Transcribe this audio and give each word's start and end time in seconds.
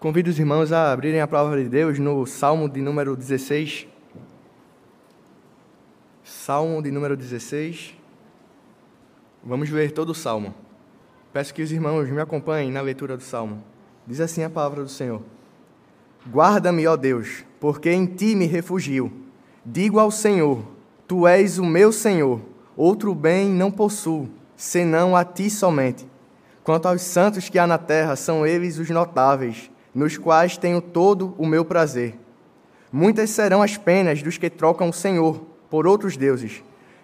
Convido 0.00 0.30
os 0.30 0.38
irmãos 0.38 0.72
a 0.72 0.92
abrirem 0.92 1.20
a 1.20 1.28
palavra 1.28 1.62
de 1.62 1.68
Deus 1.68 1.98
no 1.98 2.24
Salmo 2.24 2.70
de 2.70 2.80
número 2.80 3.14
16. 3.14 3.86
Salmo 6.24 6.82
de 6.82 6.90
número 6.90 7.14
16. 7.14 7.94
Vamos 9.44 9.68
ler 9.68 9.92
todo 9.92 10.08
o 10.08 10.14
salmo. 10.14 10.54
Peço 11.34 11.52
que 11.52 11.60
os 11.60 11.70
irmãos 11.70 12.08
me 12.08 12.18
acompanhem 12.18 12.72
na 12.72 12.80
leitura 12.80 13.14
do 13.14 13.22
salmo. 13.22 13.62
Diz 14.06 14.22
assim 14.22 14.42
a 14.42 14.48
palavra 14.48 14.82
do 14.82 14.88
Senhor: 14.88 15.20
Guarda-me, 16.26 16.86
ó 16.86 16.96
Deus, 16.96 17.44
porque 17.60 17.90
em 17.90 18.06
ti 18.06 18.34
me 18.34 18.46
refugio. 18.46 19.12
Digo 19.66 19.98
ao 19.98 20.10
Senhor: 20.10 20.64
Tu 21.06 21.28
és 21.28 21.58
o 21.58 21.64
meu 21.66 21.92
Senhor. 21.92 22.40
Outro 22.74 23.14
bem 23.14 23.50
não 23.50 23.70
possuo, 23.70 24.30
senão 24.56 25.14
a 25.14 25.26
ti 25.26 25.50
somente. 25.50 26.08
Quanto 26.64 26.88
aos 26.88 27.02
santos 27.02 27.50
que 27.50 27.58
há 27.58 27.66
na 27.66 27.76
terra, 27.76 28.16
são 28.16 28.46
eles 28.46 28.78
os 28.78 28.88
notáveis 28.88 29.70
nos 29.94 30.16
quais 30.16 30.56
tenho 30.56 30.80
todo 30.80 31.34
o 31.36 31.46
meu 31.46 31.64
prazer. 31.64 32.14
Muitas 32.92 33.30
serão 33.30 33.62
as 33.62 33.76
penas 33.76 34.22
dos 34.22 34.36
que 34.36 34.50
trocam 34.50 34.88
o 34.88 34.92
Senhor 34.92 35.44
por 35.68 35.86
outros 35.86 36.16
deuses. 36.16 36.62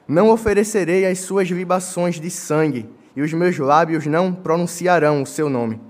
Não 0.09 0.31
oferecerei 0.31 1.07
as 1.07 1.21
suas 1.21 1.49
libações 1.49 2.21
de 2.21 2.31
sangue, 2.31 2.89
e 3.15 3.23
os 3.23 3.33
meus 3.33 3.59
lábios 3.59 4.07
não 4.07 4.33
pronunciarão 4.33 5.23
o 5.23 5.27
seu 5.27 5.49
nome. 5.49 5.81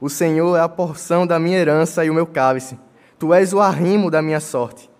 O 0.00 0.10
Senhor 0.10 0.56
é 0.56 0.60
a 0.60 0.68
porção 0.68 1.26
da 1.26 1.38
minha 1.38 1.58
herança 1.58 2.04
e 2.04 2.10
o 2.10 2.14
meu 2.14 2.26
cálice. 2.26 2.78
Tu 3.18 3.32
és 3.32 3.52
o 3.52 3.60
arrimo 3.60 4.10
da 4.10 4.20
minha 4.20 4.40
sorte. 4.40 4.90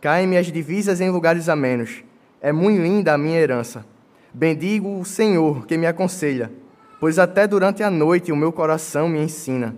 Caem-me 0.00 0.36
as 0.36 0.46
divisas 0.46 1.00
em 1.00 1.10
lugares 1.10 1.48
amenos. 1.48 2.04
É 2.40 2.52
muito 2.52 2.80
linda 2.80 3.14
a 3.14 3.18
minha 3.18 3.38
herança. 3.38 3.84
Bendigo 4.32 5.00
o 5.00 5.04
Senhor 5.04 5.66
que 5.66 5.76
me 5.76 5.86
aconselha, 5.86 6.52
pois 6.98 7.18
até 7.18 7.46
durante 7.46 7.82
a 7.82 7.90
noite 7.90 8.32
o 8.32 8.36
meu 8.36 8.52
coração 8.52 9.08
me 9.08 9.18
ensina. 9.18 9.76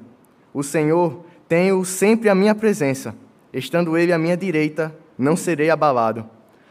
O 0.53 0.63
Senhor 0.63 1.26
tenho 1.49 1.85
sempre 1.85 2.29
a 2.29 2.35
minha 2.35 2.55
presença. 2.55 3.15
Estando 3.53 3.97
Ele 3.97 4.13
à 4.13 4.19
minha 4.19 4.37
direita, 4.37 4.95
não 5.17 5.37
serei 5.37 5.71
abalado. 5.71 6.29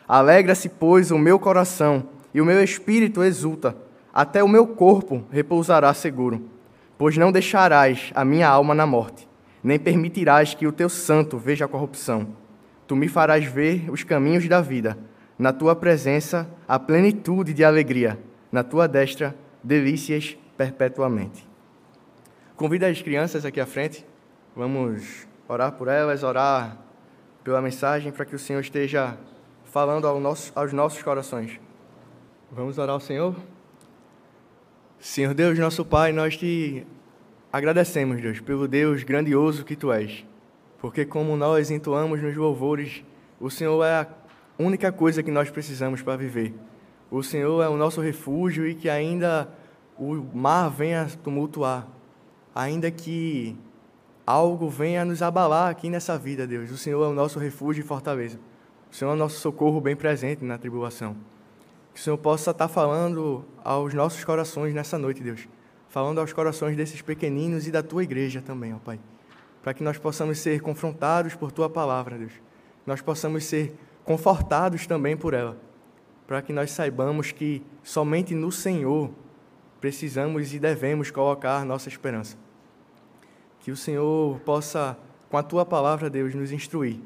Alegra-se, 0.07 0.69
pois, 0.69 1.11
o 1.11 1.17
meu 1.17 1.39
coração, 1.39 2.07
e 2.33 2.41
o 2.41 2.45
meu 2.45 2.63
espírito 2.63 3.23
exulta. 3.23 3.75
Até 4.13 4.43
o 4.43 4.47
meu 4.47 4.67
corpo 4.67 5.23
repousará 5.31 5.93
seguro. 5.93 6.49
Pois 6.97 7.17
não 7.17 7.31
deixarás 7.31 8.11
a 8.13 8.23
minha 8.23 8.47
alma 8.47 8.75
na 8.75 8.85
morte, 8.85 9.27
nem 9.63 9.79
permitirás 9.79 10.53
que 10.53 10.67
o 10.67 10.71
teu 10.71 10.87
santo 10.87 11.37
veja 11.37 11.65
a 11.65 11.67
corrupção. 11.67 12.27
Tu 12.87 12.95
me 12.95 13.07
farás 13.07 13.45
ver 13.45 13.89
os 13.89 14.03
caminhos 14.03 14.47
da 14.47 14.61
vida. 14.61 14.97
Na 15.37 15.51
tua 15.51 15.75
presença, 15.75 16.47
a 16.67 16.79
plenitude 16.79 17.53
de 17.53 17.63
alegria. 17.63 18.17
Na 18.51 18.63
tua 18.63 18.87
destra, 18.87 19.35
delícias 19.63 20.37
perpetuamente. 20.55 21.45
Convido 22.55 22.85
as 22.85 23.01
crianças 23.01 23.43
aqui 23.43 23.59
à 23.59 23.65
frente. 23.65 24.05
Vamos 24.55 25.27
orar 25.47 25.73
por 25.73 25.87
elas, 25.87 26.23
orar 26.23 26.77
pela 27.43 27.61
mensagem, 27.61 28.11
para 28.11 28.25
que 28.25 28.35
o 28.35 28.39
Senhor 28.39 28.61
esteja 28.61 29.17
falando 29.65 30.07
ao 30.07 30.19
nosso, 30.19 30.51
aos 30.55 30.71
nossos 30.71 31.03
corações. 31.03 31.59
Vamos 32.51 32.77
orar 32.77 32.93
ao 32.93 32.99
Senhor? 32.99 33.35
Senhor 34.99 35.33
Deus, 35.33 35.59
nosso 35.59 35.83
Pai, 35.83 36.11
nós 36.11 36.37
te 36.37 36.87
agradecemos, 37.51 38.21
Deus, 38.21 38.39
pelo 38.39 38.67
Deus 38.67 39.03
grandioso 39.03 39.65
que 39.65 39.75
Tu 39.75 39.91
és. 39.91 40.25
Porque, 40.79 41.05
como 41.05 41.35
nós 41.35 41.69
entoamos 41.69 42.21
nos 42.21 42.35
louvores, 42.35 43.03
o 43.39 43.49
Senhor 43.49 43.83
é 43.83 44.01
a 44.01 44.07
única 44.57 44.91
coisa 44.91 45.21
que 45.21 45.31
nós 45.31 45.49
precisamos 45.49 46.01
para 46.01 46.15
viver. 46.15 46.53
O 47.11 47.21
Senhor 47.21 47.61
é 47.61 47.67
o 47.67 47.75
nosso 47.75 47.99
refúgio 47.99 48.65
e 48.65 48.73
que 48.73 48.89
ainda 48.89 49.49
o 49.97 50.15
mar 50.33 50.69
venha 50.69 51.07
tumultuar 51.23 51.87
ainda 52.55 52.89
que 52.89 53.57
algo 54.25 54.69
venha 54.69 55.05
nos 55.05 55.21
abalar 55.21 55.69
aqui 55.69 55.89
nessa 55.89 56.17
vida, 56.17 56.47
Deus. 56.47 56.71
O 56.71 56.77
Senhor 56.77 57.03
é 57.03 57.07
o 57.07 57.13
nosso 57.13 57.37
refúgio 57.37 57.83
e 57.83 57.87
fortaleza. 57.87 58.39
O 58.91 58.95
Senhor 58.95 59.11
é 59.11 59.13
o 59.13 59.17
nosso 59.17 59.39
socorro 59.39 59.79
bem 59.79 59.95
presente 59.95 60.43
na 60.43 60.57
tribulação. 60.57 61.15
Que 61.93 61.99
o 61.99 62.03
Senhor 62.03 62.17
possa 62.17 62.51
estar 62.51 62.67
falando 62.67 63.45
aos 63.63 63.93
nossos 63.93 64.23
corações 64.23 64.73
nessa 64.73 64.97
noite, 64.97 65.21
Deus. 65.21 65.47
Falando 65.89 66.19
aos 66.19 66.33
corações 66.33 66.75
desses 66.75 67.01
pequeninos 67.01 67.67
e 67.67 67.71
da 67.71 67.83
tua 67.83 68.03
igreja 68.03 68.41
também, 68.41 68.73
ó 68.73 68.77
Pai. 68.77 68.99
Para 69.61 69.73
que 69.73 69.83
nós 69.83 69.97
possamos 69.97 70.39
ser 70.39 70.61
confrontados 70.61 71.35
por 71.35 71.51
tua 71.51 71.69
palavra, 71.69 72.17
Deus. 72.17 72.33
Nós 72.85 73.01
possamos 73.01 73.45
ser 73.45 73.75
confortados 74.03 74.85
também 74.87 75.15
por 75.15 75.33
ela. 75.33 75.57
Para 76.27 76.41
que 76.41 76.51
nós 76.51 76.71
saibamos 76.71 77.31
que 77.31 77.63
somente 77.83 78.33
no 78.33 78.51
Senhor 78.51 79.11
precisamos 79.79 80.53
e 80.53 80.59
devemos 80.59 81.11
colocar 81.11 81.63
nossa 81.63 81.89
esperança. 81.89 82.44
Que 83.65 83.71
o 83.71 83.75
Senhor 83.75 84.39
possa, 84.41 84.95
com 85.27 85.39
a 85.39 85.41
tua 85.41 85.65
palavra, 85.65 86.07
Deus, 86.07 86.35
nos 86.35 86.51
instruir. 86.51 86.99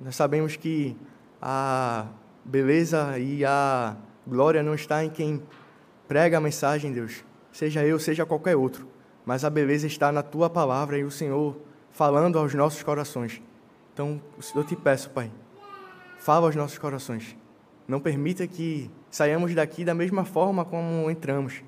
Nós 0.00 0.14
sabemos 0.14 0.54
que 0.54 0.96
a 1.40 2.06
beleza 2.44 3.18
e 3.18 3.44
a 3.44 3.96
glória 4.24 4.62
não 4.62 4.76
está 4.76 5.04
em 5.04 5.10
quem 5.10 5.42
prega 6.06 6.38
a 6.38 6.40
mensagem, 6.40 6.92
Deus, 6.92 7.24
seja 7.50 7.84
eu, 7.84 7.98
seja 7.98 8.24
qualquer 8.24 8.54
outro, 8.54 8.86
mas 9.26 9.44
a 9.44 9.50
beleza 9.50 9.88
está 9.88 10.12
na 10.12 10.22
tua 10.22 10.48
palavra 10.48 10.96
e 10.96 11.02
o 11.02 11.10
Senhor 11.10 11.56
falando 11.90 12.38
aos 12.38 12.54
nossos 12.54 12.84
corações. 12.84 13.42
Então, 13.92 14.22
eu 14.54 14.62
te 14.62 14.76
peço, 14.76 15.10
Pai, 15.10 15.32
fala 16.20 16.46
aos 16.46 16.54
nossos 16.54 16.78
corações. 16.78 17.36
Não 17.88 17.98
permita 17.98 18.46
que 18.46 18.88
saiamos 19.10 19.52
daqui 19.52 19.84
da 19.84 19.94
mesma 19.94 20.24
forma 20.24 20.64
como 20.64 21.10
entramos 21.10 21.60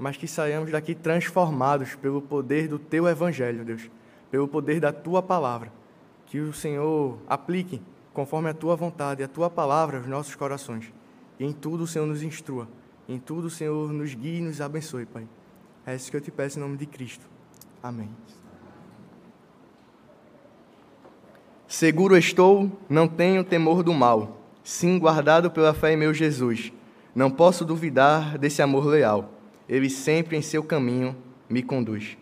mas 0.00 0.16
que 0.16 0.26
saiamos 0.26 0.70
daqui 0.70 0.94
transformados 0.94 1.94
pelo 1.94 2.22
poder 2.22 2.66
do 2.66 2.78
teu 2.78 3.06
evangelho, 3.06 3.66
Deus, 3.66 3.90
pelo 4.30 4.48
poder 4.48 4.80
da 4.80 4.90
tua 4.90 5.22
palavra. 5.22 5.70
Que 6.24 6.40
o 6.40 6.54
Senhor 6.54 7.18
aplique 7.28 7.82
conforme 8.14 8.48
a 8.48 8.54
tua 8.54 8.74
vontade, 8.74 9.22
a 9.22 9.28
tua 9.28 9.50
palavra 9.50 9.98
aos 9.98 10.06
nossos 10.06 10.34
corações. 10.34 10.90
E 11.38 11.44
em 11.44 11.52
tudo 11.52 11.84
o 11.84 11.86
Senhor 11.86 12.06
nos 12.06 12.22
instrua, 12.22 12.66
em 13.06 13.18
tudo 13.18 13.48
o 13.48 13.50
Senhor 13.50 13.92
nos 13.92 14.14
guie 14.14 14.38
e 14.38 14.40
nos 14.40 14.62
abençoe, 14.62 15.04
Pai. 15.04 15.28
É 15.86 15.94
isso 15.94 16.10
que 16.10 16.16
eu 16.16 16.20
te 16.20 16.30
peço 16.30 16.58
em 16.58 16.62
nome 16.62 16.78
de 16.78 16.86
Cristo. 16.86 17.28
Amém. 17.82 18.08
Seguro 21.68 22.16
estou, 22.16 22.72
não 22.88 23.06
tenho 23.06 23.44
temor 23.44 23.82
do 23.82 23.92
mal, 23.92 24.40
sim 24.64 24.98
guardado 24.98 25.50
pela 25.50 25.74
fé 25.74 25.92
em 25.92 25.96
meu 25.96 26.14
Jesus. 26.14 26.72
Não 27.14 27.30
posso 27.30 27.66
duvidar 27.66 28.38
desse 28.38 28.62
amor 28.62 28.86
leal 28.86 29.39
ele 29.70 29.88
sempre 29.88 30.36
em 30.36 30.42
seu 30.42 30.64
caminho 30.64 31.16
me 31.48 31.62
conduz. 31.62 32.18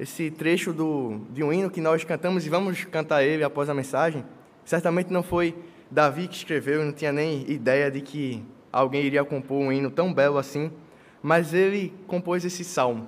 Esse 0.00 0.32
trecho 0.32 0.72
do, 0.72 1.20
de 1.30 1.44
um 1.44 1.52
hino 1.52 1.70
que 1.70 1.80
nós 1.80 2.02
cantamos 2.02 2.44
e 2.44 2.50
vamos 2.50 2.84
cantar 2.84 3.22
ele 3.22 3.44
após 3.44 3.70
a 3.70 3.74
mensagem, 3.74 4.24
certamente 4.64 5.12
não 5.12 5.22
foi 5.22 5.54
Davi 5.88 6.26
que 6.26 6.34
escreveu, 6.34 6.84
não 6.84 6.92
tinha 6.92 7.12
nem 7.12 7.48
ideia 7.48 7.88
de 7.88 8.00
que 8.00 8.42
alguém 8.72 9.04
iria 9.04 9.24
compor 9.24 9.58
um 9.58 9.70
hino 9.70 9.92
tão 9.92 10.12
belo 10.12 10.38
assim, 10.38 10.72
mas 11.22 11.54
ele 11.54 11.94
compôs 12.08 12.44
esse 12.44 12.64
salmo. 12.64 13.06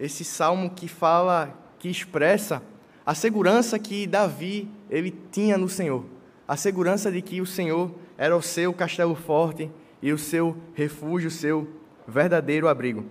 Esse 0.00 0.24
salmo 0.24 0.70
que 0.70 0.88
fala, 0.88 1.54
que 1.78 1.90
expressa 1.90 2.62
a 3.04 3.14
segurança 3.14 3.78
que 3.78 4.06
Davi 4.06 4.66
ele 4.88 5.14
tinha 5.30 5.58
no 5.58 5.68
Senhor, 5.68 6.06
a 6.48 6.56
segurança 6.56 7.12
de 7.12 7.20
que 7.20 7.42
o 7.42 7.46
Senhor 7.46 7.94
era 8.16 8.34
o 8.34 8.40
seu 8.40 8.72
castelo 8.72 9.14
forte 9.14 9.70
e 10.00 10.10
o 10.10 10.16
seu 10.16 10.56
refúgio, 10.74 11.28
o 11.28 11.30
seu 11.30 11.83
verdadeiro 12.06 12.68
abrigo. 12.68 13.04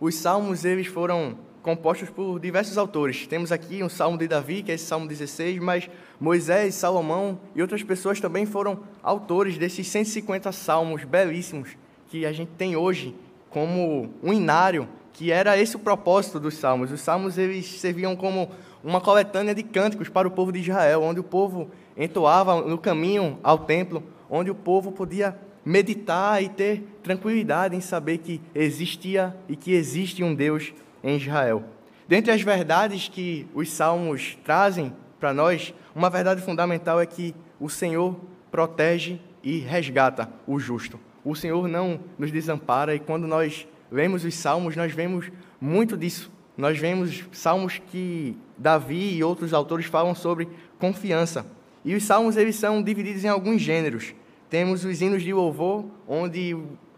Os 0.00 0.14
salmos 0.14 0.64
eles 0.64 0.86
foram 0.86 1.36
compostos 1.62 2.08
por 2.08 2.38
diversos 2.38 2.78
autores. 2.78 3.26
Temos 3.26 3.52
aqui 3.52 3.82
um 3.82 3.88
salmo 3.88 4.16
de 4.16 4.28
Davi, 4.28 4.62
que 4.62 4.70
é 4.70 4.74
esse 4.74 4.86
salmo 4.86 5.06
16, 5.06 5.58
mas 5.58 5.90
Moisés, 6.20 6.74
Salomão 6.74 7.38
e 7.54 7.60
outras 7.60 7.82
pessoas 7.82 8.20
também 8.20 8.46
foram 8.46 8.80
autores 9.02 9.58
desses 9.58 9.86
150 9.88 10.50
salmos 10.52 11.04
belíssimos 11.04 11.76
que 12.08 12.24
a 12.24 12.32
gente 12.32 12.52
tem 12.56 12.76
hoje 12.76 13.14
como 13.50 14.08
um 14.22 14.32
inário, 14.32 14.88
que 15.12 15.32
era 15.32 15.58
esse 15.58 15.76
o 15.76 15.80
propósito 15.80 16.38
dos 16.38 16.54
salmos. 16.54 16.92
Os 16.92 17.00
salmos 17.00 17.36
eles 17.36 17.66
serviam 17.66 18.14
como 18.14 18.50
uma 18.82 19.00
coletânea 19.00 19.54
de 19.54 19.62
cânticos 19.62 20.08
para 20.08 20.28
o 20.28 20.30
povo 20.30 20.52
de 20.52 20.60
Israel, 20.60 21.02
onde 21.02 21.20
o 21.20 21.24
povo 21.24 21.70
entoava 21.96 22.62
no 22.62 22.78
caminho 22.78 23.38
ao 23.42 23.58
templo, 23.58 24.02
onde 24.30 24.50
o 24.50 24.54
povo 24.54 24.92
podia 24.92 25.36
meditar 25.68 26.42
e 26.42 26.48
ter 26.48 26.82
tranquilidade 27.02 27.76
em 27.76 27.80
saber 27.82 28.18
que 28.18 28.40
existia 28.54 29.36
e 29.46 29.54
que 29.54 29.72
existe 29.72 30.24
um 30.24 30.34
Deus 30.34 30.72
em 31.04 31.18
Israel. 31.18 31.62
Dentre 32.08 32.32
as 32.32 32.40
verdades 32.40 33.06
que 33.06 33.46
os 33.52 33.70
salmos 33.70 34.38
trazem 34.42 34.94
para 35.20 35.34
nós, 35.34 35.74
uma 35.94 36.08
verdade 36.08 36.40
fundamental 36.40 36.98
é 36.98 37.04
que 37.04 37.34
o 37.60 37.68
Senhor 37.68 38.18
protege 38.50 39.20
e 39.42 39.58
resgata 39.58 40.32
o 40.46 40.58
justo. 40.58 40.98
O 41.22 41.36
Senhor 41.36 41.68
não 41.68 42.00
nos 42.18 42.32
desampara 42.32 42.94
e 42.94 42.98
quando 42.98 43.26
nós 43.26 43.68
lemos 43.92 44.24
os 44.24 44.34
salmos, 44.34 44.74
nós 44.74 44.90
vemos 44.94 45.30
muito 45.60 45.98
disso. 45.98 46.32
Nós 46.56 46.78
vemos 46.78 47.24
salmos 47.30 47.78
que 47.90 48.34
Davi 48.56 49.16
e 49.16 49.22
outros 49.22 49.52
autores 49.52 49.84
falam 49.84 50.14
sobre 50.14 50.48
confiança. 50.78 51.44
E 51.84 51.94
os 51.94 52.04
salmos 52.04 52.38
eles 52.38 52.56
são 52.56 52.82
divididos 52.82 53.22
em 53.22 53.28
alguns 53.28 53.60
gêneros. 53.60 54.14
Temos 54.50 54.84
os 54.84 55.02
hinos 55.02 55.22
de 55.22 55.32
louvor, 55.32 55.84
onde 56.06 56.56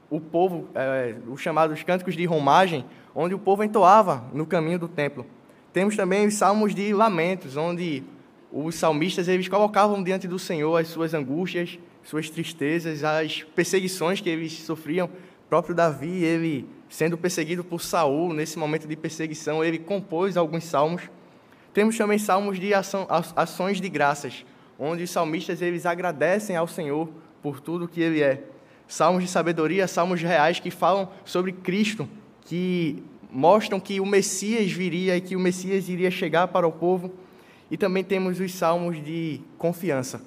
o 0.09 0.21
povo, 0.21 0.69
é, 0.75 1.15
os 1.29 1.41
chamados 1.41 1.83
cânticos 1.83 2.17
de 2.17 2.25
romagem, 2.25 2.85
onde 3.15 3.35
o 3.35 3.39
povo 3.39 3.65
entoava 3.65 4.25
no 4.33 4.47
caminho 4.47 4.79
do 4.79 4.89
templo. 4.89 5.27
Temos 5.73 5.97
também 5.97 6.27
os 6.27 6.35
salmos 6.35 6.75
de 6.75 6.93
lamentos, 6.93 7.57
onde 7.57 8.03
os 8.53 8.75
salmistas 8.75 9.29
eles 9.29 9.49
colocavam 9.49 10.03
diante 10.03 10.27
do 10.27 10.39
Senhor 10.39 10.77
as 10.77 10.89
suas 10.89 11.15
angústias, 11.15 11.79
suas 12.03 12.29
tristezas, 12.29 13.05
as 13.05 13.43
perseguições 13.43 14.21
que 14.21 14.29
eles 14.29 14.53
sofriam. 14.53 15.07
O 15.07 15.49
próprio 15.49 15.75
Davi, 15.75 16.25
ele 16.25 16.67
sendo 16.89 17.17
perseguido 17.17 17.63
por 17.63 17.81
Saul 17.81 18.33
nesse 18.33 18.59
momento 18.59 18.87
de 18.87 18.97
perseguição, 18.97 19.65
ele 19.65 19.79
compôs 19.79 20.37
alguns 20.37 20.65
salmos. 20.65 21.03
Temos 21.73 21.97
também 21.97 22.19
salmos 22.19 22.59
de 22.59 22.75
ação, 22.75 23.07
ações 23.37 23.81
de 23.81 23.89
graças, 23.89 24.45
onde 24.77 25.05
os 25.05 25.11
salmistas 25.11 25.63
eles 25.63 25.87
agradecem 25.87 26.57
ao 26.57 26.67
Senhor 26.67 27.09
por 27.43 27.61
tudo 27.61 27.89
que 27.89 28.01
ele 28.01 28.23
é. 28.23 28.45
Salmos 28.87 29.23
de 29.23 29.31
sabedoria, 29.31 29.87
salmos 29.87 30.21
reais 30.21 30.59
que 30.59 30.71
falam 30.71 31.09
sobre 31.25 31.53
Cristo, 31.53 32.09
que 32.43 33.03
mostram 33.31 33.79
que 33.79 34.01
o 34.01 34.07
Messias 34.07 34.73
viria 34.73 35.17
e 35.17 35.21
que 35.21 35.37
o 35.37 35.41
Messias 35.41 35.89
iria 35.89 36.11
chegar 36.11 36.49
para 36.49 36.67
o 36.67 36.73
povo. 36.73 37.13
E 37.71 37.77
também 37.77 38.03
temos 38.03 38.41
os 38.41 38.53
salmos 38.53 39.03
de 39.03 39.41
confiança, 39.57 40.21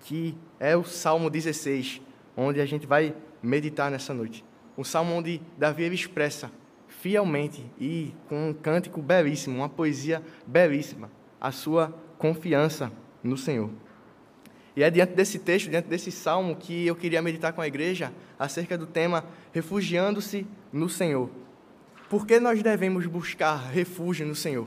que 0.00 0.34
é 0.58 0.76
o 0.76 0.84
Salmo 0.84 1.30
16, 1.30 2.00
onde 2.36 2.60
a 2.60 2.66
gente 2.66 2.86
vai 2.86 3.14
meditar 3.42 3.90
nessa 3.90 4.12
noite. 4.12 4.44
Um 4.76 4.84
salmo 4.84 5.14
onde 5.14 5.40
Davi 5.56 5.84
expressa 5.86 6.50
fielmente 6.88 7.64
e 7.80 8.12
com 8.28 8.50
um 8.50 8.52
cântico 8.52 9.00
belíssimo, 9.00 9.56
uma 9.56 9.68
poesia 9.68 10.22
belíssima, 10.46 11.10
a 11.40 11.50
sua 11.50 11.94
confiança 12.18 12.92
no 13.22 13.36
Senhor. 13.36 13.70
E 14.76 14.82
é 14.82 14.90
diante 14.90 15.14
desse 15.14 15.38
texto, 15.38 15.68
diante 15.68 15.88
desse 15.88 16.12
salmo, 16.12 16.54
que 16.54 16.86
eu 16.86 16.94
queria 16.94 17.20
meditar 17.20 17.52
com 17.52 17.60
a 17.60 17.66
igreja 17.66 18.12
acerca 18.38 18.78
do 18.78 18.86
tema 18.86 19.24
refugiando-se 19.52 20.46
no 20.72 20.88
Senhor. 20.88 21.28
Por 22.08 22.26
que 22.26 22.40
nós 22.40 22.62
devemos 22.62 23.06
buscar 23.06 23.56
refúgio 23.70 24.26
no 24.26 24.34
Senhor? 24.34 24.66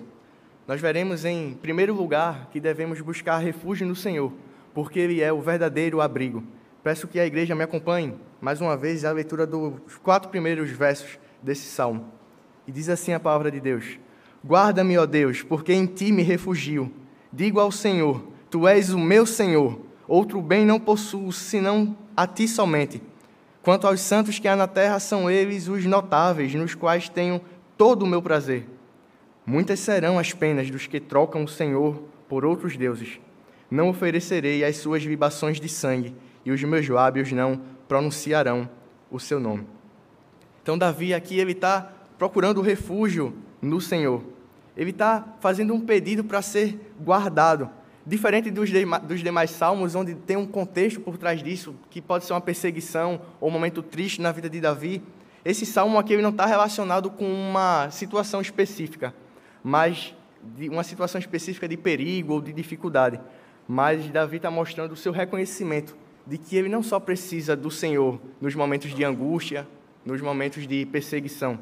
Nós 0.68 0.80
veremos 0.80 1.26
em 1.26 1.54
primeiro 1.56 1.94
lugar 1.94 2.50
que 2.52 2.60
devemos 2.60 3.02
buscar 3.02 3.38
refúgio 3.38 3.86
no 3.86 3.96
Senhor, 3.96 4.32
porque 4.74 5.00
Ele 5.00 5.22
é 5.22 5.32
o 5.32 5.42
verdadeiro 5.42 6.00
abrigo. 6.00 6.44
Peço 6.82 7.08
que 7.08 7.20
a 7.20 7.26
igreja 7.26 7.56
me 7.56 7.64
acompanhe 7.64 8.14
mais 8.40 8.60
uma 8.60 8.76
vez 8.76 9.06
a 9.06 9.12
leitura 9.12 9.48
dos 9.48 9.98
quatro 10.02 10.30
primeiros 10.30 10.70
versos 10.70 11.18
desse 11.42 11.66
salmo. 11.66 12.12
E 12.68 12.72
diz 12.72 12.90
assim 12.90 13.14
a 13.14 13.20
palavra 13.20 13.52
de 13.52 13.60
Deus: 13.60 13.98
Guarda-me, 14.46 14.98
ó 14.98 15.06
Deus, 15.06 15.42
porque 15.42 15.74
em 15.74 15.86
ti 15.86 16.12
me 16.12 16.24
refugio. 16.24 16.92
Digo 17.32 17.60
ao 17.60 17.72
Senhor: 17.72 18.26
Tu 18.50 18.68
és 18.68 18.90
o 18.90 19.00
meu 19.00 19.26
Senhor. 19.26 19.80
Outro 20.08 20.42
bem 20.42 20.66
não 20.66 20.80
possuo, 20.80 21.32
senão 21.32 21.96
a 22.16 22.28
ti 22.28 22.48
somente. 22.48 23.02
Quanto 23.62 23.88
aos 23.88 24.02
santos 24.02 24.40
que 24.40 24.48
há 24.48 24.56
na 24.56 24.68
terra, 24.68 25.00
são 25.00 25.32
eles 25.32 25.68
os 25.68 25.86
notáveis, 25.86 26.54
nos 26.54 26.76
quais 26.76 27.08
tenho 27.08 27.40
todo 27.78 28.04
o 28.04 28.08
meu 28.08 28.22
prazer. 28.22 28.68
Muitas 29.46 29.80
serão 29.80 30.20
as 30.20 30.34
penas 30.34 30.70
dos 30.70 30.88
que 30.88 31.00
trocam 31.00 31.44
o 31.44 31.48
Senhor 31.48 32.04
por 32.28 32.46
outros 32.46 32.76
deuses. 32.76 33.20
Não 33.72 33.90
oferecerei 33.90 34.64
as 34.64 34.78
suas 34.78 35.04
libações 35.04 35.60
de 35.60 35.70
sangue, 35.70 36.14
e 36.46 36.52
os 36.52 36.62
meus 36.64 36.88
lábios 36.90 37.32
não 37.32 37.62
pronunciarão 37.88 38.70
o 39.10 39.20
seu 39.20 39.40
nome. 39.40 39.66
Então, 40.62 40.78
Davi 40.78 41.14
aqui 41.14 41.40
ele 41.40 41.54
está 41.54 41.92
procurando 42.18 42.62
refúgio 42.62 43.34
no 43.62 43.80
Senhor. 43.80 44.24
Ele 44.76 44.90
está 44.90 45.36
fazendo 45.40 45.74
um 45.74 45.82
pedido 45.82 46.24
para 46.24 46.42
ser 46.42 46.94
guardado. 47.00 47.70
Diferente 48.06 48.52
dos, 48.52 48.70
dos 49.04 49.22
demais 49.22 49.52
salmos, 49.52 49.96
onde 49.96 50.14
tem 50.14 50.36
um 50.36 50.46
contexto 50.46 51.00
por 51.00 51.18
trás 51.18 51.42
disso, 51.42 51.74
que 51.90 52.02
pode 52.02 52.26
ser 52.26 52.34
uma 52.34 52.42
perseguição 52.42 53.22
ou 53.40 53.50
um 53.50 53.52
momento 53.52 53.82
triste 53.82 54.22
na 54.22 54.32
vida 54.32 54.50
de 54.50 54.60
Davi, 54.60 55.02
esse 55.46 55.66
salmo 55.66 55.98
aqui 55.98 56.14
ele 56.14 56.22
não 56.22 56.30
está 56.30 56.46
relacionado 56.46 57.10
com 57.10 57.26
uma 57.26 57.90
situação 57.92 58.40
específica, 58.40 59.14
mas 59.64 60.14
de 60.56 60.70
uma 60.70 60.84
situação 60.84 61.20
específica 61.20 61.68
de 61.68 61.78
perigo 61.78 62.34
ou 62.34 62.42
de 62.42 62.52
dificuldade. 62.54 63.20
Mas 63.68 64.10
Davi 64.10 64.38
está 64.38 64.52
mostrando 64.52 64.92
o 64.92 64.98
seu 64.98 65.12
reconhecimento 65.12 65.96
de 66.26 66.38
que 66.38 66.56
ele 66.56 66.70
não 66.70 66.84
só 66.84 67.00
precisa 67.00 67.56
do 67.56 67.70
Senhor 67.70 68.20
nos 68.40 68.56
momentos 68.56 68.94
de 68.94 69.04
angústia, 69.04 69.68
nos 70.06 70.22
momentos 70.22 70.68
de 70.68 70.86
perseguição, 70.86 71.60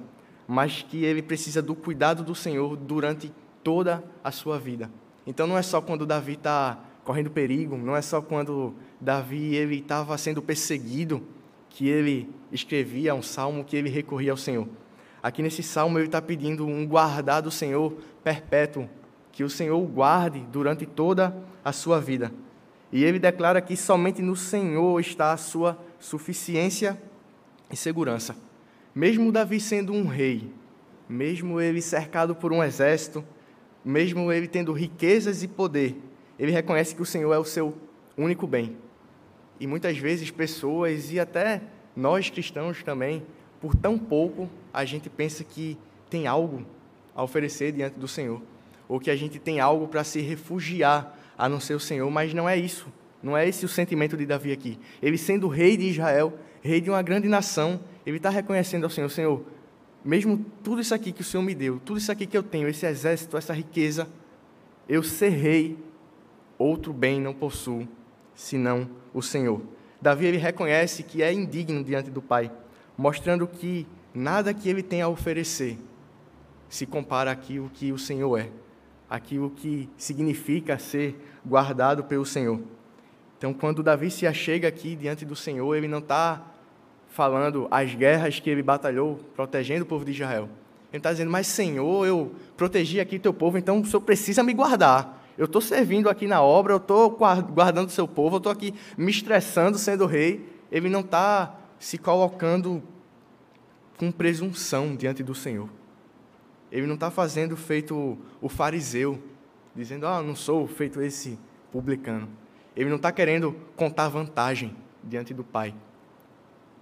mas 0.47 0.83
que 0.83 1.03
ele 1.03 1.21
precisa 1.21 1.61
do 1.61 1.75
cuidado 1.75 2.23
do 2.23 2.35
Senhor 2.35 2.75
durante 2.75 3.31
toda 3.63 4.03
a 4.23 4.31
sua 4.31 4.59
vida. 4.59 4.89
Então 5.25 5.47
não 5.47 5.57
é 5.57 5.61
só 5.61 5.81
quando 5.81 6.05
Davi 6.05 6.33
está 6.33 6.79
correndo 7.03 7.29
perigo, 7.29 7.77
não 7.77 7.95
é 7.95 8.01
só 8.01 8.21
quando 8.21 8.73
Davi 8.99 9.55
ele 9.55 9.77
estava 9.77 10.17
sendo 10.17 10.41
perseguido 10.41 11.21
que 11.69 11.87
ele 11.87 12.29
escrevia 12.51 13.15
um 13.15 13.21
salmo 13.21 13.63
que 13.63 13.75
ele 13.75 13.89
recorria 13.89 14.31
ao 14.31 14.37
Senhor. 14.37 14.67
Aqui 15.21 15.41
nesse 15.41 15.63
salmo 15.63 15.99
ele 15.99 16.07
está 16.07 16.21
pedindo 16.21 16.65
um 16.65 16.85
guardar 16.85 17.41
do 17.41 17.51
Senhor 17.51 17.93
perpétuo, 18.23 18.89
que 19.31 19.43
o 19.43 19.49
Senhor 19.49 19.77
o 19.77 19.87
guarde 19.87 20.39
durante 20.51 20.85
toda 20.85 21.35
a 21.63 21.71
sua 21.71 21.99
vida. 21.99 22.31
E 22.91 23.03
ele 23.03 23.19
declara 23.19 23.61
que 23.61 23.77
somente 23.77 24.21
no 24.21 24.35
Senhor 24.35 24.99
está 24.99 25.31
a 25.31 25.37
sua 25.37 25.77
suficiência 25.99 27.01
e 27.71 27.75
segurança. 27.75 28.35
Mesmo 28.93 29.31
Davi 29.31 29.59
sendo 29.59 29.93
um 29.93 30.05
rei, 30.05 30.51
mesmo 31.07 31.61
ele 31.61 31.81
cercado 31.81 32.35
por 32.35 32.51
um 32.51 32.61
exército, 32.61 33.23
mesmo 33.83 34.31
ele 34.31 34.47
tendo 34.47 34.71
riquezas 34.73 35.43
e 35.43 35.47
poder, 35.47 35.95
ele 36.37 36.51
reconhece 36.51 36.95
que 36.95 37.01
o 37.01 37.05
Senhor 37.05 37.33
é 37.33 37.37
o 37.37 37.43
seu 37.43 37.75
único 38.17 38.47
bem. 38.47 38.77
E 39.59 39.67
muitas 39.67 39.97
vezes 39.97 40.31
pessoas, 40.31 41.11
e 41.11 41.19
até 41.19 41.61
nós 41.95 42.29
cristãos 42.29 42.81
também, 42.83 43.23
por 43.59 43.75
tão 43.75 43.97
pouco, 43.97 44.49
a 44.73 44.83
gente 44.85 45.09
pensa 45.09 45.43
que 45.43 45.77
tem 46.09 46.27
algo 46.27 46.65
a 47.15 47.23
oferecer 47.23 47.71
diante 47.71 47.99
do 47.99 48.07
Senhor, 48.07 48.41
ou 48.87 48.99
que 48.99 49.11
a 49.11 49.15
gente 49.15 49.39
tem 49.39 49.59
algo 49.59 49.87
para 49.87 50.03
se 50.03 50.19
refugiar 50.19 51.17
a 51.37 51.47
não 51.47 51.59
ser 51.59 51.75
o 51.75 51.79
Senhor, 51.79 52.09
mas 52.09 52.33
não 52.33 52.47
é 52.47 52.57
isso. 52.57 52.87
Não 53.21 53.37
é 53.37 53.47
esse 53.47 53.63
o 53.65 53.69
sentimento 53.69 54.17
de 54.17 54.25
Davi 54.25 54.51
aqui. 54.51 54.79
Ele, 55.01 55.17
sendo 55.17 55.47
rei 55.47 55.77
de 55.77 55.89
Israel, 55.89 56.33
rei 56.61 56.81
de 56.81 56.89
uma 56.89 57.01
grande 57.01 57.27
nação, 57.27 57.79
ele 58.05 58.17
está 58.17 58.29
reconhecendo 58.29 58.83
ao 58.83 58.89
Senhor: 58.89 59.09
Senhor, 59.09 59.45
mesmo 60.03 60.45
tudo 60.63 60.81
isso 60.81 60.93
aqui 60.93 61.11
que 61.11 61.21
o 61.21 61.23
Senhor 61.23 61.43
me 61.43 61.53
deu, 61.53 61.79
tudo 61.83 61.97
isso 61.97 62.11
aqui 62.11 62.25
que 62.25 62.37
eu 62.37 62.43
tenho, 62.43 62.67
esse 62.67 62.85
exército, 62.85 63.37
essa 63.37 63.53
riqueza, 63.53 64.07
eu 64.87 65.03
ser 65.03 65.29
rei, 65.29 65.77
outro 66.57 66.91
bem 66.91 67.19
não 67.19 67.33
possuo, 67.33 67.87
senão 68.33 68.89
o 69.13 69.21
Senhor. 69.21 69.61
Davi 70.01 70.25
ele 70.25 70.37
reconhece 70.37 71.03
que 71.03 71.21
é 71.21 71.31
indigno 71.31 71.83
diante 71.83 72.09
do 72.09 72.21
Pai, 72.21 72.51
mostrando 72.97 73.47
que 73.47 73.87
nada 74.13 74.53
que 74.53 74.67
ele 74.67 74.81
tem 74.81 75.01
a 75.01 75.07
oferecer 75.07 75.77
se 76.67 76.85
compara 76.85 77.31
àquilo 77.31 77.69
que 77.69 77.91
o 77.91 77.97
Senhor 77.97 78.39
é, 78.39 78.49
aquilo 79.09 79.49
que 79.49 79.89
significa 79.97 80.79
ser 80.79 81.15
guardado 81.45 82.03
pelo 82.03 82.25
Senhor. 82.25 82.61
Então, 83.37 83.53
quando 83.53 83.83
Davi 83.83 84.09
se 84.09 84.25
achega 84.25 84.67
aqui 84.67 84.95
diante 84.95 85.25
do 85.25 85.35
Senhor, 85.35 85.75
ele 85.75 85.87
não 85.87 85.99
está 85.99 86.50
falando 87.11 87.67
as 87.69 87.93
guerras 87.93 88.39
que 88.39 88.49
ele 88.49 88.63
batalhou 88.63 89.19
protegendo 89.35 89.83
o 89.83 89.85
povo 89.85 90.03
de 90.03 90.11
Israel. 90.11 90.49
Ele 90.91 90.99
está 90.99 91.11
dizendo, 91.11 91.29
mas 91.29 91.45
Senhor, 91.45 92.05
eu 92.05 92.31
protegi 92.57 92.99
aqui 92.99 93.19
teu 93.19 93.33
povo, 93.33 93.57
então 93.57 93.79
o 93.79 93.85
Senhor 93.85 94.01
precisa 94.01 94.41
me 94.41 94.53
guardar. 94.53 95.21
Eu 95.37 95.45
estou 95.45 95.61
servindo 95.61 96.09
aqui 96.09 96.27
na 96.27 96.41
obra, 96.41 96.73
eu 96.73 96.77
estou 96.77 97.09
guardando 97.11 97.87
o 97.87 97.91
seu 97.91 98.07
povo, 98.07 98.35
eu 98.35 98.37
estou 98.37 98.51
aqui 98.51 98.73
me 98.97 99.11
estressando 99.11 99.77
sendo 99.77 100.05
rei. 100.05 100.45
Ele 100.71 100.89
não 100.89 101.01
está 101.01 101.55
se 101.79 101.97
colocando 101.97 102.81
com 103.97 104.11
presunção 104.11 104.95
diante 104.95 105.21
do 105.21 105.35
Senhor. 105.35 105.69
Ele 106.71 106.87
não 106.87 106.95
está 106.95 107.11
fazendo 107.11 107.57
feito 107.57 108.17
o 108.41 108.47
fariseu, 108.47 109.21
dizendo, 109.75 110.07
ah, 110.07 110.21
não 110.21 110.35
sou 110.35 110.67
feito 110.67 111.01
esse 111.01 111.37
publicano. 111.71 112.29
Ele 112.75 112.89
não 112.89 112.95
está 112.97 113.11
querendo 113.11 113.55
contar 113.75 114.07
vantagem 114.07 114.75
diante 115.03 115.33
do 115.33 115.43
Pai 115.43 115.73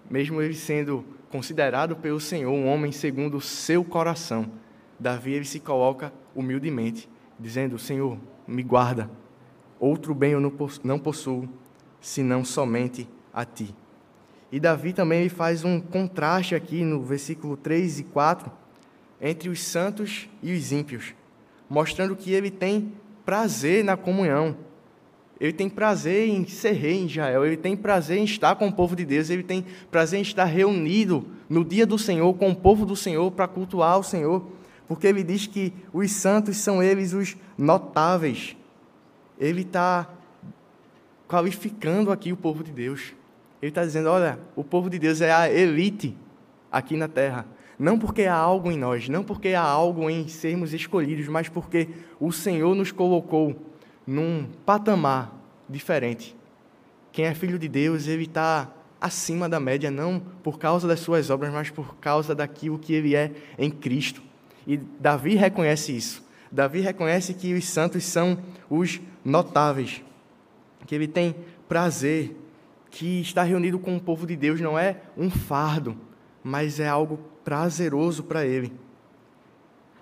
mesmo 0.09 0.41
ele 0.41 0.55
sendo 0.55 1.05
considerado 1.29 1.95
pelo 1.95 2.19
Senhor 2.19 2.51
um 2.51 2.67
homem 2.67 2.91
segundo 2.91 3.37
o 3.37 3.41
seu 3.41 3.83
coração, 3.83 4.51
Davi 4.99 5.33
ele 5.33 5.45
se 5.45 5.59
coloca 5.59 6.11
humildemente, 6.35 7.09
dizendo: 7.39 7.77
Senhor, 7.77 8.17
me 8.47 8.63
guarda, 8.63 9.09
outro 9.79 10.13
bem 10.13 10.31
eu 10.31 10.41
não 10.83 10.99
possuo, 10.99 11.47
senão 12.01 12.43
somente 12.43 13.07
a 13.33 13.45
ti. 13.45 13.73
E 14.51 14.59
Davi 14.59 14.93
também 14.93 15.21
ele 15.21 15.29
faz 15.29 15.63
um 15.63 15.79
contraste 15.79 16.55
aqui 16.55 16.83
no 16.83 17.03
versículo 17.03 17.55
3 17.55 17.99
e 17.99 18.03
4 18.05 18.51
entre 19.21 19.49
os 19.49 19.61
santos 19.61 20.27
e 20.41 20.53
os 20.53 20.71
ímpios, 20.71 21.13
mostrando 21.69 22.15
que 22.15 22.33
ele 22.33 22.49
tem 22.49 22.93
prazer 23.23 23.83
na 23.83 23.95
comunhão 23.95 24.57
ele 25.39 25.53
tem 25.53 25.69
prazer 25.69 26.27
em 26.27 26.45
ser 26.45 26.73
rei 26.73 26.97
em 26.97 27.05
Israel, 27.05 27.45
ele 27.45 27.55
tem 27.55 27.75
prazer 27.75 28.17
em 28.17 28.25
estar 28.25 28.55
com 28.55 28.67
o 28.67 28.73
povo 28.73 28.95
de 28.95 29.05
Deus, 29.05 29.29
ele 29.29 29.43
tem 29.43 29.65
prazer 29.89 30.19
em 30.19 30.21
estar 30.21 30.43
reunido 30.43 31.25
no 31.47 31.63
dia 31.63 31.85
do 31.85 31.97
Senhor 31.97 32.33
com 32.33 32.49
o 32.49 32.55
povo 32.55 32.85
do 32.85 32.95
Senhor 32.95 33.31
para 33.31 33.47
cultuar 33.47 33.97
o 33.97 34.03
Senhor, 34.03 34.45
porque 34.87 35.07
ele 35.07 35.23
diz 35.23 35.47
que 35.47 35.73
os 35.93 36.11
santos 36.11 36.57
são 36.57 36.83
eles 36.83 37.13
os 37.13 37.37
notáveis. 37.57 38.57
Ele 39.39 39.61
está 39.61 40.09
qualificando 41.25 42.11
aqui 42.11 42.33
o 42.33 42.37
povo 42.37 42.61
de 42.61 42.71
Deus. 42.71 43.13
Ele 43.61 43.69
está 43.69 43.85
dizendo: 43.85 44.09
olha, 44.09 44.39
o 44.55 44.63
povo 44.63 44.89
de 44.89 44.99
Deus 44.99 45.21
é 45.21 45.31
a 45.31 45.49
elite 45.49 46.17
aqui 46.69 46.97
na 46.97 47.07
terra. 47.07 47.45
Não 47.77 47.97
porque 47.97 48.23
há 48.23 48.35
algo 48.35 48.69
em 48.69 48.77
nós, 48.77 49.07
não 49.07 49.23
porque 49.23 49.49
há 49.49 49.61
algo 49.61 50.09
em 50.09 50.27
sermos 50.27 50.73
escolhidos, 50.73 51.29
mas 51.29 51.47
porque 51.47 51.87
o 52.19 52.29
Senhor 52.29 52.75
nos 52.75 52.91
colocou 52.91 53.55
num 54.09 54.47
patamar 54.65 55.31
diferente. 55.69 56.35
Quem 57.11 57.25
é 57.25 57.35
filho 57.35 57.59
de 57.59 57.67
Deus, 57.67 58.07
ele 58.07 58.23
está 58.23 58.67
acima 58.99 59.47
da 59.47 59.59
média, 59.59 59.91
não 59.91 60.19
por 60.41 60.57
causa 60.57 60.87
das 60.87 60.99
suas 60.99 61.29
obras, 61.29 61.53
mas 61.53 61.69
por 61.69 61.95
causa 61.97 62.33
daquilo 62.33 62.79
que 62.79 62.91
ele 62.91 63.15
é 63.15 63.31
em 63.57 63.69
Cristo. 63.69 64.21
E 64.65 64.77
Davi 64.77 65.35
reconhece 65.35 65.95
isso. 65.95 66.27
Davi 66.51 66.81
reconhece 66.81 67.35
que 67.35 67.53
os 67.53 67.65
santos 67.65 68.03
são 68.03 68.39
os 68.67 68.99
notáveis, 69.23 70.03
que 70.87 70.95
ele 70.95 71.07
tem 71.07 71.35
prazer, 71.67 72.35
que 72.89 73.21
estar 73.21 73.43
reunido 73.43 73.77
com 73.77 73.95
o 73.95 74.01
povo 74.01 74.25
de 74.25 74.35
Deus 74.35 74.59
não 74.59 74.77
é 74.77 75.01
um 75.15 75.29
fardo, 75.29 75.95
mas 76.43 76.79
é 76.79 76.87
algo 76.87 77.19
prazeroso 77.43 78.23
para 78.23 78.43
ele. 78.43 78.73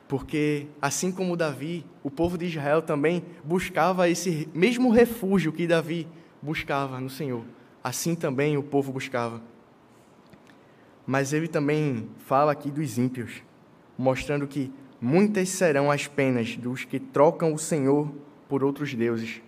Porque, 0.07 0.67
assim 0.81 1.11
como 1.11 1.35
Davi, 1.35 1.85
o 2.01 2.09
povo 2.09 2.37
de 2.37 2.45
Israel 2.45 2.81
também 2.81 3.23
buscava 3.43 4.09
esse 4.09 4.47
mesmo 4.53 4.89
refúgio 4.89 5.51
que 5.51 5.67
Davi 5.67 6.07
buscava 6.41 6.99
no 6.99 7.09
Senhor. 7.09 7.43
Assim 7.83 8.15
também 8.15 8.57
o 8.57 8.63
povo 8.63 8.91
buscava. 8.91 9.41
Mas 11.05 11.33
ele 11.33 11.47
também 11.47 12.09
fala 12.19 12.51
aqui 12.51 12.71
dos 12.71 12.97
ímpios, 12.97 13.41
mostrando 13.97 14.47
que 14.47 14.71
muitas 14.99 15.49
serão 15.49 15.91
as 15.91 16.07
penas 16.07 16.55
dos 16.55 16.85
que 16.85 16.99
trocam 16.99 17.53
o 17.53 17.59
Senhor 17.59 18.11
por 18.47 18.63
outros 18.63 18.93
deuses. 18.93 19.41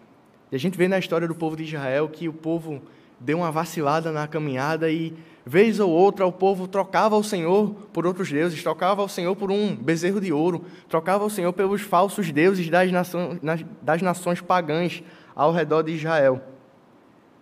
E 0.51 0.55
a 0.55 0.59
gente 0.59 0.77
vê 0.77 0.87
na 0.87 0.99
história 0.99 1.27
do 1.27 1.35
povo 1.35 1.55
de 1.55 1.63
Israel 1.63 2.09
que 2.09 2.27
o 2.27 2.33
povo 2.33 2.81
deu 3.19 3.39
uma 3.39 3.51
vacilada 3.51 4.11
na 4.11 4.27
caminhada 4.27 4.89
e, 4.89 5.13
vez 5.45 5.79
ou 5.79 5.89
outra, 5.89 6.25
o 6.25 6.31
povo 6.31 6.67
trocava 6.67 7.17
o 7.17 7.23
Senhor 7.23 7.73
por 7.91 8.05
outros 8.05 8.31
deuses, 8.31 8.63
trocava 8.63 9.03
o 9.03 9.09
Senhor 9.09 9.35
por 9.35 9.51
um 9.51 9.75
bezerro 9.75 10.21
de 10.21 10.31
ouro, 10.31 10.63
trocava 10.87 11.25
o 11.25 11.29
Senhor 11.29 11.51
pelos 11.53 11.81
falsos 11.81 12.31
deuses 12.31 12.69
das 12.69 12.91
nações, 12.91 13.39
das 13.81 14.01
nações 14.01 14.41
pagãs 14.41 15.03
ao 15.35 15.51
redor 15.51 15.83
de 15.83 15.91
Israel. 15.91 16.41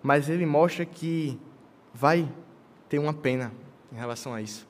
Mas 0.02 0.30
ele 0.30 0.46
mostra 0.46 0.86
que 0.86 1.40
vai 1.94 2.28
ter 2.90 3.00
uma 3.00 3.14
pena 3.14 3.52
em 3.92 3.96
relação 3.96 4.34
a 4.34 4.42
isso. 4.42 4.68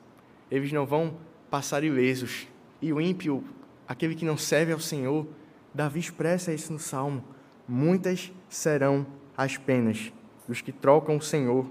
Eles 0.50 0.72
não 0.72 0.84
vão 0.84 1.14
passar 1.50 1.84
ilesos. 1.84 2.46
E 2.80 2.92
o 2.92 3.00
ímpio, 3.00 3.44
aquele 3.86 4.14
que 4.14 4.24
não 4.24 4.36
serve 4.36 4.72
ao 4.72 4.80
Senhor, 4.80 5.26
Davi 5.72 6.00
expressa 6.00 6.52
isso 6.52 6.72
no 6.72 6.78
Salmo. 6.78 7.22
Muitas 7.66 8.32
serão 8.48 9.06
as 9.36 9.56
penas 9.56 10.10
dos 10.48 10.62
que 10.62 10.72
trocam 10.72 11.18
o 11.18 11.22
Senhor 11.22 11.70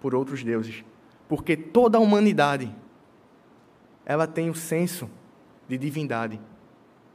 por 0.00 0.14
outros 0.14 0.44
deuses. 0.44 0.84
Porque 1.26 1.56
toda 1.56 1.98
a 1.98 2.00
humanidade 2.00 2.72
ela 4.04 4.26
tem 4.26 4.48
o 4.48 4.54
senso 4.54 5.10
de 5.66 5.76
divindade. 5.76 6.40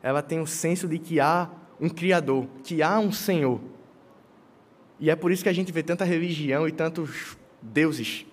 Ela 0.02 0.22
tem 0.22 0.40
o 0.40 0.48
senso 0.48 0.88
de 0.88 1.00
que 1.00 1.20
há 1.20 1.50
um 1.80 1.90
criador, 1.90 2.48
que 2.64 2.84
há 2.84 3.00
um 3.00 3.12
Senhor. 3.12 3.60
E 5.00 5.10
é 5.10 5.16
por 5.16 5.32
isso 5.32 5.44
que 5.44 5.50
a 5.50 5.54
gente 5.54 5.72
vê 5.72 5.82
tanta 5.82 6.06
religião 6.06 6.68
e 6.68 6.72
tantos 6.72 7.38
deuses 7.62 8.26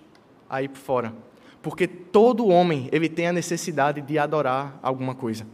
aí 0.49 0.67
por 0.67 0.77
fora. 0.77 1.13
Porque 1.61 1.87
todo 1.87 2.47
homem, 2.47 2.89
ele 2.91 3.09
tem 3.09 3.27
a 3.27 3.33
necessidade 3.33 4.01
de 4.01 4.17
adorar 4.17 4.79
alguma 4.81 5.15
coisa. 5.15 5.45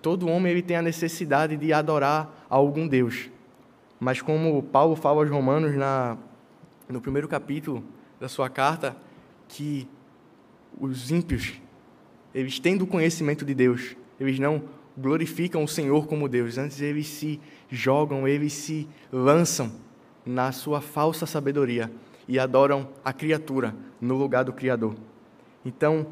Todo 0.00 0.28
homem 0.28 0.52
ele 0.52 0.62
tem 0.62 0.76
a 0.76 0.82
necessidade 0.82 1.56
de 1.56 1.72
adorar 1.72 2.46
algum 2.48 2.86
Deus. 2.86 3.30
Mas 3.98 4.20
como 4.20 4.62
Paulo 4.62 4.94
fala 4.94 5.22
aos 5.22 5.30
Romanos 5.30 5.74
na 5.74 6.16
no 6.88 7.00
primeiro 7.00 7.28
capítulo 7.28 7.82
da 8.20 8.28
sua 8.28 8.48
carta, 8.48 8.96
que 9.48 9.88
os 10.78 11.10
ímpios, 11.10 11.54
eles 12.34 12.58
tendo 12.58 12.82
o 12.82 12.86
conhecimento 12.86 13.44
de 13.44 13.54
Deus, 13.54 13.96
eles 14.18 14.38
não 14.38 14.62
glorificam 14.96 15.62
o 15.62 15.68
Senhor 15.68 16.06
como 16.06 16.28
Deus, 16.28 16.56
antes 16.58 16.80
eles 16.80 17.06
se 17.06 17.40
jogam, 17.68 18.26
eles 18.26 18.52
se 18.52 18.88
lançam 19.12 19.72
na 20.24 20.52
sua 20.52 20.80
falsa 20.80 21.26
sabedoria 21.26 21.90
e 22.26 22.38
adoram 22.38 22.88
a 23.04 23.12
criatura 23.12 23.74
no 24.00 24.16
lugar 24.16 24.44
do 24.44 24.52
Criador. 24.52 24.94
Então, 25.64 26.06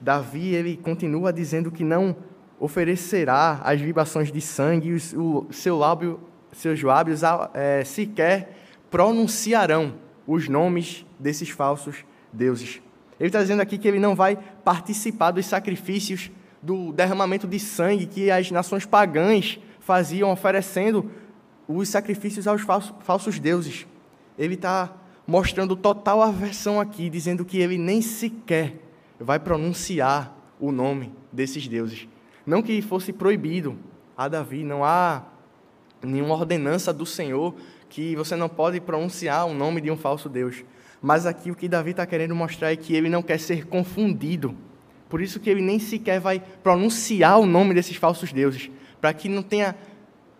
Davi 0.00 0.54
ele 0.54 0.76
continua 0.76 1.32
dizendo 1.32 1.70
que 1.70 1.84
não 1.84 2.16
oferecerá 2.58 3.60
as 3.64 3.80
libações 3.80 4.30
de 4.30 4.40
sangue, 4.40 4.94
o 5.16 5.46
seu 5.50 5.76
lábio, 5.76 6.20
seus 6.52 6.82
lábios 6.82 7.22
é, 7.54 7.84
sequer 7.84 8.56
pronunciarão 8.90 9.94
os 10.32 10.48
nomes 10.48 11.04
desses 11.18 11.48
falsos 11.48 12.04
deuses. 12.32 12.80
Ele 13.18 13.28
está 13.28 13.40
dizendo 13.40 13.60
aqui 13.60 13.76
que 13.76 13.88
ele 13.88 13.98
não 13.98 14.14
vai 14.14 14.36
participar 14.64 15.32
dos 15.32 15.44
sacrifícios 15.44 16.30
do 16.62 16.92
derramamento 16.92 17.48
de 17.48 17.58
sangue 17.58 18.06
que 18.06 18.30
as 18.30 18.48
nações 18.52 18.86
pagãs 18.86 19.58
faziam, 19.80 20.30
oferecendo 20.30 21.10
os 21.66 21.88
sacrifícios 21.88 22.46
aos 22.46 22.62
falsos 22.62 23.40
deuses. 23.40 23.88
Ele 24.38 24.54
está 24.54 24.94
mostrando 25.26 25.74
total 25.74 26.22
aversão 26.22 26.80
aqui, 26.80 27.10
dizendo 27.10 27.44
que 27.44 27.58
ele 27.58 27.76
nem 27.76 28.00
sequer 28.00 28.76
vai 29.18 29.40
pronunciar 29.40 30.32
o 30.60 30.70
nome 30.70 31.12
desses 31.32 31.66
deuses. 31.66 32.06
Não 32.46 32.62
que 32.62 32.80
fosse 32.80 33.12
proibido 33.12 33.76
a 34.16 34.28
Davi, 34.28 34.62
não 34.62 34.84
há 34.84 35.24
nenhuma 36.02 36.34
ordenança 36.34 36.92
do 36.92 37.04
Senhor 37.04 37.54
que 37.90 38.14
você 38.16 38.36
não 38.36 38.48
pode 38.48 38.80
pronunciar 38.80 39.46
o 39.46 39.52
nome 39.52 39.80
de 39.80 39.90
um 39.90 39.96
falso 39.96 40.28
Deus. 40.28 40.64
Mas 41.02 41.26
aqui 41.26 41.50
o 41.50 41.56
que 41.56 41.68
Davi 41.68 41.90
está 41.90 42.06
querendo 42.06 42.34
mostrar 42.34 42.72
é 42.72 42.76
que 42.76 42.94
ele 42.94 43.08
não 43.08 43.20
quer 43.20 43.38
ser 43.38 43.66
confundido. 43.66 44.54
Por 45.08 45.20
isso 45.20 45.40
que 45.40 45.50
ele 45.50 45.60
nem 45.60 45.78
sequer 45.78 46.20
vai 46.20 46.40
pronunciar 46.62 47.40
o 47.40 47.44
nome 47.44 47.74
desses 47.74 47.96
falsos 47.96 48.32
deuses, 48.32 48.70
para 49.00 49.12
que 49.12 49.28
não 49.28 49.42
tenha 49.42 49.74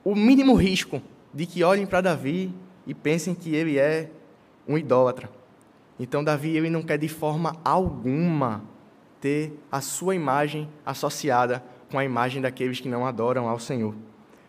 o 0.05 0.15
mínimo 0.15 0.55
risco 0.55 1.03
de 1.35 1.45
que 1.45 1.65
olhem 1.65 1.87
para 1.87 2.01
Davi 2.01 2.55
e 2.87 2.95
pensem 2.95 3.35
que 3.35 3.55
ele 3.55 3.79
é 3.79 4.11
um 4.67 4.79
idólatra. 4.79 5.29
Então 5.99 6.23
Davi 6.23 6.57
ele 6.57 6.71
não 6.71 6.83
quer 6.83 6.99
de 6.99 7.09
forma 7.09 7.57
alguma 7.65 8.63
ter 9.21 9.53
a 9.71 9.81
sua 9.81 10.15
imagem 10.15 10.69
associada 10.87 11.63
com 11.91 11.99
a 11.99 12.05
imagem 12.05 12.41
daqueles 12.41 12.81
que 12.81 12.89
não 12.89 13.05
adoram 13.05 13.49
ao 13.49 13.59
Senhor. 13.59 13.95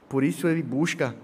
Por 0.07 0.23
isso 0.23 0.47
ele 0.47 0.61
busca 0.61 1.15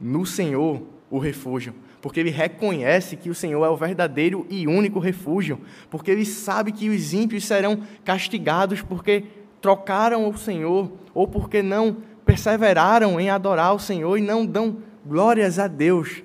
no 0.00 0.24
Senhor 0.24 0.82
o 1.12 1.18
refúgio, 1.18 1.74
porque 2.00 2.18
ele 2.18 2.30
reconhece 2.30 3.18
que 3.18 3.28
o 3.28 3.34
Senhor 3.34 3.62
é 3.66 3.68
o 3.68 3.76
verdadeiro 3.76 4.46
e 4.48 4.66
único 4.66 4.98
refúgio, 4.98 5.60
porque 5.90 6.10
ele 6.10 6.24
sabe 6.24 6.72
que 6.72 6.88
os 6.88 7.12
ímpios 7.12 7.44
serão 7.44 7.82
castigados 8.02 8.80
porque 8.80 9.24
trocaram 9.60 10.26
o 10.26 10.38
Senhor 10.38 10.90
ou 11.12 11.28
porque 11.28 11.60
não 11.60 11.98
perseveraram 12.24 13.20
em 13.20 13.28
adorar 13.28 13.74
o 13.74 13.78
Senhor 13.78 14.16
e 14.16 14.22
não 14.22 14.46
dão 14.46 14.78
glórias 15.04 15.58
a 15.58 15.68
Deus 15.68 16.22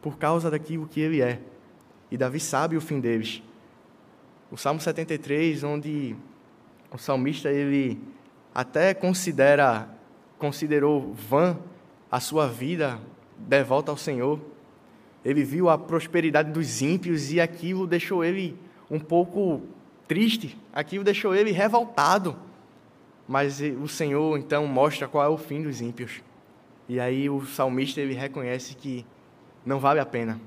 por 0.00 0.16
causa 0.16 0.50
daquilo 0.50 0.88
que 0.88 0.98
ele 0.98 1.20
é. 1.20 1.38
E 2.10 2.16
Davi 2.16 2.40
sabe 2.40 2.74
o 2.74 2.80
fim 2.80 3.00
deles. 3.00 3.42
O 4.50 4.56
Salmo 4.56 4.80
73, 4.80 5.62
onde 5.62 6.16
o 6.90 6.96
salmista 6.96 7.50
ele 7.50 8.00
até 8.54 8.94
considera 8.94 9.88
considerou 10.38 11.12
vã 11.12 11.58
a 12.10 12.18
sua 12.18 12.48
vida 12.48 12.98
devolta 13.48 13.90
ao 13.90 13.96
Senhor. 13.96 14.40
Ele 15.24 15.44
viu 15.44 15.68
a 15.68 15.78
prosperidade 15.78 16.50
dos 16.50 16.82
ímpios 16.82 17.32
e 17.32 17.40
aquilo 17.40 17.86
deixou 17.86 18.24
ele 18.24 18.56
um 18.90 18.98
pouco 18.98 19.62
triste, 20.08 20.58
aquilo 20.72 21.04
deixou 21.04 21.34
ele 21.34 21.52
revoltado. 21.52 22.36
Mas 23.26 23.60
o 23.60 23.88
Senhor 23.88 24.36
então 24.36 24.66
mostra 24.66 25.06
qual 25.06 25.24
é 25.24 25.28
o 25.28 25.38
fim 25.38 25.62
dos 25.62 25.80
ímpios. 25.80 26.20
E 26.88 26.98
aí 26.98 27.30
o 27.30 27.46
salmista 27.46 28.00
ele 28.00 28.14
reconhece 28.14 28.74
que 28.74 29.06
não 29.64 29.78
vale 29.78 30.00
a 30.00 30.06
pena, 30.06 30.40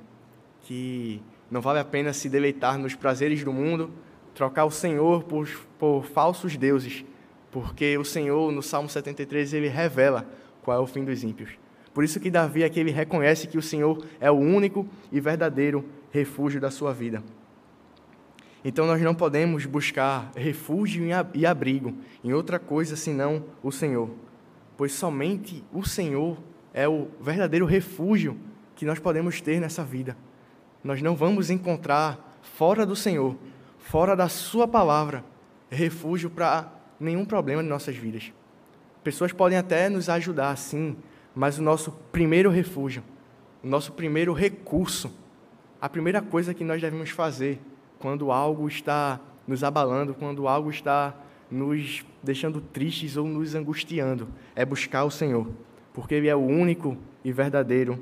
que 0.61 1.21
não 1.49 1.61
vale 1.61 1.79
a 1.79 1.85
pena 1.85 2.11
se 2.11 2.29
deleitar 2.29 2.77
nos 2.77 2.93
prazeres 2.95 3.43
do 3.43 3.53
mundo, 3.53 3.91
trocar 4.33 4.65
o 4.65 4.71
Senhor 4.71 5.23
por, 5.23 5.49
por 5.79 6.05
falsos 6.05 6.57
deuses, 6.57 7.05
porque 7.49 7.97
o 7.97 8.03
Senhor 8.03 8.51
no 8.51 8.61
Salmo 8.61 8.89
73 8.89 9.53
ele 9.53 9.69
revela 9.69 10.27
qual 10.61 10.77
é 10.77 10.81
o 10.81 10.85
fim 10.85 11.05
dos 11.05 11.23
ímpios. 11.23 11.51
Por 11.95 12.03
isso 12.03 12.19
que 12.19 12.29
Davi 12.29 12.61
aqui 12.61 12.81
ele 12.81 12.91
reconhece 12.91 13.47
que 13.47 13.57
o 13.57 13.61
Senhor 13.61 14.05
é 14.19 14.29
o 14.29 14.35
único 14.35 14.85
e 15.13 15.21
verdadeiro 15.21 15.85
refúgio 16.11 16.59
da 16.59 16.69
sua 16.69 16.93
vida. 16.93 17.23
Então 18.65 18.85
nós 18.85 19.01
não 19.01 19.15
podemos 19.15 19.65
buscar 19.65 20.29
refúgio 20.35 21.05
e 21.33 21.45
abrigo 21.45 21.95
em 22.21 22.33
outra 22.33 22.59
coisa 22.59 22.97
senão 22.97 23.45
o 23.63 23.71
Senhor, 23.71 24.09
pois 24.75 24.91
somente 24.91 25.63
o 25.71 25.85
Senhor 25.85 26.37
é 26.73 26.85
o 26.85 27.07
verdadeiro 27.21 27.65
refúgio 27.65 28.37
que 28.75 28.83
nós 28.83 28.99
podemos 28.99 29.39
ter 29.39 29.61
nessa 29.61 29.81
vida. 29.81 30.17
Nós 30.83 31.01
não 31.01 31.15
vamos 31.15 31.49
encontrar 31.49 32.37
fora 32.41 32.85
do 32.85 32.97
Senhor, 32.97 33.37
fora 33.79 34.17
da 34.17 34.27
Sua 34.27 34.67
palavra, 34.67 35.23
refúgio 35.69 36.29
para 36.29 36.69
nenhum 36.99 37.23
problema 37.23 37.63
de 37.63 37.69
nossas 37.69 37.95
vidas. 37.95 38.33
Pessoas 39.01 39.31
podem 39.31 39.57
até 39.57 39.87
nos 39.87 40.09
ajudar, 40.09 40.57
sim, 40.57 40.97
mas 41.35 41.59
o 41.59 41.61
nosso 41.61 41.91
primeiro 42.11 42.49
refúgio, 42.49 43.03
o 43.61 43.67
nosso 43.67 43.91
primeiro 43.91 44.33
recurso, 44.33 45.11
a 45.81 45.89
primeira 45.89 46.21
coisa 46.21 46.53
que 46.53 46.63
nós 46.63 46.81
devemos 46.81 47.09
fazer 47.09 47.59
quando 47.99 48.31
algo 48.31 48.67
está 48.67 49.19
nos 49.45 49.63
abalando, 49.63 50.13
quando 50.13 50.47
algo 50.47 50.69
está 50.69 51.13
nos 51.51 52.05
deixando 52.23 52.61
tristes 52.61 53.17
ou 53.17 53.27
nos 53.27 53.53
angustiando, 53.53 54.27
é 54.55 54.65
buscar 54.65 55.03
o 55.03 55.11
Senhor, 55.11 55.47
porque 55.93 56.15
Ele 56.15 56.27
é 56.27 56.35
o 56.35 56.39
único 56.39 56.97
e 57.23 57.31
verdadeiro 57.31 57.99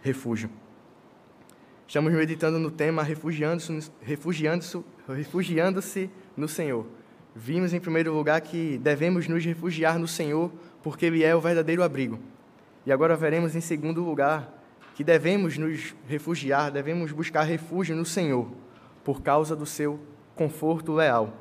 refúgio. 0.00 0.50
Estamos 1.86 2.12
meditando 2.12 2.58
no 2.58 2.70
tema 2.70 3.02
refugiando-se 3.02 3.92
refugiando 4.00 4.84
refugiando 5.06 5.80
no 6.36 6.48
Senhor. 6.48 6.86
Vimos, 7.34 7.72
em 7.72 7.80
primeiro 7.80 8.14
lugar, 8.14 8.40
que 8.40 8.78
devemos 8.78 9.28
nos 9.28 9.44
refugiar 9.44 9.98
no 9.98 10.08
Senhor, 10.08 10.50
porque 10.82 11.06
Ele 11.06 11.22
é 11.22 11.34
o 11.34 11.40
verdadeiro 11.40 11.82
abrigo. 11.82 12.18
E 12.84 12.92
agora 12.92 13.16
veremos, 13.16 13.54
em 13.54 13.60
segundo 13.60 14.02
lugar, 14.02 14.52
que 14.94 15.04
devemos 15.04 15.56
nos 15.56 15.94
refugiar, 16.06 16.70
devemos 16.70 17.12
buscar 17.12 17.42
refúgio 17.42 17.96
no 17.96 18.04
Senhor, 18.04 18.48
por 19.04 19.22
causa 19.22 19.56
do 19.56 19.66
seu 19.66 19.98
conforto 20.34 20.92
leal. 20.92 21.32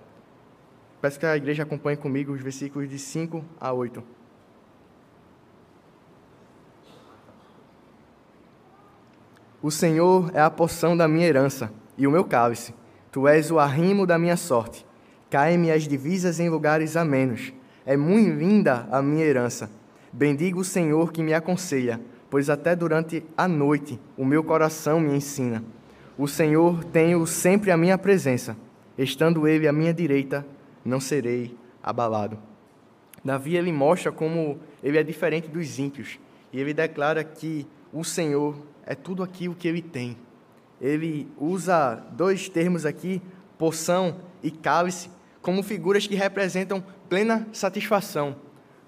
Peço 1.01 1.19
que 1.19 1.25
a 1.25 1.35
igreja 1.35 1.63
acompanhe 1.63 1.97
comigo 1.97 2.31
os 2.31 2.41
versículos 2.41 2.89
de 2.89 2.99
5 2.99 3.43
a 3.59 3.73
8. 3.73 4.03
O 9.63 9.69
Senhor 9.69 10.31
é 10.33 10.41
a 10.41 10.49
porção 10.49 10.97
da 10.97 11.07
minha 11.07 11.27
herança 11.27 11.71
e 11.97 12.07
o 12.07 12.11
meu 12.11 12.23
cálice. 12.23 12.73
Tu 13.11 13.27
és 13.27 13.51
o 13.51 13.59
arrimo 13.59 14.07
da 14.07 14.17
minha 14.17 14.37
sorte. 14.37 14.85
Caem-me 15.29 15.71
as 15.71 15.87
divisas 15.87 16.39
em 16.39 16.49
lugares 16.49 16.95
amenos. 16.95 17.53
É 17.85 17.95
muito 17.95 18.31
linda 18.31 18.87
a 18.91 19.01
minha 19.01 19.23
herança. 19.23 19.69
Bendigo 20.13 20.59
o 20.59 20.65
Senhor 20.65 21.11
que 21.11 21.23
me 21.23 21.33
aconselha 21.33 21.99
pois 22.31 22.49
até 22.49 22.73
durante 22.73 23.21
a 23.37 23.45
noite 23.45 23.99
o 24.17 24.23
meu 24.23 24.41
coração 24.41 25.01
me 25.01 25.13
ensina. 25.13 25.61
O 26.17 26.29
Senhor 26.29 26.81
tenho 26.85 27.27
sempre 27.27 27.71
à 27.71 27.77
minha 27.77 27.97
presença, 27.97 28.55
estando 28.97 29.45
Ele 29.45 29.67
à 29.67 29.73
minha 29.73 29.93
direita, 29.93 30.45
não 30.83 31.01
serei 31.01 31.53
abalado. 31.83 32.39
Davi 33.23 33.57
ele 33.57 33.71
mostra 33.71 34.11
como 34.11 34.57
ele 34.81 34.97
é 34.97 35.03
diferente 35.03 35.49
dos 35.49 35.77
ímpios, 35.77 36.17
e 36.53 36.59
ele 36.59 36.73
declara 36.73 37.21
que 37.23 37.67
o 37.91 38.03
Senhor 38.03 38.55
é 38.85 38.95
tudo 38.95 39.21
aquilo 39.21 39.53
que 39.53 39.67
ele 39.67 39.81
tem. 39.81 40.17
Ele 40.79 41.27
usa 41.37 41.95
dois 42.13 42.47
termos 42.47 42.85
aqui, 42.85 43.21
porção 43.57 44.15
e 44.41 44.49
cálice, 44.49 45.09
como 45.41 45.61
figuras 45.61 46.07
que 46.07 46.15
representam 46.15 46.83
plena 47.09 47.45
satisfação 47.51 48.37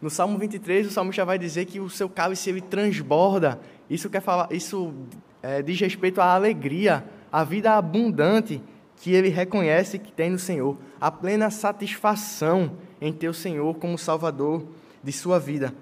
no 0.03 0.09
Salmo 0.09 0.37
23, 0.37 0.87
o 0.87 0.91
salmista 0.91 1.23
vai 1.23 1.39
dizer 1.39 1.63
que 1.63 1.79
o 1.79 1.89
seu 1.89 2.09
cálice 2.09 2.49
ele 2.49 2.59
transborda. 2.59 3.57
Isso 3.89 4.09
quer 4.09 4.21
falar, 4.21 4.49
isso 4.51 4.93
é, 5.41 5.61
diz 5.61 5.79
respeito 5.79 6.19
à 6.19 6.33
alegria, 6.33 7.05
à 7.31 7.45
vida 7.45 7.73
abundante 7.73 8.61
que 8.97 9.13
ele 9.13 9.29
reconhece 9.29 9.97
que 9.97 10.11
tem 10.11 10.29
no 10.29 10.37
Senhor, 10.37 10.77
a 10.99 11.09
plena 11.09 11.49
satisfação 11.49 12.73
em 12.99 13.13
ter 13.13 13.29
o 13.29 13.33
Senhor 13.33 13.73
como 13.75 13.97
Salvador 13.97 14.65
de 15.01 15.13
sua 15.13 15.39
vida. 15.39 15.73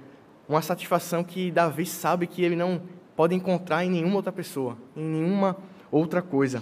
Uma 0.48 0.62
satisfação 0.62 1.24
que 1.24 1.50
Davi 1.50 1.88
sabe 1.88 2.28
que 2.28 2.44
ele 2.44 2.56
não 2.56 2.80
pode 3.16 3.34
encontrar 3.34 3.84
em 3.84 3.90
nenhuma 3.90 4.18
outra 4.18 4.32
pessoa, 4.32 4.78
em 4.96 5.04
nenhuma 5.04 5.58
outra 5.92 6.22
coisa. 6.22 6.62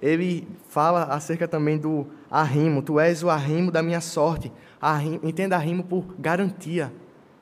Ele 0.00 0.46
fala 0.68 1.04
acerca 1.04 1.48
também 1.48 1.76
do 1.76 2.06
arrimo, 2.30 2.82
tu 2.82 3.00
és 3.00 3.22
o 3.22 3.30
arrimo 3.30 3.70
da 3.70 3.82
minha 3.82 4.00
sorte 4.00 4.52
arrimo, 4.80 5.20
entenda 5.22 5.56
arrimo 5.56 5.82
por 5.82 6.14
garantia. 6.18 6.92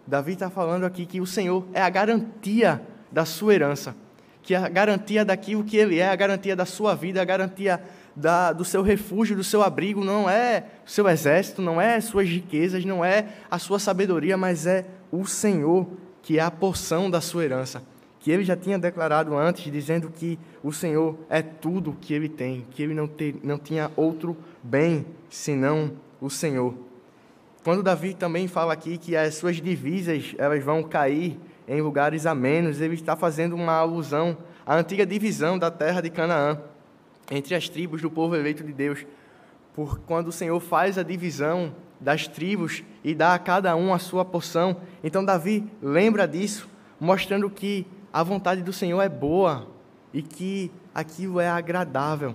Davi 0.07 0.33
está 0.33 0.49
falando 0.49 0.85
aqui 0.85 1.05
que 1.05 1.21
o 1.21 1.27
Senhor 1.27 1.67
é 1.73 1.83
a 1.83 1.91
garantia 1.91 2.81
da 3.11 3.25
sua 3.25 3.55
herança, 3.55 3.95
que 4.43 4.55
é 4.55 4.59
a 4.59 4.69
garantia 4.69 5.25
daquilo 5.25 5.65
que 5.65 5.77
Ele 5.77 5.99
é, 5.99 6.09
a 6.09 6.17
garantia 6.17 6.55
da 6.55 6.65
sua 6.65 6.95
vida, 6.95 7.21
a 7.21 7.25
garantia 7.25 7.83
da, 8.15 8.53
do 8.53 8.65
seu 8.65 8.83
refúgio, 8.83 9.37
do 9.37 9.45
seu 9.45 9.63
abrigo, 9.63 10.05
não 10.05 10.31
é 10.31 10.65
o 10.87 10.91
seu 10.91 11.09
exército, 11.09 11.61
não 11.61 11.81
é 11.81 12.01
suas 12.01 12.29
riquezas, 12.29 12.85
não 12.85 13.05
é 13.05 13.27
a 13.51 13.59
sua 13.59 13.79
sabedoria, 13.79 14.37
mas 14.37 14.67
é 14.67 14.87
o 15.11 15.27
Senhor 15.27 15.87
que 16.23 16.39
é 16.39 16.43
a 16.43 16.51
porção 16.51 17.11
da 17.11 17.21
sua 17.21 17.45
herança. 17.45 17.83
Que 18.27 18.33
ele 18.33 18.43
já 18.43 18.57
tinha 18.57 18.77
declarado 18.77 19.37
antes, 19.37 19.71
dizendo 19.71 20.11
que 20.11 20.37
o 20.61 20.73
Senhor 20.73 21.17
é 21.31 21.41
tudo 21.41 21.97
que 22.01 22.13
ele 22.13 22.29
tem, 22.29 22.67
que 22.73 22.83
ele 22.83 22.93
não, 22.93 23.07
ter, 23.07 23.37
não 23.41 23.57
tinha 23.57 23.89
outro 23.95 24.37
bem 24.65 25.07
senão 25.31 25.93
o 26.21 26.29
Senhor. 26.29 26.75
Quando 27.63 27.85
Davi 27.85 28.15
também 28.15 28.49
fala 28.49 28.73
aqui 28.73 28.99
que 28.99 29.15
as 29.15 29.37
suas 29.37 29.59
divisas 29.63 30.35
elas 30.39 30.61
vão 30.65 30.83
cair 30.83 31.39
em 31.69 31.81
lugares 31.81 32.27
a 32.27 32.35
menos, 32.35 32.81
ele 32.81 32.95
está 32.95 33.15
fazendo 33.15 33.55
uma 33.55 33.75
alusão 33.75 34.37
à 34.67 34.75
antiga 34.75 35.07
divisão 35.07 35.57
da 35.57 35.71
terra 35.71 36.01
de 36.01 36.11
Canaã 36.11 36.61
entre 37.31 37.55
as 37.55 37.69
tribos 37.69 38.03
do 38.03 38.11
povo 38.11 38.35
eleito 38.35 38.65
de 38.65 38.73
Deus. 38.73 39.07
Por 39.73 40.01
quando 40.01 40.27
o 40.27 40.33
Senhor 40.33 40.59
faz 40.59 40.99
a 40.99 41.05
divisão 41.05 41.73
das 42.01 42.27
tribos 42.27 42.83
e 43.05 43.15
dá 43.15 43.35
a 43.35 43.39
cada 43.39 43.77
um 43.77 43.95
a 43.95 44.01
sua 44.01 44.25
porção, 44.25 44.79
então 45.05 45.25
Davi 45.25 45.65
lembra 45.81 46.27
disso, 46.27 46.69
mostrando 46.99 47.49
que 47.49 47.87
a 48.17 48.23
vontade 48.23 48.63
do 48.63 48.73
Senhor 48.73 49.03
é 49.03 49.11
boa 49.11 49.69
e 50.11 50.23
que 50.23 50.73
aquilo 50.95 51.39
é 51.39 51.51
agradável. 51.51 52.35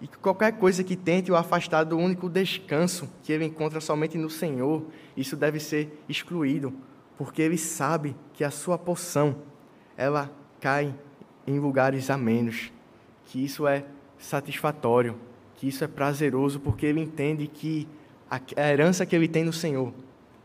E 0.00 0.06
que 0.06 0.16
qualquer 0.16 0.52
coisa 0.52 0.82
que 0.82 0.96
tente 0.96 1.30
o 1.30 1.36
afastar 1.36 1.84
do 1.84 1.98
único 1.98 2.26
descanso 2.26 3.06
que 3.22 3.30
ele 3.30 3.44
encontra 3.44 3.82
somente 3.82 4.16
no 4.16 4.30
Senhor, 4.30 4.82
isso 5.14 5.36
deve 5.36 5.60
ser 5.60 6.02
excluído, 6.08 6.72
porque 7.18 7.42
ele 7.42 7.58
sabe 7.58 8.16
que 8.32 8.42
a 8.42 8.50
sua 8.50 8.78
porção, 8.78 9.36
ela 9.94 10.30
cai 10.58 10.94
em 11.46 11.58
lugares 11.58 12.08
a 12.08 12.16
menos, 12.16 12.72
que 13.26 13.44
isso 13.44 13.66
é 13.66 13.84
satisfatório, 14.16 15.16
que 15.56 15.68
isso 15.68 15.84
é 15.84 15.86
prazeroso, 15.86 16.60
porque 16.60 16.86
ele 16.86 17.02
entende 17.02 17.46
que 17.46 17.86
a 18.30 18.40
herança 18.70 19.04
que 19.04 19.14
ele 19.14 19.28
tem 19.28 19.44
no 19.44 19.52
Senhor, 19.52 19.92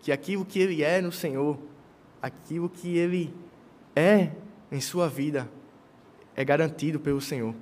que 0.01 0.11
aquilo 0.11 0.43
que 0.43 0.59
ele 0.59 0.83
é 0.83 0.99
no 0.99 1.13
Senhor, 1.13 1.57
aquilo 2.21 2.67
que 2.67 2.97
ele 2.97 3.33
é 3.95 4.31
em 4.71 4.81
sua 4.81 5.07
vida, 5.07 5.49
é 6.35 6.43
garantido 6.43 6.99
pelo 6.99 7.21
Senhor 7.21 7.53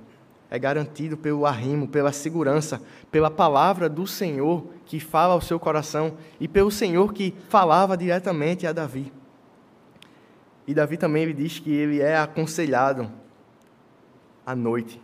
é 0.52 0.58
garantido 0.58 1.16
pelo 1.16 1.46
arrimo, 1.46 1.88
pela 1.88 2.12
segurança, 2.12 2.78
pela 3.10 3.30
palavra 3.30 3.88
do 3.88 4.06
Senhor 4.06 4.66
que 4.84 5.00
fala 5.00 5.32
ao 5.32 5.40
seu 5.40 5.58
coração 5.58 6.18
e 6.38 6.46
pelo 6.46 6.70
Senhor 6.70 7.14
que 7.14 7.34
falava 7.48 7.96
diretamente 7.96 8.66
a 8.66 8.72
Davi. 8.74 9.10
E 10.66 10.74
Davi 10.74 10.98
também 10.98 11.22
ele 11.22 11.32
diz 11.32 11.58
que 11.58 11.72
ele 11.72 12.02
é 12.02 12.18
aconselhado 12.18 13.10
à 14.44 14.54
noite. 14.54 15.00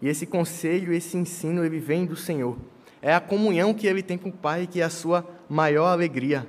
E 0.00 0.06
esse 0.06 0.26
conselho, 0.26 0.92
esse 0.92 1.16
ensino, 1.16 1.64
ele 1.64 1.80
vem 1.80 2.06
do 2.06 2.14
Senhor. 2.14 2.56
É 3.02 3.12
a 3.12 3.20
comunhão 3.20 3.74
que 3.74 3.88
ele 3.88 4.00
tem 4.00 4.16
com 4.16 4.28
o 4.28 4.32
Pai 4.32 4.64
que 4.64 4.80
é 4.80 4.84
a 4.84 4.90
sua 4.90 5.28
maior 5.48 5.86
alegria. 5.86 6.46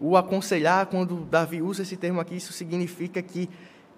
O 0.00 0.16
aconselhar, 0.16 0.86
quando 0.86 1.24
Davi 1.24 1.62
usa 1.62 1.82
esse 1.82 1.96
termo 1.96 2.20
aqui, 2.20 2.36
isso 2.36 2.52
significa 2.52 3.22
que 3.22 3.48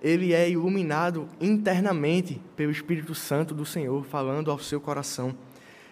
ele 0.02 0.32
é 0.32 0.48
iluminado 0.48 1.28
internamente 1.40 2.40
pelo 2.54 2.70
Espírito 2.70 3.14
Santo 3.14 3.54
do 3.54 3.64
Senhor, 3.64 4.04
falando 4.04 4.50
ao 4.50 4.59
seu 4.59 4.80
coração. 4.80 5.35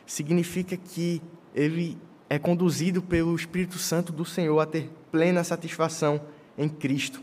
Significa 0.07 0.77
que 0.77 1.23
ele 1.55 1.97
é 2.29 2.39
conduzido 2.39 3.01
pelo 3.03 3.35
Espírito 3.35 3.79
Santo 3.79 4.13
do 4.13 4.25
Senhor 4.25 4.59
a 4.61 4.67
ter 4.67 4.91
plena 5.11 5.43
satisfação 5.43 6.21
em 6.57 6.69
Cristo. 6.69 7.23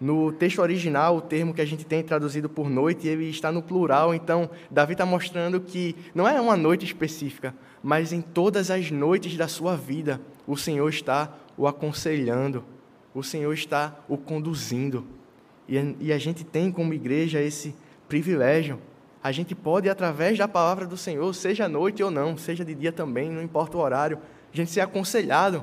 No 0.00 0.32
texto 0.32 0.60
original, 0.60 1.16
o 1.16 1.20
termo 1.20 1.52
que 1.52 1.60
a 1.60 1.66
gente 1.66 1.84
tem 1.84 2.02
traduzido 2.02 2.48
por 2.48 2.70
noite, 2.70 3.06
ele 3.06 3.28
está 3.28 3.52
no 3.52 3.62
plural, 3.62 4.14
então 4.14 4.48
Davi 4.70 4.92
está 4.92 5.04
mostrando 5.04 5.60
que 5.60 5.94
não 6.14 6.26
é 6.26 6.40
uma 6.40 6.56
noite 6.56 6.86
específica, 6.86 7.54
mas 7.82 8.10
em 8.10 8.22
todas 8.22 8.70
as 8.70 8.90
noites 8.90 9.36
da 9.36 9.46
sua 9.46 9.76
vida, 9.76 10.18
o 10.46 10.56
Senhor 10.56 10.88
está 10.88 11.30
o 11.60 11.66
aconselhando, 11.66 12.64
o 13.14 13.22
Senhor 13.22 13.52
está 13.52 13.94
o 14.08 14.16
conduzindo. 14.16 15.04
E 15.68 16.10
a 16.10 16.16
gente 16.16 16.42
tem 16.42 16.72
como 16.72 16.94
igreja 16.94 17.38
esse 17.38 17.74
privilégio. 18.08 18.78
A 19.22 19.30
gente 19.30 19.54
pode, 19.54 19.86
através 19.86 20.38
da 20.38 20.48
palavra 20.48 20.86
do 20.86 20.96
Senhor, 20.96 21.30
seja 21.34 21.68
noite 21.68 22.02
ou 22.02 22.10
não, 22.10 22.34
seja 22.38 22.64
de 22.64 22.74
dia 22.74 22.90
também, 22.90 23.30
não 23.30 23.42
importa 23.42 23.76
o 23.76 23.80
horário, 23.80 24.18
a 24.50 24.56
gente 24.56 24.70
ser 24.70 24.80
aconselhado, 24.80 25.62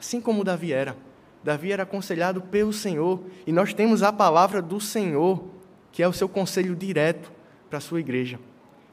assim 0.00 0.20
como 0.20 0.42
Davi 0.42 0.72
era. 0.72 0.96
Davi 1.44 1.70
era 1.70 1.84
aconselhado 1.84 2.40
pelo 2.40 2.72
Senhor, 2.72 3.22
e 3.46 3.52
nós 3.52 3.72
temos 3.72 4.02
a 4.02 4.12
palavra 4.12 4.60
do 4.60 4.80
Senhor, 4.80 5.44
que 5.92 6.02
é 6.02 6.08
o 6.08 6.12
seu 6.12 6.28
conselho 6.28 6.74
direto 6.74 7.30
para 7.70 7.78
a 7.78 7.80
sua 7.80 8.00
igreja. 8.00 8.40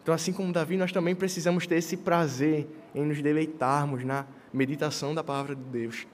Então, 0.03 0.13
assim 0.13 0.31
como 0.31 0.53
Davi, 0.53 0.77
nós 0.77 0.91
também 0.91 1.15
precisamos 1.15 1.65
ter 1.65 1.77
esse 1.77 1.97
prazer 1.97 2.67
em 2.93 3.03
nos 3.03 3.23
deleitarmos 3.23 4.03
na 4.03 4.27
meditação 4.53 5.15
da 5.15 5.23
palavra 5.23 5.55
de 5.55 5.63
Deus. 5.63 6.05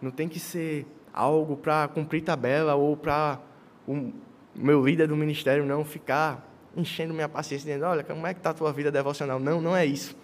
Não 0.00 0.10
tem 0.10 0.28
que 0.28 0.38
ser 0.38 0.86
algo 1.12 1.56
para 1.56 1.88
cumprir 1.88 2.22
tabela 2.22 2.74
ou 2.74 2.96
para 2.96 3.40
o 3.86 4.12
meu 4.54 4.84
líder 4.84 5.08
do 5.08 5.16
ministério 5.16 5.64
não 5.64 5.84
ficar 5.84 6.46
enchendo 6.76 7.12
minha 7.12 7.28
paciência, 7.28 7.66
dizendo, 7.66 7.86
olha, 7.86 8.04
como 8.04 8.26
é 8.26 8.32
que 8.32 8.40
está 8.40 8.50
a 8.50 8.54
tua 8.54 8.72
vida 8.72 8.90
devocional? 8.90 9.40
Não, 9.40 9.60
não 9.60 9.76
é 9.76 9.84
isso. 9.84 10.16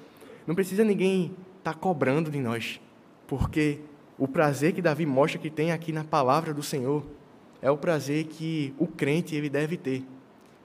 Não 0.47 0.55
precisa 0.55 0.85
ninguém 0.85 1.35
estar 1.59 1.73
tá 1.73 1.75
cobrando 1.75 2.31
de 2.31 2.39
nós, 2.39 2.81
porque 3.27 3.81
o 4.19 4.29
prazer 4.29 4.73
que 4.73 4.83
Davi 4.83 5.07
mostra 5.07 5.39
que 5.39 5.51
tem 5.51 5.73
aqui 5.73 5.91
na 5.91 6.05
palavra 6.05 6.55
do 6.55 6.63
Senhor 6.63 7.05
é 7.61 7.71
o 7.71 7.77
prazer 7.77 8.25
que 8.25 8.75
o 8.79 8.87
crente 8.87 9.35
ele 9.35 9.49
deve 9.49 9.77
ter 9.77 10.05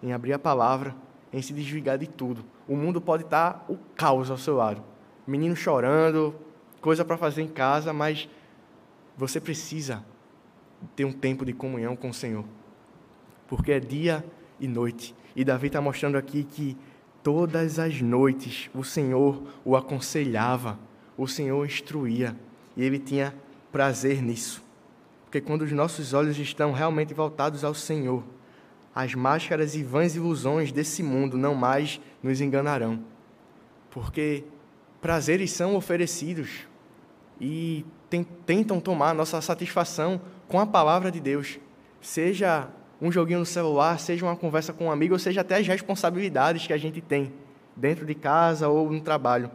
em 0.03 0.13
abrir 0.13 0.33
a 0.33 0.39
palavra, 0.39 0.95
em 1.31 1.41
se 1.41 1.53
desligar 1.53 1.97
de 1.97 2.07
tudo. 2.07 2.43
O 2.67 2.75
mundo 2.75 3.01
pode 3.01 3.23
estar 3.23 3.53
tá 3.53 3.65
o 3.69 3.77
caos 3.95 4.29
ao 4.29 4.37
seu 4.37 4.55
lado. 4.55 4.83
Menino 5.25 5.55
chorando, 5.55 6.35
coisa 6.81 7.03
para 7.03 7.17
fazer 7.17 7.41
em 7.41 7.47
casa, 7.47 7.93
mas 7.93 8.29
você 9.19 9.41
precisa 9.41 10.01
ter 10.95 11.03
um 11.03 11.11
tempo 11.11 11.43
de 11.43 11.51
comunhão 11.51 11.93
com 11.93 12.09
o 12.09 12.13
Senhor. 12.13 12.45
Porque 13.49 13.73
é 13.73 13.79
dia 13.79 14.23
e 14.61 14.65
noite. 14.65 15.13
E 15.35 15.43
Davi 15.43 15.67
está 15.67 15.81
mostrando 15.81 16.17
aqui 16.17 16.45
que 16.45 16.77
todas 17.21 17.79
as 17.79 18.01
noites 18.01 18.69
o 18.73 18.81
Senhor 18.81 19.43
o 19.65 19.75
aconselhava, 19.75 20.79
o 21.17 21.27
Senhor 21.27 21.65
instruía, 21.65 22.33
e 22.77 22.83
ele 22.83 22.97
tinha 22.97 23.35
prazer 23.73 24.21
nisso. 24.21 24.63
Porque 25.25 25.41
quando 25.41 25.63
os 25.63 25.71
nossos 25.73 26.13
olhos 26.13 26.39
estão 26.39 26.71
realmente 26.71 27.13
voltados 27.13 27.65
ao 27.65 27.73
Senhor, 27.73 28.23
as 28.95 29.15
máscaras 29.15 29.75
e 29.75 29.83
vãs 29.83 30.15
ilusões 30.15 30.71
desse 30.71 31.03
mundo 31.03 31.37
não 31.37 31.53
mais 31.53 31.99
nos 32.23 32.39
enganarão. 32.39 33.03
Porque 33.91 34.45
prazeres 35.01 35.51
são 35.51 35.75
oferecidos 35.75 36.68
e 37.39 37.85
tentam 38.45 38.79
tomar 38.79 39.13
nossa 39.13 39.39
satisfação 39.41 40.19
com 40.47 40.59
a 40.59 40.65
palavra 40.65 41.11
de 41.11 41.19
Deus, 41.19 41.59
seja 42.01 42.67
um 43.01 43.11
joguinho 43.11 43.39
no 43.39 43.45
celular, 43.45 43.99
seja 43.99 44.25
uma 44.25 44.35
conversa 44.35 44.73
com 44.73 44.85
um 44.85 44.91
amigo, 44.91 45.13
ou 45.13 45.19
seja 45.19 45.41
até 45.41 45.57
as 45.57 45.67
responsabilidades 45.67 46.67
que 46.67 46.73
a 46.73 46.77
gente 46.77 46.99
tem 46.99 47.31
dentro 47.75 48.05
de 48.05 48.15
casa 48.15 48.67
ou 48.67 48.91
no 48.91 48.99
trabalho. 48.99 49.49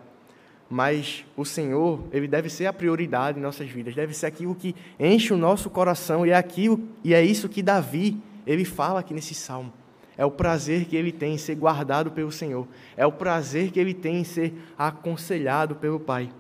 Mas 0.70 1.24
o 1.36 1.44
Senhor, 1.44 2.02
ele 2.10 2.26
deve 2.26 2.48
ser 2.48 2.66
a 2.66 2.72
prioridade 2.72 3.38
em 3.38 3.42
nossas 3.42 3.68
vidas, 3.68 3.94
deve 3.94 4.14
ser 4.14 4.26
aquilo 4.26 4.54
que 4.54 4.74
enche 4.98 5.32
o 5.32 5.36
nosso 5.36 5.68
coração 5.68 6.24
e 6.26 6.30
é 6.30 6.34
aquilo 6.34 6.80
e 7.02 7.12
é 7.12 7.22
isso 7.22 7.48
que 7.48 7.62
Davi, 7.62 8.16
ele 8.46 8.64
fala 8.64 9.00
aqui 9.00 9.12
nesse 9.12 9.34
salmo. 9.34 9.72
É 10.16 10.24
o 10.24 10.30
prazer 10.30 10.84
que 10.84 10.96
ele 10.96 11.12
tem 11.12 11.34
em 11.34 11.38
ser 11.38 11.56
guardado 11.56 12.10
pelo 12.12 12.30
Senhor. 12.30 12.66
É 12.96 13.04
o 13.04 13.12
prazer 13.12 13.72
que 13.72 13.80
ele 13.80 13.92
tem 13.92 14.18
em 14.18 14.24
ser 14.24 14.54
aconselhado 14.78 15.74
pelo 15.74 15.98
Pai. 15.98 16.30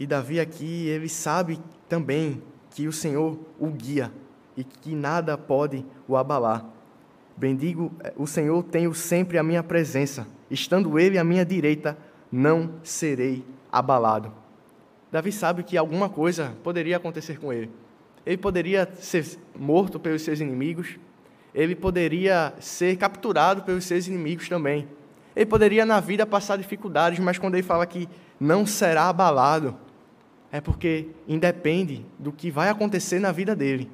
E 0.00 0.06
Davi 0.06 0.40
aqui, 0.40 0.88
ele 0.88 1.10
sabe 1.10 1.60
também 1.86 2.42
que 2.70 2.88
o 2.88 2.92
Senhor 2.92 3.38
o 3.58 3.68
guia 3.68 4.10
e 4.56 4.64
que 4.64 4.94
nada 4.94 5.36
pode 5.36 5.84
o 6.08 6.16
abalar. 6.16 6.64
Bendigo, 7.36 7.92
o 8.16 8.26
Senhor 8.26 8.62
tenho 8.62 8.94
sempre 8.94 9.36
a 9.36 9.42
minha 9.42 9.62
presença, 9.62 10.26
estando 10.50 10.98
Ele 10.98 11.18
à 11.18 11.24
minha 11.24 11.44
direita, 11.44 11.98
não 12.32 12.76
serei 12.82 13.44
abalado. 13.70 14.32
Davi 15.12 15.32
sabe 15.32 15.62
que 15.64 15.76
alguma 15.76 16.08
coisa 16.08 16.54
poderia 16.64 16.96
acontecer 16.96 17.38
com 17.38 17.52
ele. 17.52 17.70
Ele 18.24 18.38
poderia 18.38 18.88
ser 19.00 19.26
morto 19.58 20.00
pelos 20.00 20.22
seus 20.22 20.40
inimigos, 20.40 20.98
ele 21.54 21.74
poderia 21.74 22.54
ser 22.58 22.96
capturado 22.96 23.62
pelos 23.64 23.84
seus 23.84 24.06
inimigos 24.06 24.48
também. 24.48 24.88
Ele 25.36 25.46
poderia 25.46 25.84
na 25.84 26.00
vida 26.00 26.24
passar 26.24 26.56
dificuldades, 26.56 27.18
mas 27.18 27.38
quando 27.38 27.54
ele 27.54 27.62
fala 27.62 27.84
que 27.86 28.08
não 28.38 28.64
será 28.64 29.08
abalado, 29.08 29.76
é 30.52 30.60
porque 30.60 31.08
independe 31.28 32.04
do 32.18 32.32
que 32.32 32.50
vai 32.50 32.68
acontecer 32.68 33.18
na 33.18 33.32
vida 33.32 33.54
dele 33.54 33.90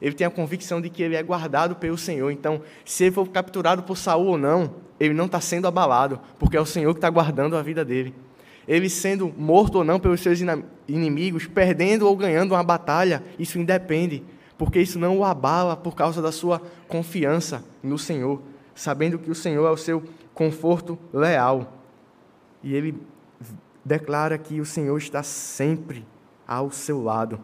ele 0.00 0.14
tem 0.14 0.26
a 0.26 0.30
convicção 0.30 0.80
de 0.80 0.88
que 0.88 1.02
ele 1.02 1.14
é 1.14 1.22
guardado 1.22 1.76
pelo 1.76 1.98
Senhor. 1.98 2.30
Então, 2.30 2.62
se 2.84 3.04
ele 3.04 3.12
for 3.12 3.28
capturado 3.28 3.82
por 3.82 3.96
Saul 3.96 4.28
ou 4.28 4.38
não, 4.38 4.74
ele 4.98 5.12
não 5.12 5.26
está 5.26 5.40
sendo 5.40 5.68
abalado, 5.68 6.18
porque 6.38 6.56
é 6.56 6.60
o 6.60 6.66
Senhor 6.66 6.92
que 6.94 6.98
está 6.98 7.10
guardando 7.10 7.56
a 7.56 7.62
vida 7.62 7.84
dele. 7.84 8.14
Ele 8.66 8.88
sendo 8.88 9.32
morto 9.36 9.76
ou 9.76 9.84
não 9.84 10.00
pelos 10.00 10.20
seus 10.20 10.40
inimigos, 10.88 11.46
perdendo 11.46 12.06
ou 12.06 12.16
ganhando 12.16 12.52
uma 12.52 12.62
batalha, 12.62 13.22
isso 13.38 13.58
independe, 13.58 14.22
porque 14.56 14.80
isso 14.80 14.98
não 14.98 15.18
o 15.18 15.24
abala 15.24 15.76
por 15.76 15.94
causa 15.94 16.22
da 16.22 16.32
sua 16.32 16.62
confiança 16.88 17.64
no 17.82 17.98
Senhor, 17.98 18.40
sabendo 18.74 19.18
que 19.18 19.30
o 19.30 19.34
Senhor 19.34 19.66
é 19.66 19.70
o 19.70 19.76
seu 19.76 20.02
conforto 20.32 20.98
leal. 21.12 21.74
E 22.62 22.74
ele 22.74 22.94
declara 23.84 24.36
que 24.38 24.60
o 24.60 24.64
Senhor 24.64 24.96
está 24.96 25.22
sempre 25.22 26.06
ao 26.46 26.70
seu 26.70 27.02
lado. 27.02 27.40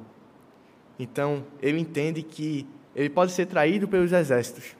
Então, 0.98 1.44
ele 1.60 1.78
entende 1.78 2.22
que 2.22 2.66
ele 2.94 3.10
pode 3.10 3.32
ser 3.32 3.46
traído 3.46 3.86
pelos 3.86 4.12
exércitos, 4.12 4.76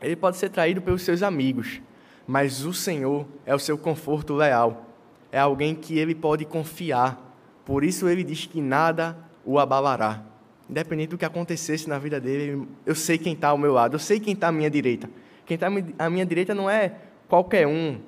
ele 0.00 0.16
pode 0.16 0.36
ser 0.36 0.48
traído 0.48 0.80
pelos 0.80 1.02
seus 1.02 1.22
amigos, 1.22 1.80
mas 2.26 2.64
o 2.64 2.72
Senhor 2.72 3.26
é 3.44 3.54
o 3.54 3.58
seu 3.58 3.76
conforto 3.76 4.34
leal, 4.34 4.86
é 5.30 5.38
alguém 5.38 5.74
que 5.74 5.98
ele 5.98 6.14
pode 6.14 6.44
confiar. 6.44 7.22
Por 7.64 7.84
isso 7.84 8.08
ele 8.08 8.24
diz 8.24 8.46
que 8.46 8.60
nada 8.60 9.16
o 9.44 9.58
abalará. 9.58 10.22
Independente 10.68 11.10
do 11.10 11.18
que 11.18 11.24
acontecesse 11.24 11.88
na 11.88 11.98
vida 11.98 12.20
dele, 12.20 12.66
eu 12.84 12.94
sei 12.94 13.18
quem 13.18 13.34
está 13.34 13.48
ao 13.48 13.58
meu 13.58 13.72
lado, 13.72 13.94
eu 13.94 13.98
sei 13.98 14.18
quem 14.18 14.34
está 14.34 14.48
à 14.48 14.52
minha 14.52 14.70
direita. 14.70 15.08
Quem 15.44 15.54
está 15.54 15.68
à 15.98 16.10
minha 16.10 16.26
direita 16.26 16.54
não 16.54 16.68
é 16.68 16.94
qualquer 17.28 17.66
um 17.66 18.00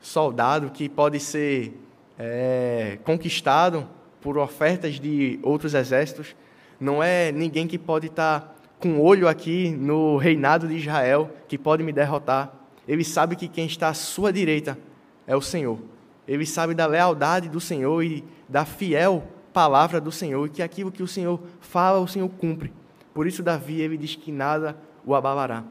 soldado 0.00 0.70
que 0.70 0.88
pode 0.88 1.20
ser 1.20 1.72
é, 2.18 2.98
conquistado 3.04 3.88
por 4.20 4.38
ofertas 4.38 4.98
de 4.98 5.38
outros 5.42 5.74
exércitos. 5.74 6.34
Não 6.80 7.02
é 7.02 7.32
ninguém 7.32 7.66
que 7.66 7.78
pode 7.78 8.06
estar 8.06 8.56
com 8.78 9.00
olho 9.00 9.28
aqui 9.28 9.70
no 9.70 10.16
reinado 10.16 10.68
de 10.68 10.76
Israel 10.76 11.30
que 11.48 11.58
pode 11.58 11.82
me 11.82 11.92
derrotar. 11.92 12.52
Ele 12.86 13.04
sabe 13.04 13.36
que 13.36 13.48
quem 13.48 13.66
está 13.66 13.88
à 13.88 13.94
sua 13.94 14.32
direita 14.32 14.78
é 15.26 15.36
o 15.36 15.42
Senhor. 15.42 15.78
Ele 16.26 16.46
sabe 16.46 16.74
da 16.74 16.86
lealdade 16.86 17.48
do 17.48 17.60
Senhor 17.60 18.02
e 18.02 18.24
da 18.48 18.64
fiel 18.64 19.22
palavra 19.52 20.00
do 20.00 20.12
Senhor 20.12 20.46
e 20.46 20.50
que 20.50 20.62
aquilo 20.62 20.92
que 20.92 21.02
o 21.02 21.08
Senhor 21.08 21.40
fala, 21.60 21.98
o 21.98 22.06
Senhor 22.06 22.28
cumpre. 22.28 22.72
Por 23.12 23.26
isso, 23.26 23.42
Davi 23.42 23.80
ele 23.80 23.96
diz 23.96 24.14
que 24.14 24.30
nada 24.30 24.76
o 25.04 25.14
abalará. 25.14 25.64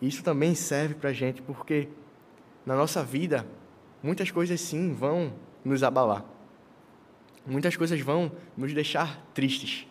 Isso 0.00 0.22
também 0.22 0.54
serve 0.54 0.94
para 0.94 1.10
a 1.10 1.12
gente, 1.12 1.42
porque 1.42 1.88
na 2.64 2.76
nossa 2.76 3.02
vida, 3.02 3.44
muitas 4.02 4.30
coisas 4.30 4.60
sim 4.60 4.92
vão 4.92 5.32
nos 5.64 5.82
abalar. 5.82 6.24
Muitas 7.46 7.76
coisas 7.76 8.00
vão 8.00 8.30
nos 8.56 8.74
deixar 8.74 9.24
tristes, 9.32 9.86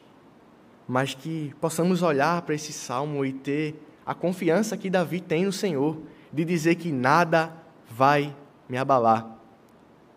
mas 0.87 1.15
que 1.15 1.53
possamos 1.59 2.01
olhar 2.01 2.41
para 2.43 2.53
esse 2.53 2.71
salmo 2.71 3.25
e 3.25 3.33
ter 3.33 3.75
a 4.05 4.13
confiança 4.13 4.77
que 4.77 4.89
Davi 4.89 5.19
tem 5.19 5.45
no 5.45 5.51
Senhor, 5.51 5.97
de 6.31 6.45
dizer 6.45 6.75
que 6.75 6.91
nada 6.91 7.51
vai 7.89 8.35
me 8.69 8.77
abalar, 8.77 9.37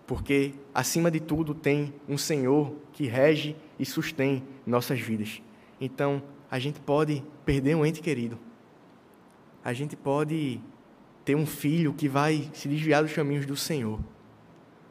porque 0.07 0.55
acima 0.75 1.11
de 1.11 1.19
tudo 1.19 1.55
tem 1.55 1.95
um 2.09 2.19
Senhor 2.19 2.75
que 2.93 3.07
rege 3.07 3.57
e 3.79 3.87
sustém 3.87 4.45
nossas 4.67 5.01
vidas. 5.01 5.41
Então, 5.81 6.23
a 6.51 6.59
gente 6.59 6.79
pode 6.81 7.23
perder 7.45 7.75
um 7.75 7.87
ente 7.87 8.01
querido, 8.01 8.39
a 9.65 9.73
gente 9.73 9.97
pode 9.97 10.61
ter 11.31 11.37
um 11.37 11.47
filho 11.47 11.95
que 11.95 12.09
vai 12.09 12.51
se 12.53 12.69
desviar 12.69 13.05
dos 13.05 13.13
caminhos 13.13 13.47
do 13.47 13.57
Senhor, 13.57 14.01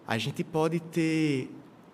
a 0.07 0.17
gente 0.17 0.41
pode 0.41 0.79
ter 0.79 1.51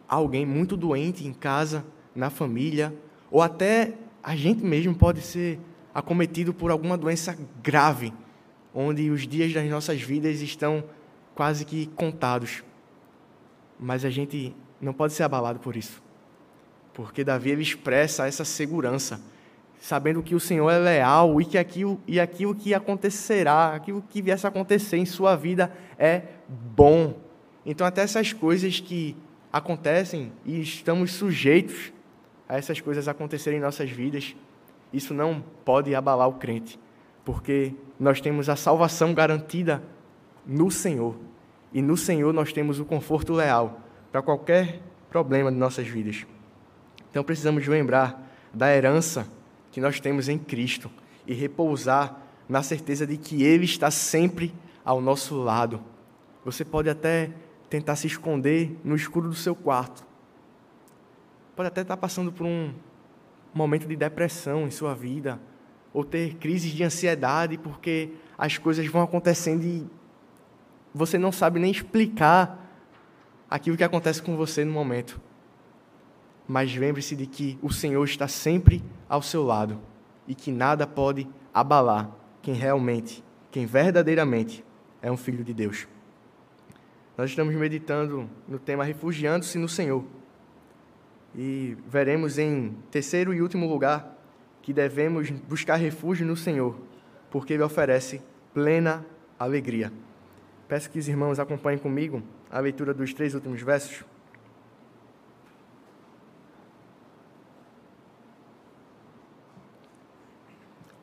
alguém 0.08 0.46
muito 0.46 0.78
doente 0.78 1.26
em 1.26 1.34
casa, 1.34 1.84
na 2.16 2.30
família, 2.30 2.94
ou 3.32 3.42
até 3.42 3.96
a 4.22 4.36
gente 4.36 4.64
mesmo 4.64 4.94
pode 4.94 5.22
ser 5.22 5.60
acometido 5.92 6.54
por 6.54 6.70
alguma 6.70 6.96
doença 6.96 7.36
grave, 7.64 8.14
onde 8.72 9.10
os 9.10 9.28
dias 9.28 9.52
das 9.52 9.68
nossas 9.68 10.00
vidas 10.00 10.40
estão 10.42 10.84
quase 11.34 11.66
que 11.66 11.88
contados. 11.88 12.64
Mas 13.80 14.06
a 14.06 14.12
gente 14.12 14.56
não 14.80 14.94
pode 14.94 15.14
ser 15.14 15.24
abalado 15.24 15.58
por 15.58 15.76
isso. 15.76 16.04
Porque 16.94 17.24
Davi 17.24 17.60
expressa 17.60 18.28
essa 18.28 18.46
segurança, 18.46 19.20
sabendo 19.86 20.24
que 20.24 20.34
o 20.34 20.40
Senhor 20.40 20.68
é 20.72 20.80
leal 20.80 21.40
e 21.40 21.46
que 21.46 21.60
aquilo, 21.60 22.02
e 22.08 22.20
aquilo 22.20 22.56
que 22.56 22.74
acontecerá, 22.74 23.76
aquilo 23.76 24.02
que 24.10 24.20
viesse 24.20 24.44
a 24.44 24.50
acontecer 24.50 24.98
em 24.98 25.06
sua 25.06 25.36
vida 25.36 25.72
é 26.00 26.24
bom. 26.76 27.14
Então, 27.64 27.86
até 27.86 28.02
essas 28.02 28.34
coisas 28.34 28.80
que 28.80 29.16
acontecem 29.54 30.32
e 30.44 30.60
estamos 30.60 31.14
sujeitos 31.14 31.94
a 32.50 32.58
essas 32.58 32.82
coisas 32.82 33.08
acontecerem 33.08 33.60
em 33.60 33.62
nossas 33.62 33.92
vidas, 33.92 34.36
isso 34.92 35.14
não 35.14 35.44
pode 35.64 35.94
abalar 35.94 36.30
o 36.30 36.34
crente, 36.34 36.80
porque 37.24 37.72
nós 38.00 38.20
temos 38.20 38.50
a 38.50 38.56
salvação 38.56 39.14
garantida 39.14 39.84
no 40.48 40.72
Senhor. 40.72 41.16
E 41.72 41.80
no 41.80 41.96
Senhor 41.96 42.34
nós 42.34 42.52
temos 42.52 42.80
o 42.80 42.86
conforto 42.86 43.34
leal 43.34 43.82
para 44.12 44.24
qualquer 44.24 44.82
problema 45.12 45.52
de 45.52 45.60
nossas 45.60 45.88
vidas. 45.88 46.26
Então 47.12 47.24
precisamos 47.24 47.68
lembrar 47.68 48.28
da 48.52 48.76
herança 48.76 49.28
que 49.76 49.82
nós 49.82 50.00
temos 50.00 50.30
em 50.30 50.38
Cristo 50.38 50.90
e 51.28 51.34
repousar 51.34 52.18
na 52.48 52.64
certeza 52.64 53.06
de 53.06 53.18
que 53.18 53.44
Ele 53.44 53.66
está 53.66 53.92
sempre 53.92 54.56
ao 54.86 55.02
nosso 55.02 55.36
lado. 55.36 55.84
Você 56.46 56.64
pode 56.64 56.90
até 56.90 57.32
tentar 57.70 57.98
se 57.98 58.08
esconder 58.08 58.80
no 58.86 58.96
escuro 58.96 59.28
do 59.28 59.36
seu 59.36 59.54
quarto. 59.54 60.08
Pode 61.58 61.68
até 61.68 61.82
estar 61.82 61.98
passando 61.98 62.32
por 62.32 62.46
um 62.46 62.74
momento 63.54 63.86
de 63.86 63.98
depressão 63.98 64.66
em 64.66 64.72
sua 64.72 64.96
vida, 64.96 65.42
ou 65.92 66.06
ter 66.06 66.36
crises 66.36 66.72
de 66.72 66.82
ansiedade 66.82 67.58
porque 67.58 68.12
as 68.38 68.58
coisas 68.58 68.88
vão 68.88 69.02
acontecendo 69.02 69.66
e 69.66 69.86
você 70.94 71.18
não 71.18 71.34
sabe 71.34 71.60
nem 71.60 71.72
explicar 71.72 72.66
aquilo 73.50 73.76
que 73.76 73.84
acontece 73.84 74.22
com 74.22 74.38
você 74.38 74.64
no 74.64 74.72
momento. 74.72 75.20
Mas 76.48 76.76
lembre-se 76.76 77.16
de 77.16 77.26
que 77.26 77.58
o 77.62 77.72
Senhor 77.72 78.04
está 78.04 78.28
sempre 78.28 78.84
ao 79.10 79.22
seu 79.22 79.44
lado 79.44 79.80
e 80.28 80.36
que 80.36 80.52
nada 80.52 80.86
pode 80.86 81.28
abalar 81.54 82.12
quem 82.42 82.54
realmente, 82.54 83.24
quem 83.52 83.66
verdadeiramente 83.66 84.64
é 85.02 85.12
um 85.12 85.18
filho 85.18 85.44
de 85.44 85.54
Deus. 85.54 85.88
Nós 87.18 87.30
estamos 87.30 87.56
meditando 87.56 88.30
no 88.48 88.60
tema 88.60 88.84
Refugiando-se 88.84 89.58
no 89.58 89.70
Senhor. 89.70 90.04
E 91.34 91.78
veremos 91.88 92.38
em 92.38 92.76
terceiro 92.92 93.34
e 93.34 93.42
último 93.42 93.68
lugar 93.68 94.16
que 94.62 94.74
devemos 94.74 95.30
buscar 95.30 95.76
refúgio 95.76 96.26
no 96.26 96.36
Senhor, 96.36 96.76
porque 97.30 97.54
Ele 97.54 97.64
oferece 97.64 98.22
plena 98.54 99.06
alegria. 99.38 99.92
Peço 100.68 100.90
que 100.90 101.00
os 101.00 101.08
irmãos 101.08 101.40
acompanhem 101.40 101.80
comigo 101.80 102.24
a 102.50 102.60
leitura 102.60 102.94
dos 102.94 103.14
três 103.14 103.34
últimos 103.34 103.62
versos. 103.62 104.04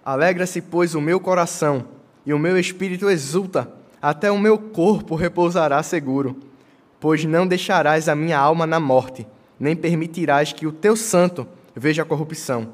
Alegra-se, 0.05 0.61
pois, 0.61 0.95
o 0.95 1.01
meu 1.01 1.21
coração, 1.21 1.87
e 2.25 2.33
o 2.33 2.38
meu 2.38 2.59
espírito 2.59 3.11
exulta 3.11 3.73
até 4.01 4.31
o 4.31 4.38
meu 4.38 4.59
corpo 4.59 5.15
repousará 5.15 5.81
seguro, 5.83 6.37
pois 6.99 7.25
não 7.25 7.47
deixarás 7.47 8.09
a 8.09 8.15
minha 8.15 8.38
alma 8.38 8.67
na 8.67 8.81
morte, 8.81 9.27
nem 9.59 9.77
permitirás 9.77 10.53
que 10.53 10.67
o 10.67 10.73
teu 10.73 10.97
santo 10.97 11.47
veja 11.75 12.03
a 12.03 12.05
corrupção. 12.05 12.73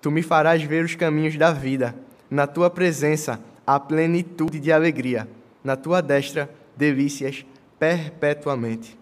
Tu 0.00 0.10
me 0.10 0.22
farás 0.22 0.62
ver 0.62 0.84
os 0.84 0.94
caminhos 0.94 1.36
da 1.36 1.52
vida, 1.52 1.94
na 2.30 2.46
tua 2.46 2.70
presença 2.70 3.40
a 3.66 3.78
plenitude 3.78 4.60
de 4.60 4.72
alegria, 4.72 5.28
na 5.62 5.76
tua 5.76 6.00
destra 6.00 6.48
delícias 6.76 7.44
perpetuamente. 7.78 8.98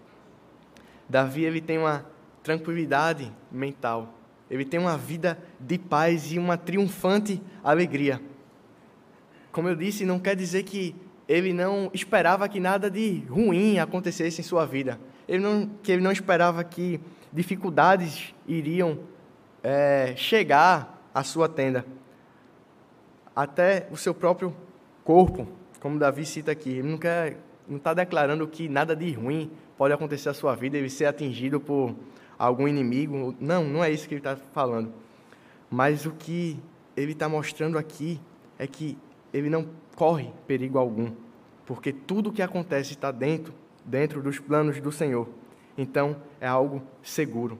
Davi 1.07 1.43
ele 1.43 1.61
tem 1.61 1.77
uma 1.77 2.05
tranquilidade 2.43 3.31
mental, 3.51 4.13
ele 4.49 4.65
tem 4.65 4.79
uma 4.79 4.97
vida 4.97 5.37
de 5.59 5.77
paz 5.77 6.31
e 6.31 6.39
uma 6.39 6.57
triunfante 6.57 7.41
alegria. 7.63 8.21
Como 9.51 9.67
eu 9.67 9.75
disse, 9.75 10.05
não 10.05 10.19
quer 10.19 10.35
dizer 10.35 10.63
que 10.63 10.95
ele 11.27 11.53
não 11.53 11.91
esperava 11.93 12.49
que 12.49 12.59
nada 12.59 12.89
de 12.89 13.23
ruim 13.29 13.77
acontecesse 13.77 14.41
em 14.41 14.43
sua 14.43 14.65
vida. 14.65 14.99
Ele 15.27 15.43
não, 15.43 15.69
que 15.83 15.91
ele 15.91 16.01
não 16.01 16.11
esperava 16.11 16.63
que 16.63 16.99
dificuldades 17.31 18.33
iriam 18.47 18.99
é, 19.61 20.13
chegar 20.15 20.99
à 21.13 21.23
sua 21.23 21.47
tenda. 21.47 21.85
Até 23.35 23.87
o 23.91 23.97
seu 23.97 24.13
próprio 24.13 24.55
corpo, 25.03 25.47
como 25.79 25.99
Davi 25.99 26.25
cita 26.25 26.51
aqui. 26.51 26.71
Ele 26.71 26.89
não 26.89 26.97
quer, 26.97 27.37
não 27.67 27.77
está 27.77 27.93
declarando 27.93 28.47
que 28.47 28.67
nada 28.67 28.95
de 28.95 29.11
ruim 29.11 29.51
pode 29.77 29.93
acontecer 29.93 30.29
à 30.29 30.33
sua 30.33 30.55
vida, 30.55 30.77
ele 30.77 30.89
ser 30.89 31.05
atingido 31.05 31.59
por 31.59 31.95
algum 32.39 32.67
inimigo. 32.67 33.35
Não, 33.39 33.65
não 33.65 33.83
é 33.83 33.91
isso 33.91 34.07
que 34.07 34.15
ele 34.15 34.21
está 34.21 34.37
falando. 34.53 34.93
Mas 35.69 36.05
o 36.05 36.11
que 36.11 36.57
ele 36.95 37.11
está 37.11 37.27
mostrando 37.27 37.77
aqui 37.77 38.19
é 38.57 38.65
que 38.65 38.97
ele 39.33 39.49
não 39.49 39.67
corre 39.95 40.31
perigo 40.47 40.79
algum, 40.79 41.11
porque 41.65 41.91
tudo 41.91 42.29
o 42.29 42.33
que 42.33 42.41
acontece 42.41 42.93
está 42.93 43.11
dentro, 43.11 43.53
dentro 43.85 44.23
dos 44.23 44.39
planos 44.39 44.79
do 44.79 44.91
Senhor. 44.91 45.27
Então, 45.77 46.15
é 46.41 46.47
algo 46.47 46.81
seguro. 47.03 47.59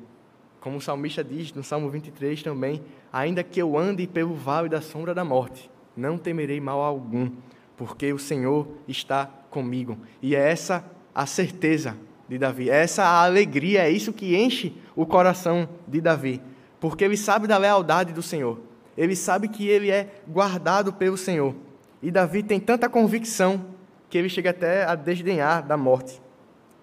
Como 0.59 0.77
o 0.77 0.81
salmista 0.81 1.23
diz 1.23 1.53
no 1.53 1.63
Salmo 1.63 1.89
23 1.89 2.41
também, 2.41 2.81
ainda 3.13 3.43
que 3.43 3.61
eu 3.61 3.77
ande 3.77 4.07
pelo 4.07 4.33
vale 4.33 4.67
da 4.67 4.81
sombra 4.81 5.13
da 5.13 5.23
morte, 5.23 5.69
não 5.95 6.17
temerei 6.17 6.59
mal 6.59 6.81
algum, 6.81 7.31
porque 7.77 8.11
o 8.11 8.19
Senhor 8.19 8.67
está 8.87 9.25
comigo. 9.49 9.97
E 10.21 10.35
é 10.35 10.49
essa 10.49 10.83
a 11.13 11.25
certeza 11.25 11.95
de 12.29 12.37
Davi, 12.37 12.69
é 12.69 12.83
essa 12.83 13.03
alegria, 13.03 13.81
é 13.81 13.89
isso 13.89 14.13
que 14.13 14.37
enche 14.37 14.75
o 14.95 15.03
coração 15.03 15.67
de 15.87 15.99
Davi, 15.99 16.39
porque 16.79 17.03
ele 17.03 17.17
sabe 17.17 17.47
da 17.47 17.57
lealdade 17.57 18.13
do 18.13 18.21
Senhor. 18.21 18.59
Ele 18.95 19.15
sabe 19.15 19.47
que 19.47 19.67
ele 19.67 19.89
é 19.89 20.21
guardado 20.27 20.93
pelo 20.93 21.17
Senhor. 21.17 21.55
E 22.03 22.11
Davi 22.11 22.43
tem 22.43 22.59
tanta 22.59 22.87
convicção 22.87 23.65
que 24.09 24.17
ele 24.17 24.29
chega 24.29 24.51
até 24.51 24.83
a 24.83 24.93
desdenhar 24.93 25.65
da 25.65 25.75
morte. 25.75 26.21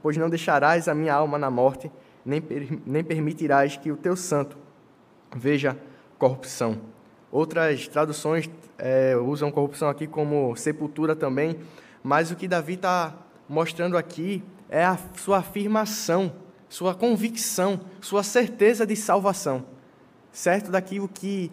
Pois 0.03 0.17
não 0.17 0.29
deixarás 0.29 0.89
a 0.89 0.95
minha 0.95 1.15
alma 1.15 1.39
na 1.39 1.51
morte, 1.51 1.91
nem, 2.25 2.43
nem 2.85 3.05
permitirás 3.05 3.77
que 3.77 3.93
o 3.93 3.97
teu 3.97 4.17
santo 4.17 4.57
veja 5.35 5.77
corrupção. 6.19 6.79
Outras 7.31 7.87
traduções 7.87 8.51
é, 8.79 9.17
usam 9.17 9.51
corrupção 9.51 9.89
aqui 9.89 10.07
como 10.07 10.57
sepultura 10.57 11.15
também, 11.15 11.57
mas 12.03 12.31
o 12.31 12.37
que 12.37 12.49
Davi 12.49 12.75
está 12.75 13.15
mostrando 13.49 13.97
aqui 13.97 14.43
é 14.69 14.85
a 14.85 14.99
sua 15.17 15.39
afirmação, 15.39 16.33
sua 16.69 16.95
convicção, 16.95 17.81
sua 18.01 18.23
certeza 18.23 18.87
de 18.87 18.97
salvação, 18.97 19.65
certo 20.33 20.71
daquilo 20.71 21.09
que 21.09 21.51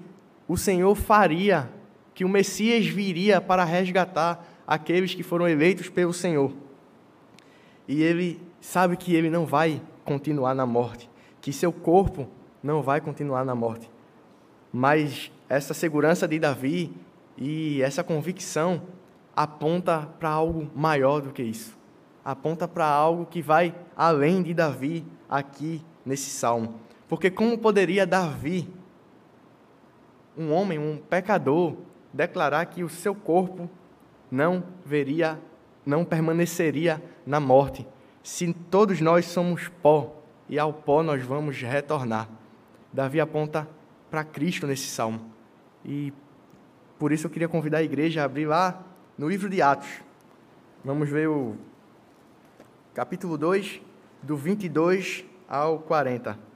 o 0.47 0.57
Senhor 0.57 0.93
faria 0.95 1.69
que 2.13 2.23
o 2.23 2.29
Messias 2.29 2.85
viria 2.85 3.41
para 3.41 3.63
resgatar 3.63 4.45
aqueles 4.67 5.13
que 5.15 5.23
foram 5.23 5.47
eleitos 5.47 5.89
pelo 5.89 6.13
Senhor. 6.13 6.53
E 7.87 8.01
ele 8.01 8.41
sabe 8.61 8.95
que 8.95 9.15
ele 9.15 9.29
não 9.29 9.45
vai 9.45 9.81
continuar 10.05 10.53
na 10.53 10.65
morte, 10.65 11.09
que 11.41 11.51
seu 11.51 11.71
corpo 11.71 12.27
não 12.61 12.81
vai 12.81 13.01
continuar 13.01 13.43
na 13.43 13.55
morte. 13.55 13.89
Mas 14.71 15.31
essa 15.49 15.73
segurança 15.73 16.27
de 16.27 16.39
Davi 16.39 16.93
e 17.37 17.81
essa 17.81 18.03
convicção 18.03 18.81
aponta 19.35 20.07
para 20.19 20.29
algo 20.29 20.69
maior 20.75 21.21
do 21.21 21.31
que 21.31 21.43
isso. 21.43 21.77
Aponta 22.23 22.67
para 22.67 22.85
algo 22.85 23.25
que 23.25 23.41
vai 23.41 23.75
além 23.95 24.41
de 24.41 24.53
Davi 24.53 25.05
aqui 25.29 25.83
nesse 26.05 26.29
salmo. 26.29 26.79
Porque 27.07 27.29
como 27.29 27.57
poderia 27.57 28.07
Davi, 28.07 28.69
um 30.37 30.51
homem, 30.51 30.79
um 30.79 30.97
pecador, 30.97 31.75
declarar 32.11 32.65
que 32.65 32.83
o 32.83 32.89
seu 32.89 33.13
corpo 33.13 33.69
não 34.31 34.63
veria, 34.85 35.39
não 35.85 36.05
permaneceria 36.05 37.01
na 37.25 37.39
morte. 37.39 37.85
Se 38.23 38.53
todos 38.53 39.01
nós 39.01 39.25
somos 39.25 39.67
pó 39.81 40.15
e 40.47 40.57
ao 40.57 40.73
pó 40.73 41.03
nós 41.03 41.23
vamos 41.23 41.61
retornar. 41.61 42.29
Davi 42.91 43.19
aponta 43.19 43.67
para 44.09 44.23
Cristo 44.23 44.65
nesse 44.65 44.87
salmo. 44.87 45.21
E 45.83 46.13
por 46.97 47.11
isso 47.11 47.27
eu 47.27 47.31
queria 47.31 47.49
convidar 47.49 47.79
a 47.79 47.83
igreja 47.83 48.21
a 48.21 48.25
abrir 48.25 48.45
lá 48.45 48.81
no 49.17 49.27
livro 49.27 49.49
de 49.49 49.61
Atos. 49.61 50.01
Vamos 50.85 51.09
ver 51.09 51.27
o 51.27 51.55
capítulo 52.93 53.37
2, 53.37 53.81
do 54.21 54.37
22 54.37 55.25
ao 55.47 55.79
40. 55.79 56.53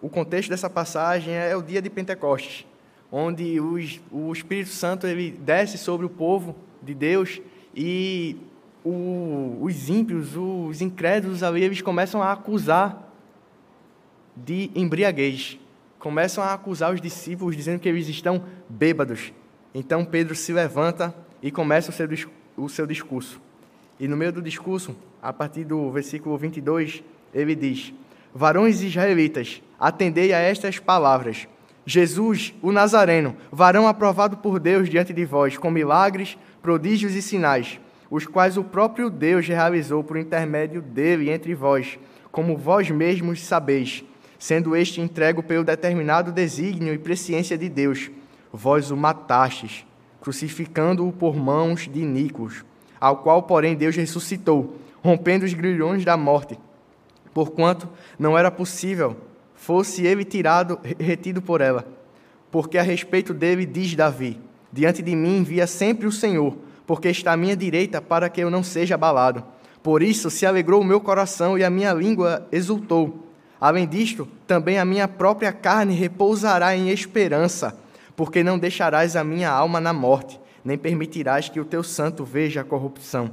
o 0.00 0.08
contexto 0.08 0.48
dessa 0.48 0.70
passagem 0.70 1.34
é 1.34 1.54
o 1.56 1.62
dia 1.62 1.82
de 1.82 1.90
Pentecostes, 1.90 2.66
onde 3.10 3.60
o 3.60 4.32
Espírito 4.32 4.70
Santo 4.70 5.06
ele 5.06 5.30
desce 5.30 5.76
sobre 5.76 6.06
o 6.06 6.08
povo 6.08 6.56
de 6.82 6.94
Deus 6.94 7.40
e 7.74 8.36
o, 8.84 9.58
os 9.60 9.88
ímpios, 9.88 10.36
os 10.36 10.80
incrédulos 10.80 11.42
ali, 11.42 11.62
eles 11.62 11.82
começam 11.82 12.22
a 12.22 12.32
acusar 12.32 13.12
de 14.36 14.70
embriaguez. 14.74 15.58
Começam 15.98 16.44
a 16.44 16.52
acusar 16.52 16.92
os 16.92 17.00
discípulos, 17.00 17.56
dizendo 17.56 17.80
que 17.80 17.88
eles 17.88 18.08
estão 18.08 18.44
bêbados. 18.68 19.32
Então 19.74 20.04
Pedro 20.04 20.34
se 20.34 20.52
levanta 20.52 21.14
e 21.42 21.50
começa 21.50 21.90
o 21.90 21.92
seu, 21.92 22.08
o 22.56 22.68
seu 22.68 22.86
discurso. 22.86 23.40
E 23.98 24.06
no 24.06 24.16
meio 24.16 24.32
do 24.32 24.42
discurso, 24.42 24.94
a 25.20 25.32
partir 25.32 25.64
do 25.64 25.90
versículo 25.90 26.38
22, 26.38 27.02
ele 27.34 27.54
diz: 27.54 27.92
Varões 28.34 28.82
israelitas, 28.82 29.62
atendei 29.78 30.32
a 30.32 30.38
estas 30.38 30.78
palavras. 30.78 31.48
Jesus, 31.84 32.54
o 32.60 32.70
Nazareno, 32.70 33.34
varão 33.50 33.88
aprovado 33.88 34.36
por 34.36 34.60
Deus 34.60 34.88
diante 34.90 35.12
de 35.12 35.24
vós, 35.24 35.56
com 35.56 35.70
milagres, 35.70 36.36
prodígios 36.60 37.14
e 37.14 37.22
sinais, 37.22 37.80
os 38.10 38.26
quais 38.26 38.56
o 38.56 38.64
próprio 38.64 39.08
Deus 39.08 39.48
realizou 39.48 40.04
por 40.04 40.18
intermédio 40.18 40.82
dele 40.82 41.30
entre 41.30 41.54
vós, 41.54 41.98
como 42.30 42.56
vós 42.56 42.90
mesmos 42.90 43.40
sabeis, 43.40 44.04
sendo 44.38 44.76
este 44.76 45.00
entregue 45.00 45.42
pelo 45.42 45.64
determinado 45.64 46.32
desígnio 46.32 46.94
e 46.94 46.98
presciência 46.98 47.58
de 47.58 47.68
Deus. 47.68 48.10
Vós 48.52 48.90
o 48.90 48.96
matastes, 48.96 49.84
crucificando-o 50.20 51.12
por 51.12 51.36
mãos 51.36 51.88
de 51.88 52.00
iníquos, 52.00 52.64
ao 53.00 53.18
qual, 53.18 53.42
porém, 53.42 53.74
Deus 53.74 53.96
ressuscitou, 53.96 54.76
rompendo 55.02 55.44
os 55.44 55.52
grilhões 55.52 56.04
da 56.04 56.16
morte 56.16 56.58
porquanto 57.38 57.88
não 58.18 58.36
era 58.36 58.50
possível 58.50 59.16
fosse 59.54 60.04
ele 60.04 60.24
tirado, 60.24 60.80
retido 60.98 61.40
por 61.40 61.60
ela. 61.60 61.86
Porque 62.50 62.76
a 62.76 62.82
respeito 62.82 63.32
dele 63.32 63.64
diz 63.64 63.94
Davi: 63.94 64.40
Diante 64.72 65.02
de 65.02 65.14
mim 65.14 65.44
via 65.44 65.64
sempre 65.68 66.08
o 66.08 66.10
Senhor, 66.10 66.56
porque 66.84 67.08
está 67.08 67.32
à 67.32 67.36
minha 67.36 67.56
direita 67.56 68.02
para 68.02 68.28
que 68.28 68.40
eu 68.40 68.50
não 68.50 68.64
seja 68.64 68.96
abalado. 68.96 69.44
Por 69.84 70.02
isso 70.02 70.30
se 70.30 70.46
alegrou 70.46 70.80
o 70.80 70.84
meu 70.84 71.00
coração 71.00 71.56
e 71.56 71.62
a 71.62 71.70
minha 71.70 71.92
língua 71.92 72.44
exultou. 72.50 73.27
Além 73.60 73.86
disto, 73.86 74.28
também 74.46 74.78
a 74.78 74.84
minha 74.84 75.08
própria 75.08 75.52
carne 75.52 75.94
repousará 75.94 76.76
em 76.76 76.90
esperança, 76.90 77.76
porque 78.16 78.42
não 78.42 78.58
deixarás 78.58 79.16
a 79.16 79.24
minha 79.24 79.50
alma 79.50 79.80
na 79.80 79.92
morte, 79.92 80.40
nem 80.64 80.78
permitirás 80.78 81.48
que 81.48 81.60
o 81.60 81.64
teu 81.64 81.82
santo 81.82 82.24
veja 82.24 82.60
a 82.60 82.64
corrupção. 82.64 83.30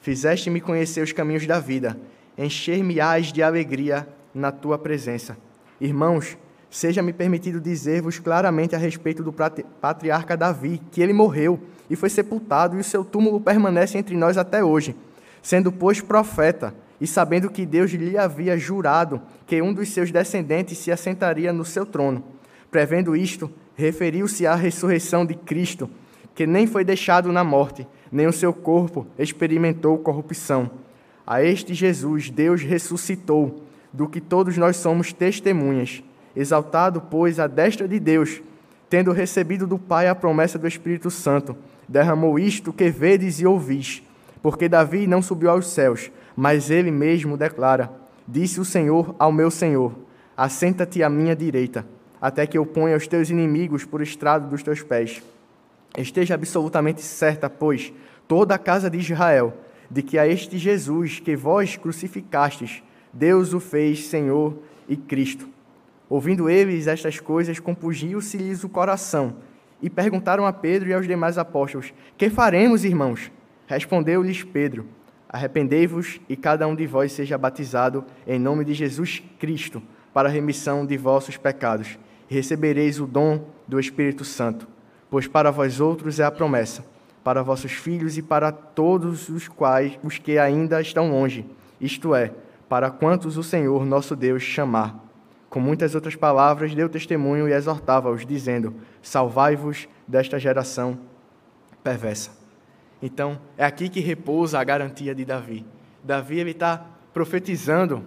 Fizeste-me 0.00 0.60
conhecer 0.60 1.02
os 1.02 1.12
caminhos 1.12 1.46
da 1.46 1.58
vida 1.58 1.98
encher-me-ás 2.38 3.32
de 3.32 3.42
alegria 3.42 4.06
na 4.32 4.52
tua 4.52 4.78
presença. 4.78 5.36
Irmãos, 5.80 6.38
seja-me 6.70 7.12
permitido 7.12 7.60
dizer-vos 7.60 8.20
claramente 8.20 8.76
a 8.76 8.78
respeito 8.78 9.24
do 9.24 9.34
patriarca 9.80 10.36
Davi, 10.36 10.80
que 10.92 11.02
ele 11.02 11.12
morreu 11.12 11.58
e 11.90 11.96
foi 11.96 12.08
sepultado, 12.08 12.76
e 12.76 12.80
o 12.80 12.84
seu 12.84 13.04
túmulo 13.04 13.40
permanece 13.40 13.98
entre 13.98 14.16
nós 14.16 14.38
até 14.38 14.62
hoje, 14.62 14.94
sendo, 15.42 15.72
pois, 15.72 16.00
profeta, 16.00 16.72
e 17.00 17.06
sabendo 17.06 17.50
que 17.50 17.64
Deus 17.64 17.90
lhe 17.92 18.18
havia 18.18 18.58
jurado 18.58 19.20
que 19.46 19.62
um 19.62 19.72
dos 19.72 19.90
seus 19.90 20.10
descendentes 20.10 20.78
se 20.78 20.90
assentaria 20.90 21.52
no 21.52 21.64
seu 21.64 21.86
trono. 21.86 22.24
Prevendo 22.70 23.16
isto, 23.16 23.50
referiu-se 23.76 24.46
à 24.46 24.54
ressurreição 24.54 25.24
de 25.24 25.34
Cristo, 25.34 25.88
que 26.34 26.46
nem 26.46 26.66
foi 26.66 26.84
deixado 26.84 27.32
na 27.32 27.44
morte, 27.44 27.86
nem 28.10 28.26
o 28.26 28.32
seu 28.32 28.52
corpo 28.52 29.06
experimentou 29.18 29.98
corrupção. 29.98 30.70
A 31.26 31.42
este 31.42 31.74
Jesus 31.74 32.30
Deus 32.30 32.62
ressuscitou, 32.62 33.62
do 33.92 34.08
que 34.08 34.20
todos 34.20 34.56
nós 34.56 34.76
somos 34.76 35.12
testemunhas. 35.12 36.02
Exaltado, 36.36 37.00
pois, 37.00 37.40
à 37.40 37.46
destra 37.46 37.88
de 37.88 37.98
Deus, 37.98 38.40
tendo 38.88 39.12
recebido 39.12 39.66
do 39.66 39.78
Pai 39.78 40.08
a 40.08 40.14
promessa 40.14 40.58
do 40.58 40.68
Espírito 40.68 41.10
Santo, 41.10 41.56
derramou 41.88 42.38
isto 42.38 42.72
que 42.72 42.90
vedes 42.90 43.40
e 43.40 43.46
ouvis. 43.46 44.02
Porque 44.42 44.68
Davi 44.68 45.06
não 45.06 45.20
subiu 45.20 45.50
aos 45.50 45.66
céus, 45.68 46.10
mas 46.40 46.70
ele 46.70 46.92
mesmo 46.92 47.36
declara: 47.36 47.90
Disse 48.26 48.60
o 48.60 48.64
Senhor 48.64 49.12
ao 49.18 49.32
meu 49.32 49.50
Senhor: 49.50 49.92
Assenta-te 50.36 51.02
à 51.02 51.10
minha 51.10 51.34
direita, 51.34 51.84
até 52.20 52.46
que 52.46 52.56
eu 52.56 52.64
ponha 52.64 52.96
os 52.96 53.08
teus 53.08 53.28
inimigos 53.28 53.84
por 53.84 54.00
estrado 54.00 54.48
dos 54.48 54.62
teus 54.62 54.80
pés. 54.80 55.20
Esteja 55.96 56.36
absolutamente 56.36 57.02
certa, 57.02 57.50
pois, 57.50 57.92
toda 58.28 58.54
a 58.54 58.58
casa 58.58 58.88
de 58.88 58.98
Israel, 58.98 59.52
de 59.90 60.00
que 60.00 60.16
a 60.16 60.28
este 60.28 60.58
Jesus 60.58 61.18
que 61.18 61.34
vós 61.34 61.76
crucificastes, 61.76 62.84
Deus 63.12 63.52
o 63.52 63.58
fez 63.58 64.06
Senhor 64.06 64.56
e 64.88 64.96
Cristo. 64.96 65.48
Ouvindo 66.08 66.48
eles 66.48 66.86
estas 66.86 67.18
coisas, 67.18 67.58
compungiu-se-lhes 67.58 68.62
o 68.62 68.68
coração, 68.68 69.34
e 69.82 69.90
perguntaram 69.90 70.46
a 70.46 70.52
Pedro 70.52 70.88
e 70.88 70.94
aos 70.94 71.08
demais 71.08 71.36
apóstolos: 71.36 71.92
Que 72.16 72.30
faremos, 72.30 72.84
irmãos? 72.84 73.32
Respondeu-lhes 73.66 74.44
Pedro: 74.44 74.86
Arrependei-vos 75.28 76.20
e 76.28 76.36
cada 76.36 76.66
um 76.66 76.74
de 76.74 76.86
vós 76.86 77.12
seja 77.12 77.36
batizado 77.36 78.04
em 78.26 78.38
nome 78.38 78.64
de 78.64 78.72
Jesus 78.72 79.22
Cristo 79.38 79.82
para 80.12 80.28
a 80.28 80.32
remissão 80.32 80.86
de 80.86 80.96
vossos 80.96 81.36
pecados, 81.36 81.98
e 82.30 82.34
recebereis 82.34 82.98
o 82.98 83.06
dom 83.06 83.44
do 83.66 83.78
Espírito 83.78 84.24
Santo, 84.24 84.66
pois 85.10 85.28
para 85.28 85.50
vós 85.50 85.80
outros 85.80 86.18
é 86.18 86.24
a 86.24 86.30
promessa, 86.30 86.84
para 87.22 87.42
vossos 87.42 87.72
filhos 87.72 88.16
e 88.16 88.22
para 88.22 88.50
todos 88.50 89.28
os 89.28 89.48
quais 89.48 89.98
os 90.02 90.18
que 90.18 90.38
ainda 90.38 90.80
estão 90.80 91.10
longe, 91.10 91.46
isto 91.80 92.14
é, 92.14 92.32
para 92.68 92.90
quantos 92.90 93.36
o 93.36 93.42
Senhor 93.42 93.84
nosso 93.84 94.16
Deus 94.16 94.42
chamar. 94.42 95.04
Com 95.50 95.60
muitas 95.60 95.94
outras 95.94 96.14
palavras 96.14 96.74
deu 96.74 96.88
testemunho 96.88 97.48
e 97.48 97.52
exortava-os, 97.52 98.26
dizendo: 98.26 98.74
Salvai-vos 99.00 99.88
desta 100.06 100.38
geração 100.38 100.98
perversa. 101.82 102.37
Então, 103.00 103.38
é 103.56 103.64
aqui 103.64 103.88
que 103.88 104.00
repousa 104.00 104.58
a 104.58 104.64
garantia 104.64 105.14
de 105.14 105.24
Davi. 105.24 105.64
Davi 106.02 106.40
está 106.40 106.84
profetizando 107.12 108.04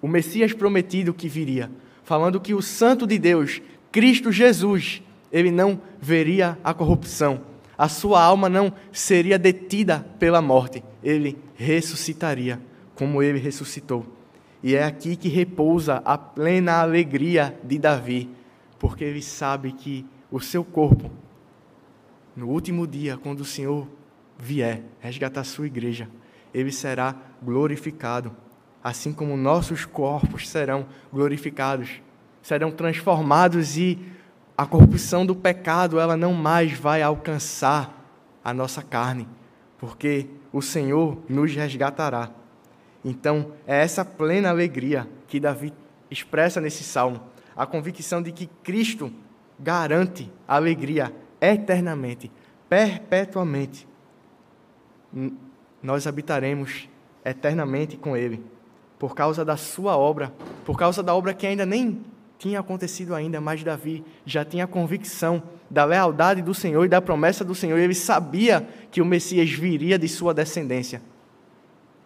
o 0.00 0.08
Messias 0.08 0.52
prometido 0.52 1.14
que 1.14 1.28
viria, 1.28 1.70
falando 2.04 2.40
que 2.40 2.54
o 2.54 2.62
Santo 2.62 3.06
de 3.06 3.18
Deus, 3.18 3.60
Cristo 3.90 4.30
Jesus, 4.30 5.02
ele 5.32 5.50
não 5.50 5.80
veria 6.00 6.58
a 6.62 6.72
corrupção, 6.72 7.40
a 7.76 7.88
sua 7.88 8.22
alma 8.22 8.48
não 8.48 8.72
seria 8.92 9.38
detida 9.38 10.06
pela 10.18 10.40
morte, 10.40 10.82
ele 11.02 11.38
ressuscitaria 11.54 12.60
como 12.94 13.22
ele 13.22 13.38
ressuscitou. 13.38 14.06
E 14.62 14.74
é 14.74 14.84
aqui 14.84 15.16
que 15.16 15.28
repousa 15.28 16.02
a 16.04 16.16
plena 16.16 16.80
alegria 16.80 17.58
de 17.62 17.78
Davi, 17.78 18.30
porque 18.78 19.04
ele 19.04 19.22
sabe 19.22 19.72
que 19.72 20.04
o 20.30 20.40
seu 20.40 20.64
corpo, 20.64 21.10
no 22.34 22.48
último 22.48 22.86
dia, 22.86 23.16
quando 23.16 23.40
o 23.40 23.44
Senhor 23.44 23.86
vier 24.38 24.82
resgatar 25.00 25.44
sua 25.44 25.66
igreja, 25.66 26.08
ele 26.52 26.72
será 26.72 27.14
glorificado, 27.42 28.34
assim 28.82 29.12
como 29.12 29.36
nossos 29.36 29.84
corpos 29.84 30.48
serão 30.48 30.86
glorificados, 31.12 32.00
serão 32.42 32.70
transformados 32.70 33.76
e 33.76 33.98
a 34.56 34.64
corrupção 34.64 35.26
do 35.26 35.34
pecado, 35.34 36.00
ela 36.00 36.16
não 36.16 36.32
mais 36.32 36.72
vai 36.72 37.02
alcançar 37.02 37.92
a 38.42 38.54
nossa 38.54 38.82
carne, 38.82 39.28
porque 39.76 40.26
o 40.52 40.62
Senhor 40.62 41.18
nos 41.28 41.54
resgatará. 41.54 42.30
Então, 43.04 43.52
é 43.66 43.82
essa 43.82 44.04
plena 44.04 44.48
alegria 44.48 45.06
que 45.28 45.38
Davi 45.38 45.72
expressa 46.10 46.60
nesse 46.60 46.82
salmo, 46.82 47.20
a 47.54 47.66
convicção 47.66 48.22
de 48.22 48.32
que 48.32 48.46
Cristo 48.62 49.12
garante 49.58 50.30
alegria 50.46 51.14
eternamente, 51.40 52.30
perpetuamente 52.68 53.86
nós 55.82 56.06
habitaremos 56.06 56.88
eternamente 57.24 57.96
com 57.96 58.16
Ele, 58.16 58.42
por 58.98 59.14
causa 59.14 59.44
da 59.44 59.56
sua 59.56 59.96
obra, 59.96 60.32
por 60.64 60.78
causa 60.78 61.02
da 61.02 61.14
obra 61.14 61.34
que 61.34 61.46
ainda 61.46 61.66
nem 61.66 62.00
tinha 62.38 62.60
acontecido 62.60 63.14
ainda, 63.14 63.40
mas 63.40 63.62
Davi 63.62 64.04
já 64.24 64.44
tinha 64.44 64.64
a 64.64 64.68
convicção 64.68 65.42
da 65.70 65.84
lealdade 65.84 66.42
do 66.42 66.54
Senhor 66.54 66.84
e 66.84 66.88
da 66.88 67.00
promessa 67.00 67.44
do 67.44 67.54
Senhor, 67.54 67.78
ele 67.78 67.94
sabia 67.94 68.66
que 68.90 69.00
o 69.00 69.06
Messias 69.06 69.50
viria 69.50 69.98
de 69.98 70.08
sua 70.08 70.32
descendência. 70.32 71.02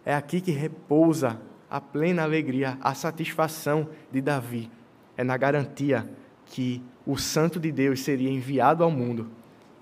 É 0.05 0.14
aqui 0.14 0.40
que 0.40 0.51
repousa 0.51 1.38
a 1.68 1.81
plena 1.81 2.23
alegria, 2.23 2.79
a 2.81 2.94
satisfação 2.94 3.88
de 4.11 4.20
Davi. 4.20 4.70
É 5.16 5.23
na 5.23 5.37
garantia 5.37 6.09
que 6.46 6.83
o 7.07 7.16
Santo 7.16 7.61
de 7.61 7.70
Deus 7.70 8.01
seria 8.01 8.31
enviado 8.31 8.83
ao 8.83 8.90
mundo, 8.90 9.29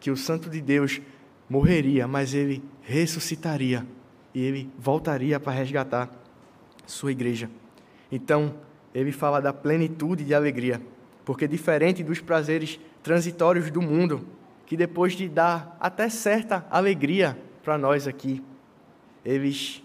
que 0.01 0.11
o 0.11 0.17
Santo 0.17 0.51
de 0.51 0.61
Deus 0.61 1.01
morreria, 1.49 2.07
mas 2.07 2.35
ele 2.35 2.63
ressuscitaria 2.89 3.87
e 4.35 4.43
ele 4.43 4.73
voltaria 4.79 5.39
para 5.39 5.53
resgatar 5.53 6.11
sua 6.87 7.13
igreja. 7.13 7.51
Então, 8.11 8.55
ele 8.95 9.13
fala 9.13 9.43
da 9.43 9.53
plenitude 9.53 10.25
de 10.25 10.33
alegria, 10.33 10.81
porque 11.23 11.47
diferente 11.47 12.03
dos 12.03 12.19
prazeres 12.21 12.81
transitórios 13.03 13.71
do 13.71 13.83
mundo, 13.83 14.27
que 14.65 14.75
depois 14.75 15.13
de 15.13 15.29
dar 15.29 15.77
até 15.79 16.09
certa 16.09 16.67
alegria 16.71 17.39
para 17.63 17.77
nós 17.77 18.09
aqui, 18.09 18.43
eles 19.23 19.83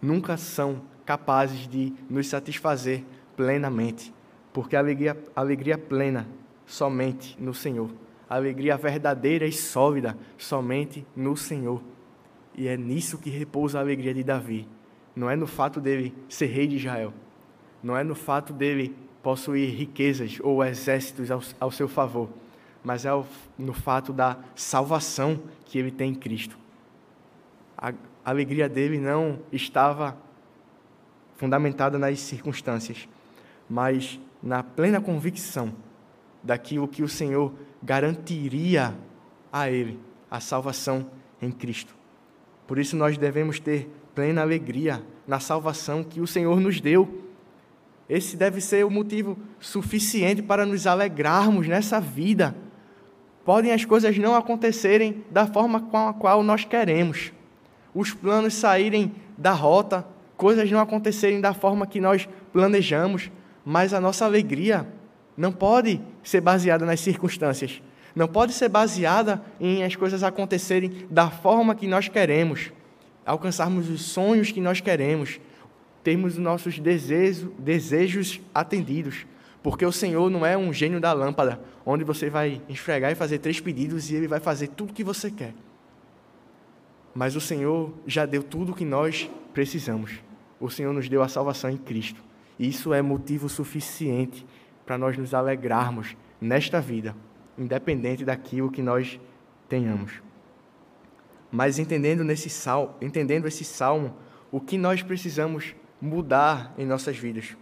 nunca 0.00 0.36
são 0.36 0.82
capazes 1.04 1.66
de 1.66 1.92
nos 2.08 2.28
satisfazer 2.28 3.02
plenamente, 3.36 4.14
porque 4.52 4.76
alegria, 4.76 5.18
alegria 5.34 5.76
plena 5.76 6.28
somente 6.64 7.36
no 7.40 7.52
Senhor 7.52 7.90
alegria 8.34 8.78
verdadeira 8.78 9.46
e 9.46 9.52
sólida 9.52 10.16
somente 10.38 11.06
no 11.14 11.36
Senhor. 11.36 11.82
E 12.54 12.68
é 12.68 12.76
nisso 12.76 13.18
que 13.18 13.30
repousa 13.30 13.78
a 13.78 13.80
alegria 13.80 14.12
de 14.12 14.22
Davi. 14.22 14.68
Não 15.14 15.28
é 15.28 15.36
no 15.36 15.46
fato 15.46 15.80
dele 15.80 16.14
ser 16.28 16.46
rei 16.46 16.66
de 16.66 16.76
Israel. 16.76 17.12
Não 17.82 17.96
é 17.96 18.04
no 18.04 18.14
fato 18.14 18.52
dele 18.52 18.94
possuir 19.22 19.74
riquezas 19.74 20.38
ou 20.42 20.64
exércitos 20.64 21.30
ao, 21.30 21.42
ao 21.60 21.70
seu 21.70 21.88
favor. 21.88 22.28
Mas 22.82 23.04
é 23.04 23.10
no 23.58 23.72
fato 23.72 24.12
da 24.12 24.38
salvação 24.54 25.40
que 25.64 25.78
ele 25.78 25.90
tem 25.90 26.10
em 26.10 26.14
Cristo. 26.14 26.58
A 27.76 27.92
alegria 28.24 28.68
dele 28.68 28.98
não 28.98 29.38
estava 29.50 30.16
fundamentada 31.36 31.98
nas 31.98 32.20
circunstâncias, 32.20 33.08
mas 33.68 34.20
na 34.42 34.62
plena 34.62 35.00
convicção 35.00 35.72
daquilo 36.42 36.86
que 36.86 37.02
o 37.02 37.08
Senhor 37.08 37.52
garantiria 37.82 38.94
a 39.52 39.70
ele 39.70 39.98
a 40.30 40.40
salvação 40.40 41.10
em 41.40 41.50
Cristo. 41.50 42.01
Por 42.66 42.78
isso 42.78 42.96
nós 42.96 43.18
devemos 43.18 43.58
ter 43.60 43.90
plena 44.14 44.42
alegria 44.42 45.02
na 45.26 45.40
salvação 45.40 46.02
que 46.04 46.20
o 46.20 46.26
Senhor 46.26 46.60
nos 46.60 46.80
deu. 46.80 47.22
Esse 48.08 48.36
deve 48.36 48.60
ser 48.60 48.84
o 48.84 48.90
motivo 48.90 49.38
suficiente 49.60 50.42
para 50.42 50.66
nos 50.66 50.86
alegrarmos 50.86 51.66
nessa 51.66 52.00
vida. 52.00 52.54
Podem 53.44 53.72
as 53.72 53.84
coisas 53.84 54.16
não 54.18 54.34
acontecerem 54.34 55.24
da 55.30 55.46
forma 55.46 55.80
com 55.80 56.08
a 56.08 56.14
qual 56.14 56.42
nós 56.42 56.64
queremos, 56.64 57.32
os 57.94 58.12
planos 58.12 58.54
saírem 58.54 59.12
da 59.36 59.52
rota, 59.52 60.06
coisas 60.36 60.70
não 60.70 60.80
acontecerem 60.80 61.40
da 61.40 61.52
forma 61.52 61.86
que 61.86 62.00
nós 62.00 62.28
planejamos, 62.52 63.30
mas 63.64 63.92
a 63.92 64.00
nossa 64.00 64.24
alegria 64.24 64.86
não 65.36 65.52
pode 65.52 66.00
ser 66.22 66.40
baseada 66.40 66.84
nas 66.86 67.00
circunstâncias. 67.00 67.82
Não 68.14 68.28
pode 68.28 68.52
ser 68.52 68.68
baseada 68.68 69.42
em 69.60 69.82
as 69.84 69.96
coisas 69.96 70.22
acontecerem 70.22 71.06
da 71.10 71.30
forma 71.30 71.74
que 71.74 71.86
nós 71.86 72.08
queremos, 72.08 72.72
alcançarmos 73.24 73.88
os 73.88 74.02
sonhos 74.02 74.50
que 74.50 74.60
nós 74.60 74.80
queremos, 74.80 75.40
termos 76.02 76.34
os 76.34 76.38
nossos 76.38 76.78
desejos, 76.78 77.50
desejos 77.58 78.40
atendidos. 78.54 79.26
Porque 79.62 79.86
o 79.86 79.92
Senhor 79.92 80.28
não 80.28 80.44
é 80.44 80.56
um 80.56 80.72
gênio 80.72 81.00
da 81.00 81.12
lâmpada, 81.12 81.60
onde 81.86 82.04
você 82.04 82.28
vai 82.28 82.60
esfregar 82.68 83.12
e 83.12 83.14
fazer 83.14 83.38
três 83.38 83.60
pedidos 83.60 84.10
e 84.10 84.16
Ele 84.16 84.26
vai 84.26 84.40
fazer 84.40 84.68
tudo 84.68 84.90
o 84.90 84.92
que 84.92 85.04
você 85.04 85.30
quer. 85.30 85.54
Mas 87.14 87.36
o 87.36 87.40
Senhor 87.40 87.92
já 88.06 88.26
deu 88.26 88.42
tudo 88.42 88.72
o 88.72 88.74
que 88.74 88.84
nós 88.84 89.30
precisamos. 89.52 90.12
O 90.58 90.70
Senhor 90.70 90.92
nos 90.92 91.08
deu 91.08 91.22
a 91.22 91.28
salvação 91.28 91.70
em 91.70 91.76
Cristo. 91.76 92.22
Isso 92.58 92.92
é 92.92 93.00
motivo 93.02 93.48
suficiente 93.48 94.44
para 94.84 94.98
nós 94.98 95.16
nos 95.16 95.34
alegrarmos 95.34 96.16
nesta 96.40 96.80
vida, 96.80 97.14
independente 97.56 98.24
daquilo 98.24 98.70
que 98.70 98.82
nós 98.82 99.20
tenhamos. 99.68 100.22
Mas 101.50 101.78
entendendo, 101.78 102.24
nesse 102.24 102.48
sal, 102.48 102.96
entendendo 103.00 103.46
esse 103.46 103.64
salmo, 103.64 104.16
o 104.50 104.60
que 104.60 104.78
nós 104.78 105.02
precisamos 105.02 105.74
mudar 106.00 106.74
em 106.76 106.86
nossas 106.86 107.16
vidas. 107.16 107.56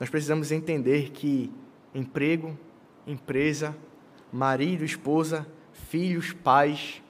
Nós 0.00 0.08
precisamos 0.08 0.50
entender 0.50 1.10
que 1.10 1.52
emprego, 1.94 2.58
empresa, 3.06 3.76
marido, 4.32 4.84
esposa, 4.84 5.46
filhos, 5.72 6.32
pais, 6.32 7.02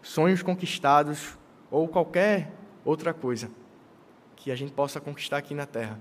sonhos 0.00 0.42
conquistados 0.42 1.38
ou 1.70 1.86
qualquer 1.88 2.52
outra 2.84 3.12
coisa 3.12 3.50
que 4.36 4.50
a 4.50 4.56
gente 4.56 4.72
possa 4.72 5.00
conquistar 5.00 5.36
aqui 5.36 5.54
na 5.54 5.66
terra, 5.66 6.00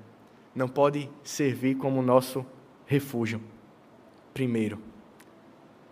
não 0.55 0.67
pode 0.67 1.09
servir 1.23 1.75
como 1.75 2.01
nosso 2.01 2.45
refúgio. 2.85 3.41
Primeiro, 4.33 4.79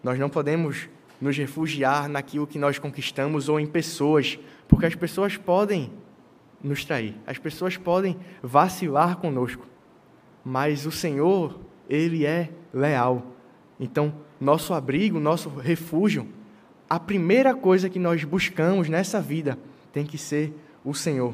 nós 0.04 0.18
não 0.18 0.30
podemos 0.30 0.88
nos 1.20 1.38
refugiar 1.38 2.08
naquilo 2.08 2.48
que 2.48 2.58
nós 2.58 2.80
conquistamos 2.80 3.50
ou 3.50 3.60
em 3.60 3.66
pessoas, 3.66 4.40
porque 4.68 4.86
as 4.86 4.96
pessoas 4.96 5.36
podem 5.36 5.92
nos 6.64 6.86
trair, 6.86 7.16
as 7.26 7.38
pessoas 7.38 7.78
podem 7.78 8.18
vacilar 8.42 9.18
conosco, 9.18 9.66
mas 10.44 10.86
o 10.86 10.92
Senhor, 10.92 11.60
Ele 11.90 12.26
é 12.26 12.50
leal. 12.74 13.36
Então, 13.80 14.14
nosso 14.40 14.74
abrigo, 14.74 15.20
nosso 15.20 15.50
refúgio, 15.50 16.28
a 16.90 17.00
primeira 17.00 17.54
coisa 17.54 17.90
que 17.90 18.00
nós 18.00 18.24
buscamos 18.24 18.90
nessa 18.90 19.22
vida 19.22 19.58
tem 19.92 20.06
que 20.06 20.18
ser 20.18 20.54
o 20.84 20.94
Senhor. 20.94 21.34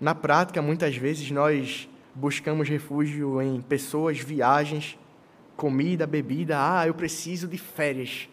Na 0.00 0.14
prática, 0.14 0.62
muitas 0.62 0.96
vezes 0.96 1.30
nós 1.30 1.88
buscamos 2.14 2.68
refúgio 2.68 3.42
em 3.42 3.60
pessoas, 3.60 4.18
viagens, 4.18 4.98
comida, 5.58 6.06
bebida. 6.06 6.56
Ah, 6.56 6.86
eu 6.86 6.94
preciso 6.94 7.48
de 7.48 7.58
férias 7.58 8.28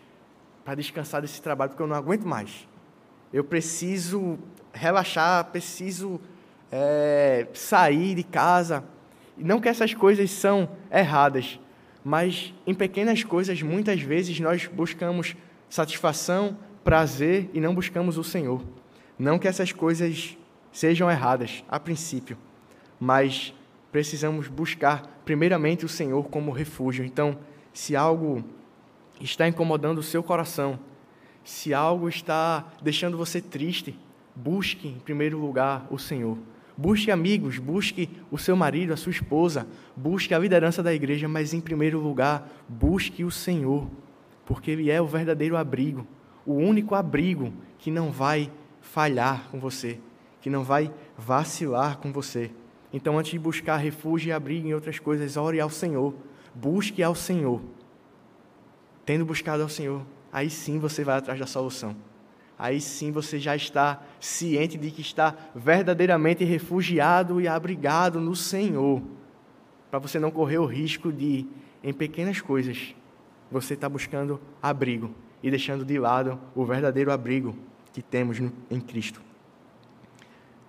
para 0.64 0.76
descansar 0.76 1.24
desse 1.24 1.42
trabalho 1.42 1.72
porque 1.72 1.82
eu 1.82 1.88
não 1.88 1.96
aguento 1.96 2.24
mais. 2.26 2.68
Eu 3.34 3.44
preciso 3.44 4.38
relaxar, 4.72 5.44
preciso 5.46 6.22
é, 6.72 7.48
sair 7.54 8.14
de 8.14 8.24
casa. 8.24 8.84
Não 9.36 9.60
que 9.60 9.68
essas 9.68 9.94
coisas 9.94 10.30
são 10.30 10.70
erradas, 10.92 11.60
mas 12.04 12.54
em 12.66 12.76
pequenas 12.76 13.24
coisas, 13.24 13.60
muitas 13.62 14.00
vezes, 14.00 14.40
nós 14.40 14.68
buscamos 14.68 15.36
satisfação, 15.68 16.58
prazer 16.84 17.50
e 17.54 17.60
não 17.60 17.74
buscamos 17.74 18.20
o 18.20 18.24
Senhor. 18.24 18.62
Não 19.18 19.40
que 19.40 19.48
essas 19.48 19.72
coisas 19.72 20.38
sejam 20.72 21.10
erradas, 21.10 21.64
a 21.68 21.80
princípio, 21.80 22.38
mas 23.00 23.52
precisamos 23.96 24.50
buscar, 24.50 25.22
primeiramente, 25.24 25.86
o 25.86 25.88
Senhor 25.88 26.28
como 26.28 26.52
refúgio. 26.52 27.06
Então, 27.06 27.38
se 27.72 27.96
algo 27.96 28.44
está 29.22 29.48
incomodando 29.48 30.00
o 30.00 30.04
seu 30.04 30.22
coração, 30.22 30.78
se 31.46 31.74
algo 31.74 32.10
está 32.10 32.74
deixando 32.82 33.18
você 33.18 33.40
triste, 33.40 33.98
busque, 34.36 34.90
em 34.90 35.00
primeiro 35.00 35.40
lugar, 35.40 35.88
o 35.90 35.98
Senhor. 35.98 36.38
Busque 36.76 37.10
amigos, 37.10 37.58
busque 37.58 38.10
o 38.30 38.38
seu 38.38 38.58
marido, 38.58 38.92
a 38.92 38.98
sua 38.98 39.12
esposa, 39.14 39.66
busque 39.96 40.34
a 40.34 40.40
liderança 40.40 40.84
da 40.84 40.94
igreja, 40.94 41.30
mas 41.30 41.54
em 41.54 41.62
primeiro 41.62 41.98
lugar, 41.98 42.50
busque 42.68 43.24
o 43.24 43.32
Senhor, 43.32 43.88
porque 44.46 44.72
Ele 44.72 44.92
é 44.92 45.02
o 45.02 45.08
verdadeiro 45.08 45.56
abrigo, 45.56 46.06
o 46.46 46.56
único 46.56 46.96
abrigo 46.96 47.54
que 47.80 47.90
não 47.90 48.12
vai 48.12 48.52
falhar 48.82 49.48
com 49.50 49.58
você, 49.58 50.02
que 50.42 50.50
não 50.50 50.66
vai 50.66 50.92
vacilar 51.18 51.98
com 52.00 52.12
você. 52.12 52.52
Então, 52.96 53.20
antes 53.20 53.32
de 53.32 53.38
buscar 53.38 53.76
refúgio 53.76 54.30
e 54.30 54.32
abrigo 54.32 54.68
em 54.68 54.74
outras 54.74 54.98
coisas, 54.98 55.36
ore 55.38 55.60
ao 55.60 55.70
Senhor, 55.70 56.16
busque 56.54 57.04
ao 57.04 57.14
Senhor. 57.14 57.62
Tendo 59.06 59.26
buscado 59.26 59.62
ao 59.62 59.70
Senhor, 59.70 60.02
aí 60.32 60.50
sim 60.50 60.80
você 60.80 61.04
vai 61.04 61.18
atrás 61.18 61.40
da 61.40 61.46
solução 61.46 61.96
aí 62.58 62.80
sim 62.80 63.12
você 63.12 63.40
já 63.40 63.56
está 63.56 64.02
ciente 64.20 64.78
de 64.78 64.90
que 64.90 65.02
está 65.02 65.36
verdadeiramente 65.54 66.44
refugiado 66.44 67.40
e 67.42 67.48
abrigado 67.48 68.20
no 68.20 68.36
Senhor, 68.36 69.02
para 69.90 70.00
você 70.00 70.20
não 70.20 70.32
correr 70.32 70.58
o 70.58 70.66
risco 70.66 71.12
de, 71.12 71.46
em 71.84 71.94
pequenas 71.94 72.42
coisas, 72.42 72.96
você 73.52 73.74
estar 73.74 73.88
tá 73.88 73.94
buscando 73.94 74.40
abrigo 74.62 75.14
e 75.44 75.50
deixando 75.50 75.86
de 75.86 76.00
lado 76.00 76.40
o 76.56 76.66
verdadeiro 76.66 77.12
abrigo 77.12 77.56
que 77.94 78.02
temos 78.02 78.40
em 78.40 78.80
Cristo. 78.80 79.22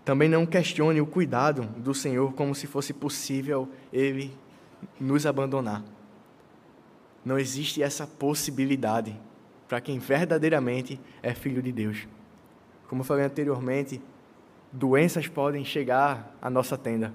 Também 0.07 0.29
não 0.29 0.47
questione 0.47 1.01
o 1.01 1.07
cuidado 1.07 1.63
do 1.79 1.93
Senhor 1.93 2.33
como 2.35 2.55
se 2.55 2.69
fosse 2.69 2.93
possível 2.93 3.69
Ele 3.93 4.33
nos 5.01 5.27
abandonar. 5.27 5.83
Não 7.25 7.37
existe 7.37 7.83
essa 7.83 8.07
possibilidade 8.07 9.21
para 9.67 9.81
quem 9.81 9.99
verdadeiramente 9.99 11.01
é 11.21 11.35
filho 11.35 11.61
de 11.61 11.73
Deus. 11.73 12.07
Como 12.87 13.01
eu 13.01 13.05
falei 13.05 13.25
anteriormente, 13.25 14.01
doenças 14.71 15.27
podem 15.27 15.65
chegar 15.65 16.37
à 16.41 16.49
nossa 16.49 16.79
tenda, 16.79 17.13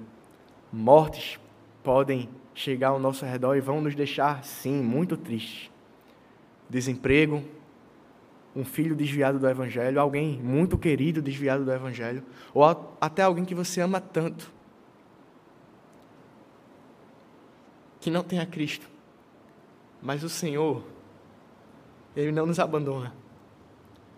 mortes 0.70 1.40
podem 1.82 2.28
chegar 2.54 2.90
ao 2.90 3.00
nosso 3.00 3.24
redor 3.26 3.56
e 3.56 3.62
vão 3.62 3.80
nos 3.80 3.96
deixar, 3.96 4.44
sim, 4.44 4.82
muito 4.84 5.16
tristes. 5.16 5.72
Desemprego, 6.70 7.42
um 8.56 8.66
filho 8.66 8.96
desviado 8.96 9.40
do 9.40 9.48
Evangelho, 9.48 10.00
alguém 10.00 10.42
muito 10.42 10.78
querido 10.78 11.22
desviado 11.22 11.64
do 11.64 11.72
Evangelho, 11.72 12.24
ou 12.54 12.64
até 13.00 13.24
alguém 13.24 13.46
que 13.46 13.56
você 13.56 13.82
ama 13.82 14.02
tanto, 14.02 14.52
que 18.00 18.10
não 18.10 18.24
tem 18.24 18.40
a 18.40 18.46
Cristo. 18.46 18.90
Mas 20.02 20.24
o 20.24 20.30
Senhor 20.30 20.84
ele 22.16 22.32
não 22.32 22.46
nos 22.46 22.60
abandona. 22.60 23.14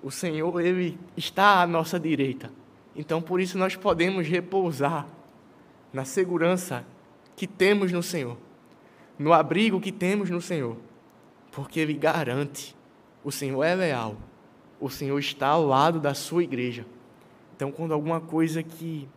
O 0.01 0.11
Senhor, 0.11 0.59
Ele 0.59 0.97
está 1.15 1.61
à 1.61 1.67
nossa 1.67 1.99
direita. 1.99 2.51
Então, 2.95 3.21
por 3.21 3.39
isso, 3.39 3.57
nós 3.57 3.75
podemos 3.75 4.27
repousar 4.27 5.07
na 5.91 6.05
segurança 6.05 6.85
que 7.35 7.47
temos 7.47 7.91
no 7.91 8.03
Senhor, 8.03 8.37
no 9.17 9.31
abrigo 9.31 9.79
que 9.79 9.91
temos 9.91 10.29
no 10.29 10.41
Senhor, 10.41 10.77
porque 11.51 11.79
Ele 11.79 11.93
garante: 11.93 12.75
o 13.23 13.31
Senhor 13.31 13.63
é 13.63 13.73
leal, 13.75 14.17
o 14.79 14.89
Senhor 14.89 15.17
está 15.17 15.47
ao 15.47 15.65
lado 15.65 15.99
da 15.99 16.13
sua 16.13 16.43
igreja. 16.43 16.85
Então, 17.55 17.71
quando 17.71 17.93
alguma 17.93 18.19
coisa 18.19 18.61
que 18.61 19.07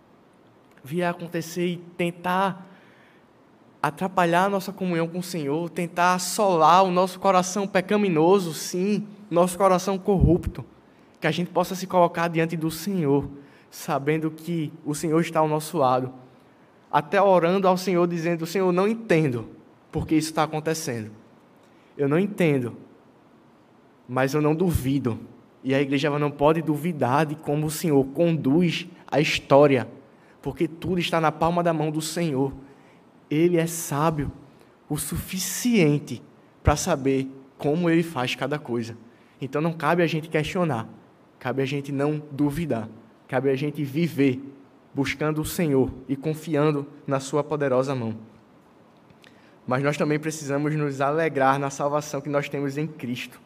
vier 0.85 1.09
a 1.09 1.11
acontecer 1.11 1.67
e 1.67 1.77
tentar 1.97 2.67
atrapalhar 3.83 4.45
a 4.45 4.49
nossa 4.49 4.73
comunhão 4.73 5.09
com 5.09 5.19
o 5.19 5.23
Senhor, 5.23 5.69
tentar 5.71 6.15
assolar 6.15 6.85
o 6.85 6.91
nosso 6.91 7.19
coração 7.19 7.67
pecaminoso, 7.67 8.55
sim, 8.55 9.07
nosso 9.31 9.57
coração 9.59 9.99
corrupto, 9.99 10.65
que 11.21 11.27
a 11.27 11.31
gente 11.31 11.51
possa 11.51 11.75
se 11.75 11.87
colocar 11.87 12.29
diante 12.29 12.57
do 12.57 12.71
Senhor, 12.71 13.29
sabendo 13.71 14.31
que 14.31 14.73
o 14.85 14.95
Senhor 14.95 15.21
está 15.21 15.41
ao 15.41 15.49
nosso 15.49 15.79
lado, 15.79 16.13
até 16.91 17.21
orando 17.21 17.67
ao 17.67 17.77
Senhor, 17.77 18.07
dizendo: 18.07 18.47
Senhor, 18.47 18.71
não 18.73 18.87
entendo 18.87 19.49
porque 19.91 20.15
isso 20.15 20.29
está 20.31 20.43
acontecendo, 20.43 21.11
eu 21.97 22.09
não 22.09 22.19
entendo, 22.19 22.77
mas 24.09 24.35
eu 24.35 24.41
não 24.41 24.55
duvido, 24.55 25.19
e 25.63 25.75
a 25.75 25.81
igreja 25.81 26.17
não 26.19 26.31
pode 26.31 26.63
duvidar 26.63 27.27
de 27.27 27.35
como 27.35 27.67
o 27.67 27.71
Senhor 27.71 28.05
conduz 28.09 28.87
a 29.07 29.21
história, 29.21 29.89
porque 30.41 30.69
tudo 30.69 31.01
está 31.01 31.21
na 31.21 31.33
palma 31.33 31.63
da 31.63 31.73
mão 31.73 31.91
do 31.91 32.01
Senhor 32.01 32.53
ele 33.31 33.57
é 33.57 33.67
sábio 33.67 34.31
o 34.89 34.97
suficiente 34.97 36.23
para 36.63 36.77
saber 36.77 37.29
como 37.59 37.91
ele 37.91 38.03
faz 38.03 38.35
cada 38.35 38.59
coisa. 38.59 38.97
Então 39.41 39.61
não 39.61 39.73
cabe 39.73 40.03
a 40.03 40.07
gente 40.07 40.29
questionar, 40.29 40.89
cabe 41.39 41.63
a 41.63 41.67
gente 41.67 41.93
não 41.93 42.23
duvidar, 42.31 42.89
cabe 43.29 43.51
a 43.51 43.57
gente 43.57 43.83
viver 43.85 44.41
buscando 44.95 45.41
o 45.41 45.45
Senhor 45.45 45.93
e 46.09 46.17
confiando 46.17 46.87
na 47.07 47.21
Sua 47.21 47.45
poderosa 47.45 47.95
mão. 47.95 48.17
Mas 49.67 49.83
nós 49.83 49.97
também 49.97 50.19
precisamos 50.19 50.75
nos 50.75 51.01
alegrar 51.01 51.59
na 51.59 51.71
salvação 51.71 52.21
que 52.21 52.29
nós 52.29 52.49
temos 52.49 52.79
em 52.79 52.87
Cristo. 52.87 53.41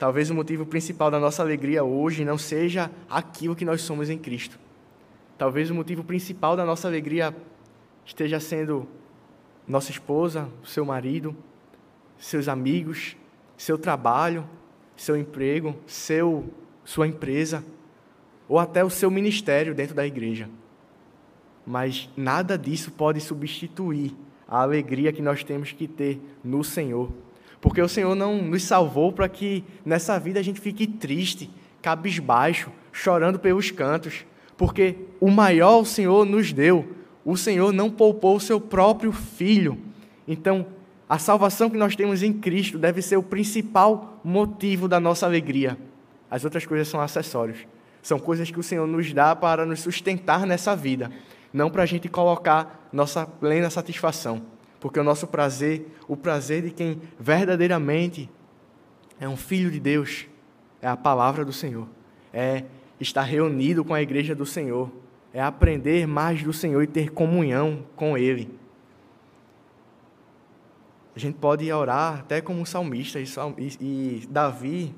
Talvez 0.00 0.30
o 0.30 0.34
motivo 0.34 0.64
principal 0.64 1.10
da 1.10 1.20
nossa 1.20 1.42
alegria 1.42 1.84
hoje 1.84 2.24
não 2.24 2.38
seja 2.38 2.90
aquilo 3.06 3.54
que 3.54 3.66
nós 3.66 3.82
somos 3.82 4.08
em 4.08 4.16
Cristo. 4.16 4.58
Talvez 5.36 5.70
o 5.70 5.74
motivo 5.74 6.02
principal 6.02 6.56
da 6.56 6.64
nossa 6.64 6.88
alegria 6.88 7.36
esteja 8.02 8.40
sendo 8.40 8.88
nossa 9.68 9.90
esposa, 9.90 10.48
seu 10.64 10.86
marido, 10.86 11.36
seus 12.16 12.48
amigos, 12.48 13.14
seu 13.58 13.76
trabalho, 13.76 14.48
seu 14.96 15.18
emprego, 15.18 15.76
seu, 15.86 16.48
sua 16.82 17.06
empresa, 17.06 17.62
ou 18.48 18.58
até 18.58 18.82
o 18.82 18.88
seu 18.88 19.10
ministério 19.10 19.74
dentro 19.74 19.94
da 19.94 20.06
igreja. 20.06 20.48
Mas 21.66 22.08
nada 22.16 22.56
disso 22.56 22.90
pode 22.90 23.20
substituir 23.20 24.16
a 24.48 24.62
alegria 24.62 25.12
que 25.12 25.20
nós 25.20 25.44
temos 25.44 25.72
que 25.72 25.86
ter 25.86 26.18
no 26.42 26.64
Senhor. 26.64 27.10
Porque 27.60 27.80
o 27.80 27.88
Senhor 27.88 28.14
não 28.14 28.42
nos 28.42 28.62
salvou 28.62 29.12
para 29.12 29.28
que 29.28 29.64
nessa 29.84 30.18
vida 30.18 30.40
a 30.40 30.42
gente 30.42 30.60
fique 30.60 30.86
triste, 30.86 31.50
cabisbaixo, 31.82 32.70
chorando 32.92 33.38
pelos 33.38 33.70
cantos. 33.70 34.24
Porque 34.56 34.96
o 35.20 35.30
maior 35.30 35.80
o 35.80 35.84
Senhor 35.84 36.24
nos 36.24 36.52
deu 36.52 37.00
o 37.24 37.36
Senhor 37.36 37.72
não 37.72 37.90
poupou 37.90 38.36
o 38.36 38.40
seu 38.40 38.60
próprio 38.60 39.12
filho. 39.12 39.78
Então, 40.26 40.66
a 41.08 41.18
salvação 41.18 41.68
que 41.68 41.76
nós 41.76 41.96
temos 41.96 42.22
em 42.22 42.32
Cristo 42.32 42.78
deve 42.78 43.02
ser 43.02 43.16
o 43.16 43.22
principal 43.22 44.20
motivo 44.24 44.88
da 44.88 45.00
nossa 45.00 45.26
alegria. 45.26 45.76
As 46.30 46.44
outras 46.44 46.64
coisas 46.64 46.88
são 46.88 47.00
acessórios. 47.00 47.58
São 48.02 48.18
coisas 48.18 48.50
que 48.50 48.58
o 48.58 48.62
Senhor 48.62 48.86
nos 48.86 49.12
dá 49.12 49.36
para 49.36 49.66
nos 49.66 49.80
sustentar 49.80 50.46
nessa 50.46 50.74
vida, 50.74 51.10
não 51.52 51.70
para 51.70 51.82
a 51.82 51.86
gente 51.86 52.08
colocar 52.08 52.88
nossa 52.92 53.26
plena 53.26 53.68
satisfação. 53.68 54.40
Porque 54.80 54.98
o 54.98 55.04
nosso 55.04 55.26
prazer, 55.26 55.86
o 56.08 56.16
prazer 56.16 56.62
de 56.62 56.70
quem 56.70 57.00
verdadeiramente 57.18 58.30
é 59.20 59.28
um 59.28 59.36
filho 59.36 59.70
de 59.70 59.78
Deus, 59.78 60.26
é 60.80 60.88
a 60.88 60.96
palavra 60.96 61.44
do 61.44 61.52
Senhor, 61.52 61.86
é 62.32 62.64
estar 62.98 63.22
reunido 63.22 63.84
com 63.84 63.92
a 63.92 64.00
igreja 64.00 64.34
do 64.34 64.46
Senhor, 64.46 64.90
é 65.32 65.40
aprender 65.40 66.06
mais 66.06 66.42
do 66.42 66.52
Senhor 66.52 66.82
e 66.82 66.86
ter 66.86 67.10
comunhão 67.10 67.84
com 67.94 68.16
Ele. 68.16 68.58
A 71.14 71.18
gente 71.18 71.36
pode 71.36 71.70
orar 71.70 72.20
até 72.20 72.40
como 72.40 72.60
um 72.60 72.64
salmista, 72.64 73.20
e, 73.20 73.26
e 73.80 74.26
Davi, 74.30 74.94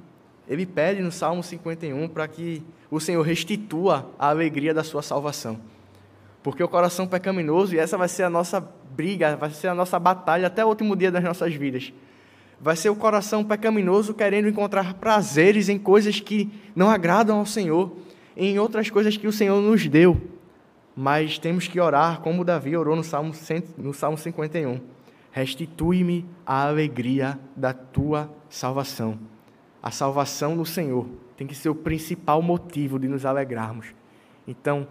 ele 0.47 0.65
pede 0.65 1.03
no 1.03 1.11
Salmo 1.11 1.43
51 1.43 2.09
para 2.09 2.29
que 2.29 2.63
o 2.91 3.01
Senhor 3.01 3.23
restitua 3.23 4.11
a 4.19 4.29
alegria 4.29 4.73
da 4.73 4.85
sua 4.85 5.03
salvação. 5.03 5.59
Porque 6.43 6.63
o 6.63 6.69
coração 6.69 7.07
pecaminoso, 7.07 7.75
e 7.75 7.79
essa 7.79 7.97
vai 7.97 8.09
ser 8.09 8.25
a 8.25 8.31
nossa 8.31 8.61
briga, 8.61 9.37
vai 9.37 9.51
ser 9.51 9.69
a 9.69 9.75
nossa 9.75 9.99
batalha 9.99 10.49
até 10.49 10.65
o 10.65 10.69
último 10.69 10.97
dia 10.97 11.11
das 11.11 11.23
nossas 11.23 11.55
vidas. 11.55 11.93
Vai 12.61 12.77
ser 12.77 12.91
o 12.91 12.97
coração 12.97 13.45
pecaminoso 13.45 14.15
querendo 14.15 14.49
encontrar 14.49 14.95
prazeres 14.95 15.69
em 15.69 15.79
coisas 15.79 16.21
que 16.21 16.51
não 16.75 16.89
agradam 16.91 17.39
ao 17.39 17.47
Senhor, 17.47 17.97
em 18.37 18.59
outras 18.59 18.91
coisas 18.91 19.17
que 19.17 19.27
o 19.27 19.33
Senhor 19.33 19.61
nos 19.61 19.87
deu. 19.87 20.21
Mas 20.97 21.39
temos 21.39 21.67
que 21.67 21.81
orar 21.81 22.21
como 22.21 22.45
Davi 22.45 22.77
orou 22.77 22.95
no 22.95 23.05
Salmo, 23.05 23.33
no 23.79 23.95
Salmo 23.95 24.19
51. 24.19 24.81
Restitui-me 25.31 26.27
a 26.45 26.67
alegria 26.67 27.39
da 27.57 27.73
tua 27.73 28.31
salvação. 28.49 29.19
A 29.83 29.91
salvação 29.91 30.57
do 30.57 30.67
Senhor 30.67 31.07
tem 31.37 31.47
que 31.47 31.55
ser 31.55 31.71
o 31.71 31.75
principal 31.75 32.43
motivo 32.43 32.99
de 32.99 33.09
nos 33.09 33.25
alegrarmos. 33.25 33.87
Então, 34.47 34.87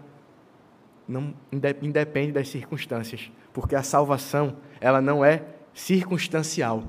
não 1.06 1.34
independe 1.50 2.32
das 2.32 2.48
circunstâncias, 2.48 3.30
porque 3.52 3.74
a 3.74 3.82
salvação, 3.82 4.56
ela 4.80 5.00
não 5.00 5.24
é 5.24 5.44
circunstancial. 5.74 6.84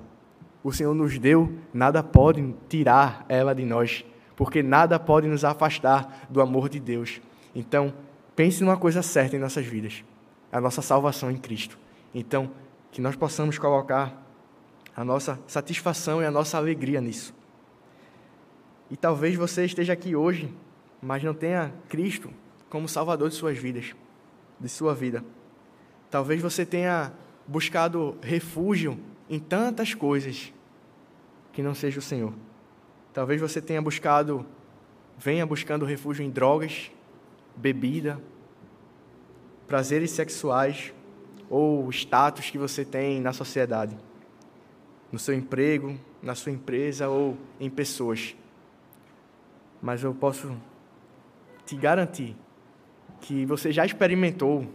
O 0.63 0.71
Senhor 0.71 0.93
nos 0.93 1.17
deu, 1.17 1.57
nada 1.73 2.01
pode 2.01 2.53
tirar 2.69 3.25
ela 3.27 3.53
de 3.53 3.65
nós, 3.65 4.05
porque 4.35 4.63
nada 4.63 4.99
pode 4.99 5.27
nos 5.27 5.43
afastar 5.43 6.25
do 6.29 6.41
amor 6.41 6.69
de 6.69 6.79
Deus. 6.79 7.21
Então, 7.53 7.93
pense 8.35 8.63
numa 8.63 8.77
coisa 8.77 9.01
certa 9.01 9.35
em 9.35 9.39
nossas 9.39 9.65
vidas: 9.65 10.03
a 10.51 10.61
nossa 10.61 10.81
salvação 10.81 11.29
em 11.29 11.37
Cristo. 11.37 11.77
Então, 12.13 12.49
que 12.91 13.01
nós 13.01 13.15
possamos 13.15 13.57
colocar 13.57 14.21
a 14.95 15.03
nossa 15.03 15.39
satisfação 15.47 16.21
e 16.21 16.25
a 16.25 16.31
nossa 16.31 16.57
alegria 16.57 17.01
nisso. 17.01 17.33
E 18.89 18.95
talvez 18.95 19.35
você 19.35 19.65
esteja 19.65 19.93
aqui 19.93 20.15
hoje, 20.15 20.53
mas 21.01 21.23
não 21.23 21.33
tenha 21.33 21.73
Cristo 21.89 22.29
como 22.69 22.87
Salvador 22.87 23.29
de 23.29 23.35
suas 23.35 23.57
vidas 23.57 23.93
de 24.63 24.69
sua 24.69 24.95
vida. 24.95 25.23
Talvez 26.09 26.41
você 26.41 26.65
tenha 26.65 27.11
buscado 27.45 28.17
refúgio 28.21 28.97
em 29.29 29.37
tantas 29.37 29.93
coisas 29.93 30.53
que 31.51 31.61
não 31.61 31.75
seja 31.75 31.99
o 31.99 32.01
Senhor. 32.01 32.33
Talvez 33.13 33.41
você 33.41 33.61
tenha 33.61 33.81
buscado, 33.81 34.45
venha 35.17 35.45
buscando 35.45 35.85
refúgio 35.85 36.23
em 36.23 36.29
drogas, 36.29 36.89
bebida, 37.55 38.19
prazeres 39.67 40.11
sexuais 40.11 40.93
ou 41.49 41.91
status 41.91 42.49
que 42.49 42.57
você 42.57 42.85
tem 42.85 43.19
na 43.19 43.33
sociedade, 43.33 43.97
no 45.11 45.19
seu 45.19 45.33
emprego, 45.33 45.99
na 46.21 46.35
sua 46.35 46.53
empresa 46.53 47.09
ou 47.09 47.37
em 47.59 47.69
pessoas. 47.69 48.35
Mas 49.81 50.01
eu 50.03 50.13
posso 50.13 50.55
te 51.65 51.75
garantir 51.75 52.35
que 53.23 53.45
você 53.45 53.71
já 53.71 53.85
experimentou 53.85 54.67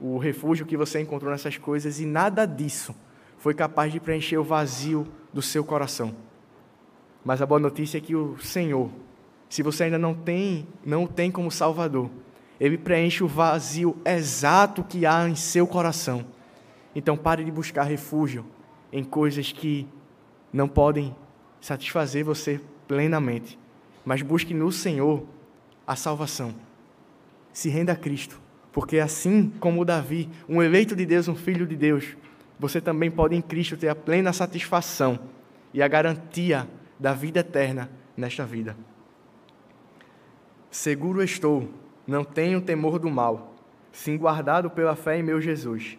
o 0.00 0.16
refúgio 0.16 0.64
que 0.64 0.76
você 0.76 1.02
encontrou 1.02 1.30
nessas 1.30 1.58
coisas 1.58 2.00
e 2.00 2.06
nada 2.06 2.46
disso 2.46 2.94
foi 3.36 3.52
capaz 3.52 3.92
de 3.92 4.00
preencher 4.00 4.38
o 4.38 4.42
vazio 4.42 5.06
do 5.34 5.42
seu 5.42 5.62
coração. 5.62 6.16
Mas 7.22 7.42
a 7.42 7.46
boa 7.46 7.60
notícia 7.60 7.98
é 7.98 8.00
que 8.00 8.16
o 8.16 8.38
Senhor, 8.38 8.90
se 9.50 9.62
você 9.62 9.84
ainda 9.84 9.98
não 9.98 10.14
tem, 10.14 10.66
não 10.84 11.04
o 11.04 11.08
tem 11.08 11.30
como 11.30 11.50
Salvador, 11.50 12.10
ele 12.58 12.78
preenche 12.78 13.22
o 13.22 13.28
vazio 13.28 13.96
exato 14.02 14.82
que 14.82 15.04
há 15.04 15.28
em 15.28 15.34
seu 15.34 15.66
coração. 15.66 16.24
Então 16.94 17.18
pare 17.18 17.44
de 17.44 17.50
buscar 17.50 17.82
refúgio 17.82 18.46
em 18.90 19.04
coisas 19.04 19.52
que 19.52 19.86
não 20.50 20.68
podem 20.68 21.14
satisfazer 21.60 22.24
você 22.24 22.58
plenamente, 22.88 23.58
mas 24.06 24.22
busque 24.22 24.54
no 24.54 24.72
Senhor 24.72 25.22
a 25.86 25.94
salvação 25.96 26.54
se 27.54 27.68
renda 27.70 27.92
a 27.92 27.96
Cristo, 27.96 28.40
porque 28.72 28.98
assim 28.98 29.50
como 29.60 29.84
Davi, 29.84 30.28
um 30.48 30.60
eleito 30.60 30.96
de 30.96 31.06
Deus, 31.06 31.28
um 31.28 31.36
filho 31.36 31.64
de 31.64 31.76
Deus, 31.76 32.16
você 32.58 32.80
também 32.80 33.10
pode 33.10 33.36
em 33.36 33.40
Cristo 33.40 33.76
ter 33.76 33.88
a 33.88 33.94
plena 33.94 34.32
satisfação 34.32 35.20
e 35.72 35.80
a 35.80 35.86
garantia 35.86 36.68
da 36.98 37.12
vida 37.12 37.40
eterna 37.40 37.88
nesta 38.16 38.44
vida. 38.44 38.76
Seguro 40.68 41.22
estou, 41.22 41.70
não 42.04 42.24
tenho 42.24 42.60
temor 42.60 42.98
do 42.98 43.08
mal, 43.08 43.54
sim 43.92 44.18
guardado 44.18 44.68
pela 44.68 44.96
fé 44.96 45.18
em 45.18 45.22
meu 45.22 45.40
Jesus. 45.40 45.96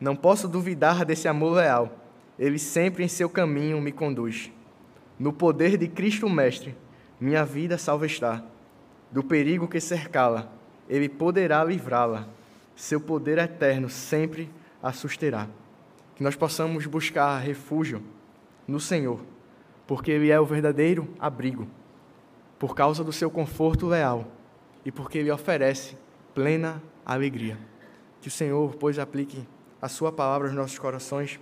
Não 0.00 0.14
posso 0.14 0.46
duvidar 0.46 1.04
desse 1.04 1.26
amor 1.26 1.56
leal, 1.56 1.98
ele 2.38 2.58
sempre 2.58 3.02
em 3.02 3.08
seu 3.08 3.28
caminho 3.28 3.80
me 3.80 3.90
conduz. 3.90 4.52
No 5.18 5.32
poder 5.32 5.76
de 5.76 5.88
Cristo 5.88 6.30
Mestre, 6.30 6.76
minha 7.20 7.44
vida 7.44 7.76
salva 7.78 8.06
está, 8.06 8.44
do 9.10 9.24
perigo 9.24 9.66
que 9.66 9.80
cercá-la 9.80 10.54
ele 10.88 11.08
poderá 11.08 11.62
livrá-la. 11.64 12.28
Seu 12.76 13.00
poder 13.00 13.38
eterno 13.38 13.88
sempre 13.88 14.50
a 14.82 14.92
susterá. 14.92 15.48
Que 16.16 16.22
nós 16.22 16.36
possamos 16.36 16.86
buscar 16.86 17.38
refúgio 17.38 18.02
no 18.66 18.80
Senhor, 18.80 19.20
porque 19.86 20.10
Ele 20.10 20.30
é 20.30 20.40
o 20.40 20.46
verdadeiro 20.46 21.08
abrigo, 21.18 21.68
por 22.58 22.74
causa 22.74 23.04
do 23.04 23.12
seu 23.12 23.30
conforto 23.30 23.86
leal 23.86 24.26
e 24.84 24.90
porque 24.90 25.18
Ele 25.18 25.30
oferece 25.30 25.96
plena 26.34 26.82
alegria. 27.04 27.58
Que 28.20 28.28
o 28.28 28.30
Senhor, 28.30 28.74
pois, 28.76 28.98
aplique 28.98 29.46
a 29.80 29.88
Sua 29.88 30.10
palavra 30.10 30.48
aos 30.48 30.56
nossos 30.56 30.78
corações 30.78 31.38